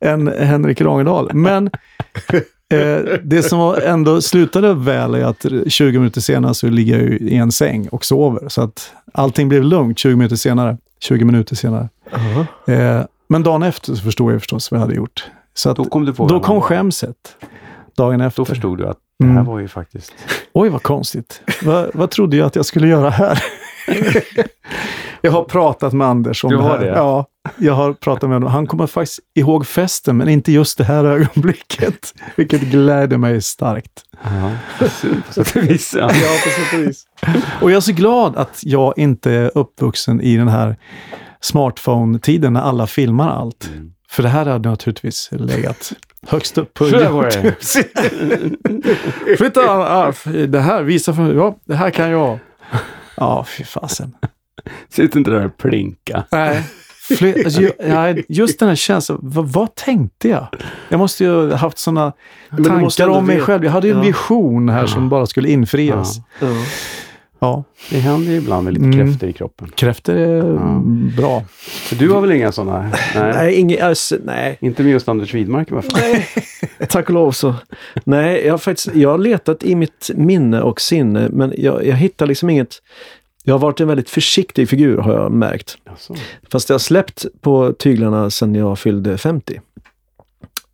[0.01, 1.31] än Henrik Rangedal.
[1.35, 1.67] Men
[2.73, 7.19] eh, det som ändå slutade väl är att 20 minuter senare så ligger jag ju
[7.19, 8.49] i en säng och sover.
[8.49, 10.77] Så att allting blev lugnt 20 minuter senare.
[11.01, 11.89] 20 minuter senare.
[12.11, 12.73] Ja.
[12.75, 15.27] Eh, men dagen efter så förstod jag förstås vad jag hade gjort.
[15.55, 17.17] Så att, Då kom du på då kom skämset.
[17.97, 18.43] Dagen efter.
[18.43, 19.45] Då förstod du att det här Mm.
[19.45, 20.13] var ju faktiskt...
[20.53, 21.41] Oj, vad konstigt.
[21.63, 23.43] vad, vad trodde jag att jag skulle göra här?
[25.21, 26.85] jag har pratat med Anders om Du det har här.
[26.85, 26.87] det?
[26.87, 27.27] Ja,
[27.59, 28.51] jag har pratat med honom.
[28.53, 32.15] Han kommer faktiskt ihåg festen, men inte just det här ögonblicket.
[32.37, 34.03] Vilket gläder mig starkt.
[34.23, 34.89] Ja, på
[35.33, 35.95] sätt och vis.
[35.99, 36.09] Ja.
[36.09, 37.05] på sätt och vis.
[37.63, 40.77] Och jag är så glad att jag inte är uppvuxen i den här
[41.41, 43.69] smartphone-tiden när alla filmar allt.
[43.73, 43.93] Mm.
[44.11, 45.93] För det här hade naturligtvis legat
[46.27, 46.85] högst upp på.
[49.39, 52.39] Flytta Alf, det här, visa för Ja, det här kan jag.
[53.17, 54.13] Ja, fy fasen.
[54.89, 56.25] Sitt inte där och plinka.
[56.31, 56.63] Nej.
[57.19, 60.47] Fly, alltså, ju- ja, just den här känslan, vad, vad tänkte jag?
[60.89, 62.13] Jag måste ju ha haft sådana
[62.65, 63.65] tankar om mig veta- själv.
[63.65, 64.05] Jag hade ju en Ja.
[64.05, 66.17] vision här som bara skulle infrias.
[66.41, 66.47] Ja.
[67.39, 67.65] Ja.
[67.91, 69.07] Det händer ju ibland med lite Mm.
[69.07, 69.71] kräftor i kroppen.
[69.75, 70.83] kräftor är Ja.
[71.17, 71.45] bra.
[71.89, 72.83] Så du har väl inga sådana?
[73.15, 73.33] Nej.
[73.35, 74.59] Nej, inget, alltså, nej.
[74.61, 76.01] Inte med just Anders Widmark i alla fall.
[76.89, 77.55] Tack och lov så.
[78.05, 81.97] Nej, jag har faktiskt jag har letat i mitt minne och sinne, men jag, jag
[81.97, 82.83] hittar liksom inget...
[83.45, 85.79] Jag har varit en väldigt försiktig figur har jag märkt.
[85.87, 86.15] Jaså.
[86.53, 89.61] Fast jag har släppt på tyglarna sedan jag fyllde 50.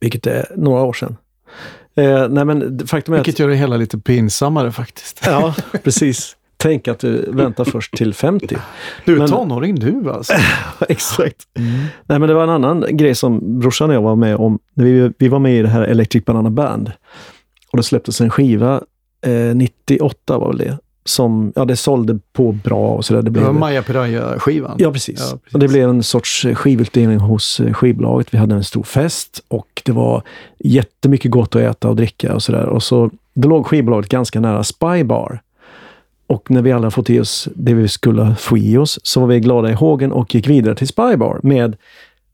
[0.00, 1.16] Vilket är några år sedan.
[1.96, 3.38] Eh, nej men faktum är Vilket att...
[3.38, 5.20] gör det hela lite pinsammare faktiskt.
[5.26, 5.54] Ja,
[5.84, 6.36] precis.
[6.64, 8.56] Tänk att du väntar först till 50.
[9.04, 10.32] Du är Men- tonåring du alltså.
[10.88, 11.36] Exakt.
[12.06, 14.58] Nej, men det var en annan grej som brorsan och jag var med om.
[14.74, 16.92] Vi, vi var med i det här Electric Banana Band.
[17.72, 18.80] Och det släpptes en skiva,
[19.26, 23.22] eh, 98 var väl det, som, ja det sålde på bra och sådär.
[23.22, 24.76] Det Det blev, var Maja Piraya-skivan.
[24.78, 25.20] Ja, precis.
[25.20, 25.54] Ja, precis.
[25.54, 28.34] Och det blev en sorts skivutdelning hos eh, skivbolaget.
[28.34, 30.22] Vi hade en stor fest och det var
[30.58, 32.66] jättemycket gott att äta och dricka och sådär.
[32.66, 35.40] Och så, då låg skivbolaget ganska nära Spy Bar.
[36.26, 39.26] Och när vi alla fått i oss det vi skulle få i oss så var
[39.26, 41.76] vi glada i hågen och gick vidare till Spy Bar med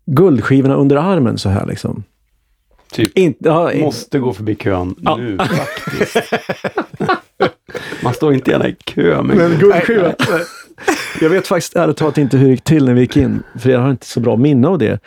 [0.07, 2.05] guldskivorna under armen så här liksom.
[2.93, 5.17] Typ, Inte, ja, in- måste gå förbi kön Ja.
[5.17, 6.33] nu faktiskt.
[8.03, 9.23] Man står inte gärna i kö.
[9.23, 10.15] Men, Men guldskiva.
[11.21, 13.71] Jag vet faktiskt ärligt talat inte hur det gick till när vi gick in, för
[13.71, 14.99] jag har inte så bra minne av det.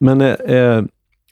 [0.00, 0.82] Men eh, eh,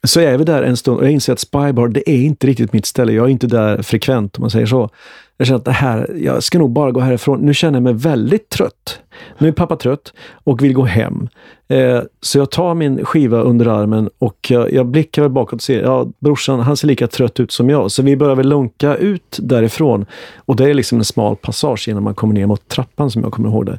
[0.02, 2.72] så är vi där en stund och jag inser att Spybar, det är inte riktigt
[2.72, 3.12] mitt ställe.
[3.12, 4.90] Jag är inte där frekvent om man säger så.
[5.36, 7.40] Jag känner att det här, jag ska nog bara gå härifrån.
[7.40, 9.00] Nu känner jag mig väldigt trött.
[9.38, 10.12] Nu är pappa trött
[10.44, 11.28] och vill gå hem.
[11.68, 15.62] Eh, så jag tar min skiva under armen och jag, jag blickar väl bakåt och
[15.62, 17.90] ser, ja brorsan han ser lika trött ut som jag.
[17.90, 20.06] Så vi börjar väl lunka ut därifrån.
[20.36, 23.32] Och det är liksom en smal passage innan man kommer ner mot trappan som jag
[23.32, 23.78] kommer ihåg det.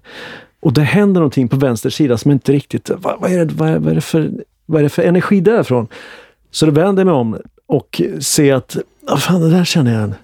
[0.61, 3.81] Och det händer någonting på vänster sida som inte riktigt, vad, vad, är, det, vad,
[3.81, 4.31] vad, är det för,
[4.69, 5.87] vad är det för energi därifrån?
[6.51, 9.99] Så då vänder jag mig om och ser att, ah, fan det där känner jag
[9.99, 10.15] igen.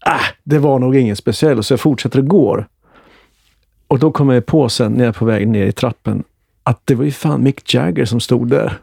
[0.00, 2.68] Ah, det var nog ingen speciell, så jag fortsätter och går.
[3.88, 6.24] Och då kommer jag på sen när jag är på väg ner i trappen
[6.62, 8.78] att det var ju fan Mick Jagger som stod där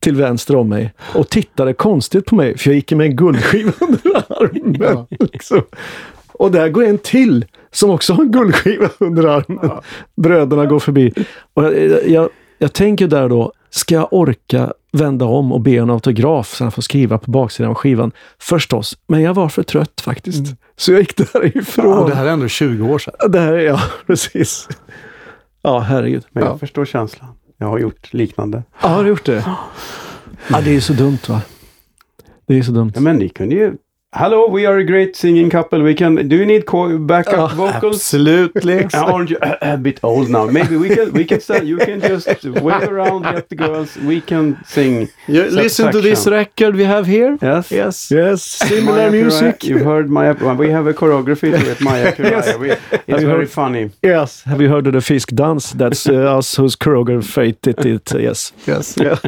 [0.00, 3.72] till vänster om mig och tittade konstigt på mig för jag gick med en guldskiva
[3.80, 4.00] under
[4.42, 5.06] armen.
[5.32, 5.62] Liksom.
[6.32, 9.70] Och där går en till som också har en guldskiva under armen.
[10.16, 11.12] Bröderna går förbi.
[11.54, 12.28] Och jag, jag,
[12.58, 16.72] jag tänker där då, ska jag orka vända om och be en autograf så han
[16.72, 18.12] får skriva på baksidan av skivan?
[18.38, 20.54] Förstås, men jag var för trött faktiskt.
[20.76, 21.98] Så jag gick därifrån.
[21.98, 23.14] Och det här är ändå 20 år sedan.
[23.28, 24.68] Det här är jag, precis.
[25.62, 26.24] Ja, herregud.
[26.30, 27.28] men jag förstår känslan.
[27.58, 28.62] Jag har gjort liknande.
[28.82, 29.44] Ja, har du gjort det?
[30.48, 31.42] Ja, det är så dumt va?
[32.46, 32.92] Det är så dumt.
[32.94, 33.76] Ja, men ni kunde ju...
[34.14, 35.82] Hello, we are a great singing couple.
[35.82, 36.28] We can...
[36.28, 37.96] Do you need co- backup Ja, vocals?
[37.96, 38.52] Absolut.
[38.94, 40.46] Uh, aren't you a bit old now?
[40.46, 43.96] Maybe we can we can stand, you can just wave around, get the girls.
[43.96, 45.08] We can sing.
[45.26, 47.36] You listen to this record we have here.
[47.42, 47.70] Yes.
[47.70, 48.10] Yes.
[48.10, 49.64] Yes, similar Maya music.
[49.64, 50.34] You've heard Maya.
[50.54, 51.80] We have a choreography to it.
[51.80, 52.30] Maya Kurai.
[52.38, 52.58] Yes.
[52.58, 53.90] We, it's very heard- funny.
[54.02, 55.72] Yes, have you heard of the fisk dance?
[55.74, 58.12] That's uh, us who's choreographed it.
[58.14, 58.52] Yes.
[58.66, 58.96] yes.
[58.96, 59.18] Yeah.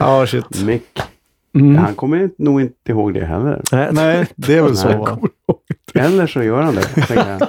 [0.00, 0.50] Ja, shit.
[0.50, 1.13] Mick.
[1.54, 1.76] Mm.
[1.76, 3.62] Han kommer nog inte ihåg det heller.
[3.72, 5.18] Nej, Nej, det är väl så.
[5.94, 6.82] Eller så gör han det.
[7.14, 7.48] jag.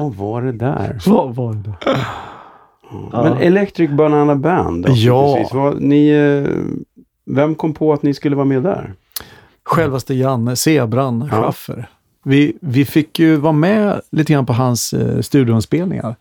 [0.00, 0.98] Vad var det där?
[1.06, 1.74] Vad var det?
[3.12, 4.84] Men Electric Banana Band.
[4.86, 5.34] då, Ja.
[5.36, 5.54] Precis.
[5.54, 6.52] Vad, ni, eh,
[7.34, 8.94] vem kom på att ni skulle vara med där?
[9.64, 11.42] Självaste Janne, Zebran, Ja.
[11.42, 11.88] Schaffer.
[12.24, 16.16] Vi, vi fick ju vara med lite grann på hans eh, studioinspelningar.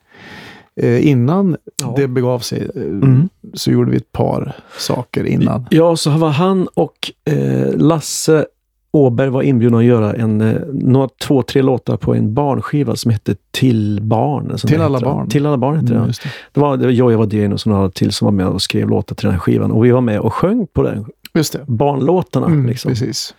[0.82, 1.94] Eh, innan Ja.
[1.98, 3.30] det begav sig eh, Mm.
[3.54, 5.66] så gjorde vi ett par saker innan.
[5.70, 8.46] Ja, så var han och eh, Lasse
[8.92, 13.12] Åberg var inbjudna att göra en, eh, några, två, tre låtar på en barnskiva som
[13.12, 14.58] hette Till barn.
[14.58, 15.30] Till alla heter barn.
[15.30, 16.14] Till alla barn heter Mm, det.
[16.24, 16.30] det.
[16.54, 18.90] Det var, det var Jojje Wadén och så några till som var med och skrev
[18.90, 19.72] låtar till den här skivan.
[19.72, 21.06] Och vi var med och sjöng på den.
[21.34, 21.60] Just det.
[21.68, 22.46] Barnlåtarna.
[22.48, 22.90] Mm, liksom.
[22.92, 23.36] Precis.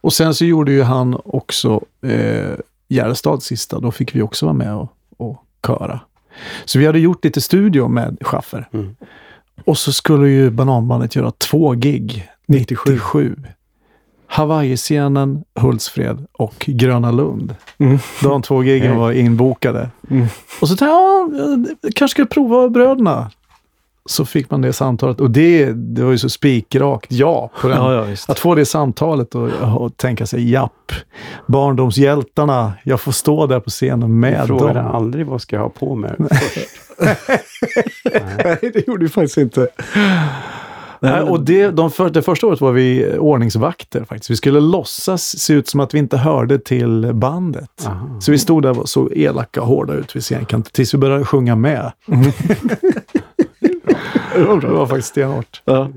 [0.00, 2.54] Och sen så gjorde ju han också eh,
[2.88, 3.80] Gärstads sista.
[3.80, 6.00] Då fick vi också vara med och, och köra.
[6.64, 8.68] Så vi hade gjort lite studio med Schaffer.
[8.72, 8.96] Mm.
[9.64, 13.36] Och så skulle ju Bananbandet göra två gig 97.
[14.26, 17.54] Hawaii-scenen, Hultsfred och Gröna Lund.
[17.78, 17.98] Mm.
[18.22, 19.90] De två giggen var inbokade.
[20.10, 20.26] Mm.
[20.60, 23.30] Och så tänkte jag, ja, jag kanske ska prova Bröderna.
[24.08, 27.76] Så fick man det samtalet och det, det var ju så spikrakt ja på den.
[27.76, 28.16] Ja, ja.
[28.28, 30.92] Att få det samtalet och, och tänka sig, japp,
[31.46, 34.86] barndomshjältarna, jag får stå där på scenen Jag med frågade dem.
[34.86, 36.14] aldrig vad ska jag ha på mig.
[36.18, 36.68] Nej,
[38.72, 39.68] det gjorde vi faktiskt inte.
[41.00, 44.30] Nej, och det, de för, det första året var vi ordningsvakter faktiskt.
[44.30, 47.86] Vi skulle låtsas se ut som att vi inte hörde till bandet.
[47.86, 48.20] Aha.
[48.20, 51.24] Så vi stod där och såg elaka och hårda ut vid scenkanten tills vi började
[51.24, 51.92] sjunga med.
[54.60, 55.62] det var faktiskt stenhårt.
[55.64, 55.88] Ja.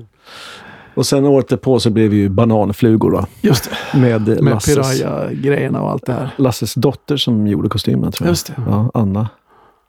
[0.94, 3.26] Och sen året därpå så blev vi ju bananflugor då.
[3.40, 6.30] Just det, Med, med Piraya-grejerna och allt det här.
[6.36, 8.30] Lasses dotter som gjorde kostymen tror jag.
[8.32, 8.54] Just det.
[8.66, 9.28] Ja, Anna.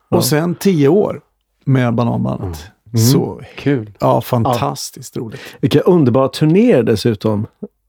[0.10, 0.18] Ja.
[0.18, 1.22] Och sen tio år
[1.66, 2.66] med Bananbandet.
[3.12, 3.92] Så Kul.
[4.00, 5.40] ja, fantastiskt roligt.
[5.60, 7.48] Vilka underbara turnéer dessutom.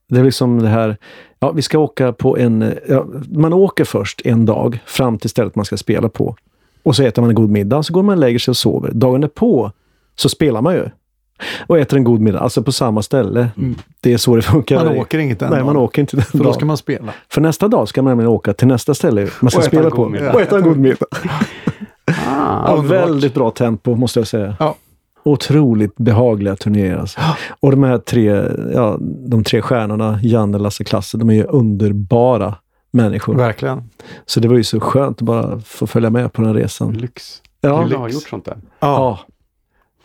[0.09, 0.97] Det är liksom det här,
[1.39, 5.57] ja vi ska åka på en, ja, man åker först en dag fram till stället
[5.57, 6.37] man ska spela på.
[6.83, 8.91] Och så äter man en god middag, så går man och lägger sig och sover.
[8.93, 9.73] Dagen på
[10.17, 10.89] så spelar man ju.
[11.67, 13.49] Och äter en god middag, alltså på samma ställe.
[14.01, 14.77] Det är så det funkar.
[14.81, 14.89] Mm.
[14.89, 16.55] Man åker inget den Nej, man åker inte den För då dagen.
[16.55, 17.13] ska man spela.
[17.31, 20.09] För nästa dag ska man nämligen åka till nästa ställe man ska spela på.
[20.09, 20.33] middag.
[20.35, 21.07] Och äta en god middag.
[22.07, 24.57] Ah, Ja, väldigt bra tempo måste jag säga.
[24.59, 24.75] Ja.
[25.23, 26.97] Otroligt behagliga turnéer.
[26.97, 27.21] Alltså.
[27.61, 28.43] Och de här tre,
[28.75, 28.97] ja,
[29.27, 32.55] de tre stjärnorna, Janne, Lasse, Klasse, de är ju underbara
[32.91, 33.35] människor.
[33.35, 33.83] Verkligen.
[34.27, 36.93] Så det var ju så skönt att bara få följa med på den resan.
[36.93, 37.43] lyx.
[37.61, 38.57] Ja, Kul att ha gjort sånt där.
[38.63, 39.19] Ja, ja.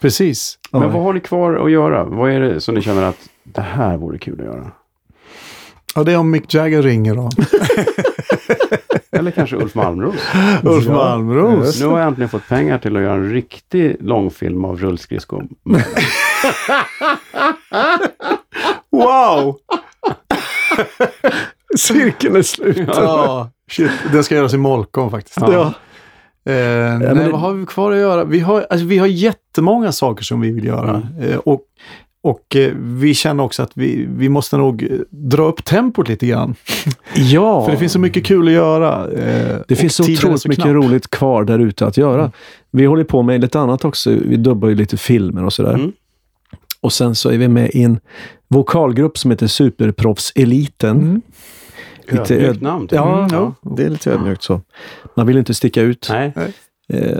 [0.02, 0.60] Precis.
[0.72, 0.80] ja.
[0.80, 2.04] Men vad har ni kvar att göra?
[2.04, 4.72] Vad är det som ni känner att det här vore kul att göra?
[5.96, 7.30] Ja, det är om Mick Jagger ringer då.
[9.20, 10.16] Eller kanske Ulf Malmros.
[10.64, 11.80] Ulf Ja, Malmros.
[11.82, 15.48] Nu har jag äntligen fått pengar till att göra en riktig långfilm av rullskridskor.
[18.92, 19.58] Wow!
[21.78, 22.90] Cirkeln är slut.
[22.96, 23.92] Ja, shit.
[24.12, 25.38] Den ska göras i Molkom faktiskt.
[25.42, 25.74] Ja.
[26.50, 28.24] Eh, nej, det- vad har vi kvar att göra?
[28.24, 31.02] Vi har, alltså, vi har jättemånga saker som vi vill göra.
[31.22, 31.62] Eh, och
[32.22, 36.28] och eh, vi känner också att vi, vi måste nog eh, dra upp tempot lite
[36.28, 36.56] grann.
[37.16, 37.66] ja.
[37.66, 39.12] För det finns så mycket kul att göra.
[39.12, 42.32] eh, Det finns så otroligt så mycket roligt kvar där ute att göra.
[42.72, 44.10] Vi håller på med lite annat också.
[44.10, 45.74] Vi dubbar ju lite filmer och sådär.
[45.74, 45.92] Mm.
[46.82, 48.00] Och sen så är vi med i en
[48.48, 50.98] vokalgrupp som heter Superproffseliten.
[50.98, 51.22] Mm.
[52.12, 52.88] Lite Ödmjukt öd- namn.
[52.88, 53.54] tycker Ja, jag.
[53.62, 54.62] ja, det är lite ödmjukt så.
[55.16, 56.08] Man vill inte sticka ut.
[56.12, 56.34] Nej.
[56.94, 57.18] Eh,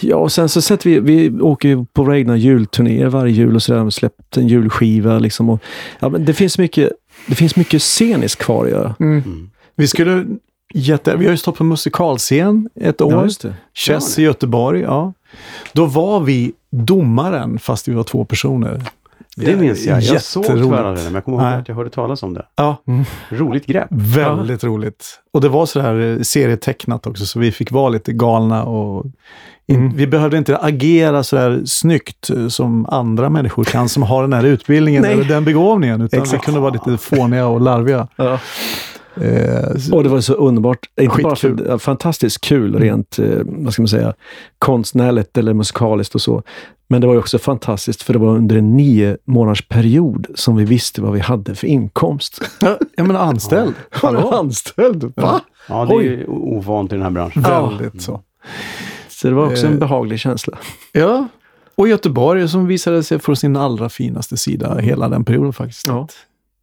[0.00, 3.54] ja, och sen så sätter vi, vi åker ju på våra egna julturnéer varje jul
[3.54, 3.90] och sådär.
[3.90, 5.50] Släppt en julskiva liksom.
[5.50, 5.60] Och,
[6.00, 6.90] ja, men det finns mycket,
[7.26, 8.94] det finns mycket sceniskt kvar att göra.
[9.00, 9.50] Mm.
[9.76, 10.26] Vi skulle
[10.74, 13.12] jätte, vi har ju stått på musikalscen ett år.
[13.12, 13.54] Ja, just det.
[13.74, 15.12] Chess i Göteborg, ja.
[15.72, 18.82] Då var vi domaren fast vi var två personer.
[19.36, 20.00] Det minns jag.
[20.02, 21.54] Jag såg tyvärr men jag kommer ihåg Nej.
[21.60, 22.46] att jag hörde talas om det.
[22.56, 22.76] Ja,
[23.30, 23.86] Roligt grepp.
[23.90, 25.20] väldigt roligt.
[25.32, 29.04] Och det var sådär eh, serietecknat också, så vi fick vara lite galna och
[29.66, 29.96] in, Mm.
[29.96, 34.44] vi behövde inte agera sådär snyggt eh, som andra människor kan som har den här
[34.44, 36.42] utbildningen eller den begåvningen, utan Exakt.
[36.42, 38.08] vi kunde vara lite fåniga och larviga.
[38.16, 38.38] Ja.
[39.20, 40.78] Eh, Och det var så underbart.
[41.00, 44.14] Inte bara för, ja, fantastiskt kul rent, eh, vad ska man säga,
[44.58, 46.42] konstnärligt eller musikaliskt och så.
[46.88, 50.56] Men det var ju också fantastiskt för det var under en nio månaders period som
[50.56, 52.40] vi visste vad vi hade för inkomst.
[52.60, 53.74] Ja, jag menar anställd.
[53.90, 55.12] Han var anställd.
[55.16, 55.40] Va?
[55.68, 56.04] Ja, det är Oj.
[56.04, 57.42] ju ovant i den här branschen.
[57.42, 58.20] Väldigt så.
[59.08, 59.72] Så det var också Eh.
[59.72, 60.58] en behaglig känsla.
[60.92, 61.28] Ja,
[61.76, 65.86] och Göteborg som visade sig från sin allra finaste sida hela den perioden faktiskt.
[65.86, 66.08] Ja.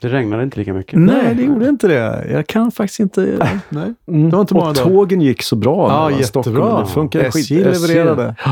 [0.02, 1.00] Det regnade inte lika mycket.
[1.00, 2.28] Nej, det gjorde inte det.
[2.32, 3.22] Jag kan faktiskt inte...
[3.70, 3.94] Nej.
[4.08, 4.30] Mm.
[4.30, 5.90] Det var inte många och tågen gick så bra.
[5.90, 6.82] Ja, mellan Stockholm.
[6.82, 7.66] Det funkade SJ skit.
[7.66, 8.36] levererade.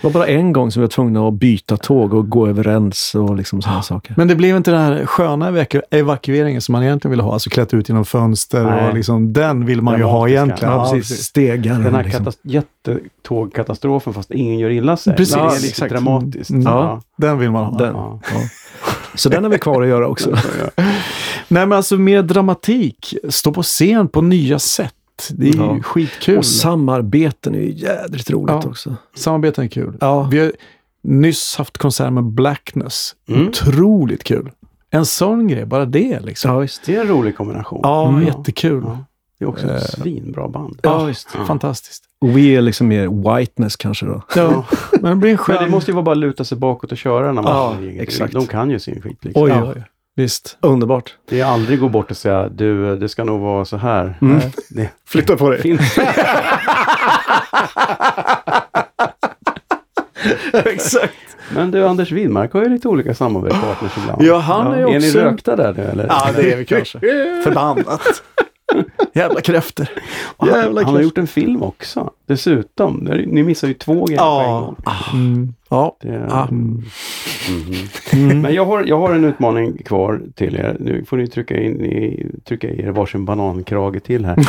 [0.00, 2.62] Det var bara en gång som vi var tvungna att byta tåg och gå över
[2.62, 4.14] räls och liksom sådana saker.
[4.16, 7.32] Men det blev inte den här sköna evaku- evakueringen som man egentligen ville ha.
[7.32, 8.88] Alltså klätt ut genom fönster Nej.
[8.88, 10.72] och liksom den vill man ju ha egentligen.
[10.74, 11.22] Ja, precis.
[11.24, 11.74] Stegar.
[11.78, 12.24] Den här liksom.
[12.26, 15.16] katas- jättetågkatastrofen fast ingen gör illa sig.
[15.16, 15.34] Precis.
[15.34, 15.92] Det är Ja, exakt.
[15.92, 16.50] dramatiskt.
[16.50, 16.62] Mm.
[16.62, 17.00] Ja.
[17.16, 17.78] Den vill man ha.
[17.78, 17.94] Den.
[17.94, 18.20] Ja.
[19.14, 20.30] Så den har vi kvar att göra också.
[21.48, 23.14] Nej men alltså mer dramatik.
[23.28, 24.94] Stå på scen på nya sätt.
[25.30, 25.78] Det är Ja.
[25.82, 26.38] skitkul.
[26.38, 28.68] Och samarbeten är ju jädrigt roligt Ja.
[28.68, 28.96] också.
[29.16, 29.96] Samarbeten är kul.
[30.00, 30.22] Ja.
[30.30, 30.52] Vi har
[31.02, 33.14] nyss haft konsert med Blackness.
[33.28, 33.48] Mm.
[33.48, 34.50] Otroligt kul.
[34.90, 36.50] En sån grej, bara det liksom.
[36.50, 36.82] Ja, visst.
[36.86, 37.80] Det är en rolig kombination.
[37.82, 38.26] Ja, Mm.
[38.26, 38.82] jättekul.
[38.86, 38.98] Ja.
[39.42, 39.74] Det är också Eh.
[39.76, 40.78] ett svinbra band.
[40.82, 41.30] Ja, visst.
[41.46, 42.04] Fantastiskt.
[42.20, 44.22] Och vi är liksom mer whiteness kanske då.
[44.36, 44.64] Ja,
[45.00, 45.54] men det blir en skön...
[45.56, 48.32] Men det måste ju vara bara luta sig bakåt och köra när man Ja, exakt.
[48.32, 49.24] De kan ju sin skit.
[49.24, 49.42] Liksom.
[49.42, 49.72] Oj, Ja.
[49.76, 49.82] oj.
[50.16, 50.56] Visst.
[50.60, 51.16] Underbart.
[51.28, 54.18] Det är aldrig gå bort och säga du, det ska nog vara så här.
[54.22, 54.34] Mm.
[54.36, 55.60] Nej, Det Flytta på dig.
[60.52, 61.14] Exakt.
[61.54, 64.22] Men du, Anders Widmark har ju lite olika samarbetspartners ibland.
[64.22, 65.18] Ja, han är ju Är ni också...
[65.18, 66.06] rökta där nu eller?
[66.06, 66.98] Ja, det är vi kanske.
[67.44, 68.22] Förbannat.
[69.14, 69.90] Jävla kräfter.
[70.36, 71.02] Han, jävla han har kräfter.
[71.02, 72.10] gjort en film också.
[72.26, 72.94] Dessutom.
[73.26, 74.76] Ni missar ju två grejer på en gång.
[75.12, 75.54] Mm.
[75.68, 75.76] Ja.
[75.76, 75.96] Ah.
[76.00, 76.48] Det, Ja.
[76.50, 76.82] Mhm.
[78.12, 78.40] Mm.
[78.40, 80.76] Men jag har, jag har en utmaning kvar till er.
[80.80, 84.36] Nu får ni trycka in i, trycka i er varsin banankrage till här.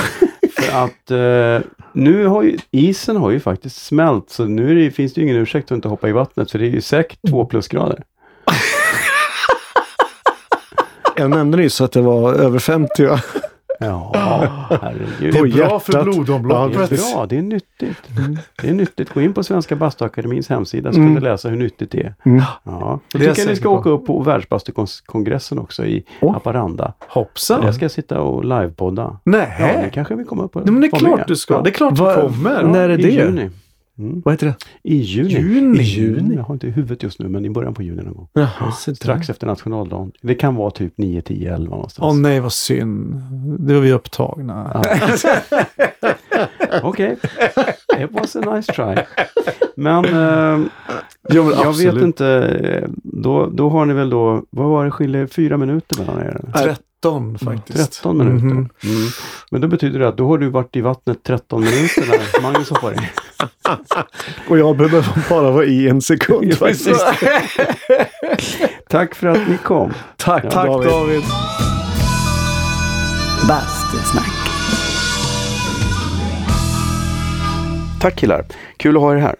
[0.55, 4.91] För att eh, nu har ju isen har ju faktiskt smält så nu är det,
[4.91, 7.19] finns det ju ingen ursäkt att inte hoppa i vattnet för det är ju säkert
[7.29, 8.03] två plusgrader.
[11.15, 13.05] Jag nämnde nyss att det var över 50.
[13.05, 13.19] va?
[13.85, 14.49] Ja,
[14.81, 15.34] herregud.
[15.34, 16.05] Det På är bra för hjärtat.
[16.05, 16.91] Det blodomloppet.
[16.91, 17.97] är bra, det är nyttigt.
[18.61, 19.14] Det är nyttigt.
[19.14, 21.15] Gå in på Svenska Bastuakademins hemsida så kan Mm.
[21.15, 22.15] du läsa hur nyttigt det är.
[22.26, 22.41] Mm.
[22.64, 22.64] Ja.
[22.64, 23.76] Jag Det tycker jag att ni ska på.
[23.76, 26.34] åka upp på världsbastukongressen också i Åh.
[26.34, 26.93] Haparanda.
[27.07, 27.61] Hoppsan.
[27.61, 29.01] Där ska jag sitta och livepodda.
[29.01, 29.80] Ja, Nej.
[29.84, 31.26] det kanske vi kommer Nej, men det är klart med.
[31.27, 31.53] du ska.
[31.53, 31.61] Ja.
[31.61, 32.64] Det är klart du kommer.
[32.64, 33.10] när är I det?
[33.10, 33.49] juni.
[33.99, 34.22] Mm.
[34.26, 34.56] Vad heter det?
[34.84, 35.30] I juni.
[35.34, 35.80] Juni.
[35.80, 36.36] I juni.
[36.36, 38.28] Jag har inte i huvudet just nu, men i början på juni någon gång.
[38.34, 40.11] Jaha, Strax efter nationaldagen.
[40.22, 42.14] Det kan vara typ 9, 10, 11 någonstans.
[42.14, 43.22] Åh nej, vad synd.
[43.60, 44.84] Då är vi upptagna.
[46.84, 47.18] Okej.
[47.99, 48.95] It was a nice try.
[49.76, 50.65] Men eh,
[51.30, 51.94] Jo, men jag absolut.
[51.95, 52.88] vet inte.
[53.03, 56.41] Då, då har ni väl då, vad var det, skiljer fyra minuter mellan er?
[56.53, 57.94] 13 faktiskt.
[57.94, 58.45] 13 minuter.
[58.45, 58.52] Mhm.
[58.57, 59.07] Mm.
[59.52, 62.70] Men då betyder det att då har du varit i vattnet 13 minuter när Magnus
[62.70, 62.99] hoppar in.
[64.48, 67.06] Och jag behöver bara vara i en sekund faktiskt.
[68.90, 69.94] Tack för att ni kom.
[70.18, 70.90] Tack, Ja, tack David.
[70.90, 71.24] David.
[73.48, 74.32] Bastusnack.
[78.02, 78.45] Tack killar.
[78.78, 79.36] Kul att ha er här.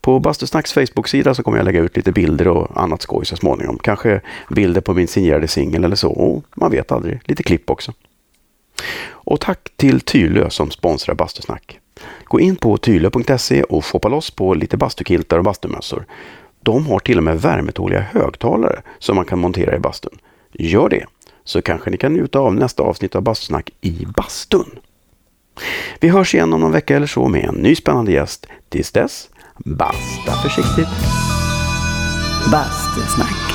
[0.00, 3.78] På Bastusnacks Facebook-sida så kommer jag lägga ut lite bilder och annat skoj så småningom.
[3.78, 4.20] Kanske
[4.50, 6.10] bilder på min signerade singel eller så.
[6.10, 7.20] Och man vet aldrig.
[7.24, 7.92] Lite klipp också.
[9.08, 11.79] Och tack till Tylö som sponsrar Bastusnack.
[12.24, 16.06] Gå in på tylö.se och shoppa loss på lite bastukiltar och bastumössor.
[16.62, 20.18] De har till och med värmetåliga högtalare som man kan montera i bastun.
[20.52, 21.06] Gör det,
[21.44, 24.78] så kanske ni kan njuta av nästa avsnitt av Bastusnack i bastun.
[26.00, 28.46] Vi hörs igen om någon vecka eller så med en ny spännande gäst.
[28.68, 30.88] Tills dess, basta försiktigt!
[32.52, 33.49] Bastusnack.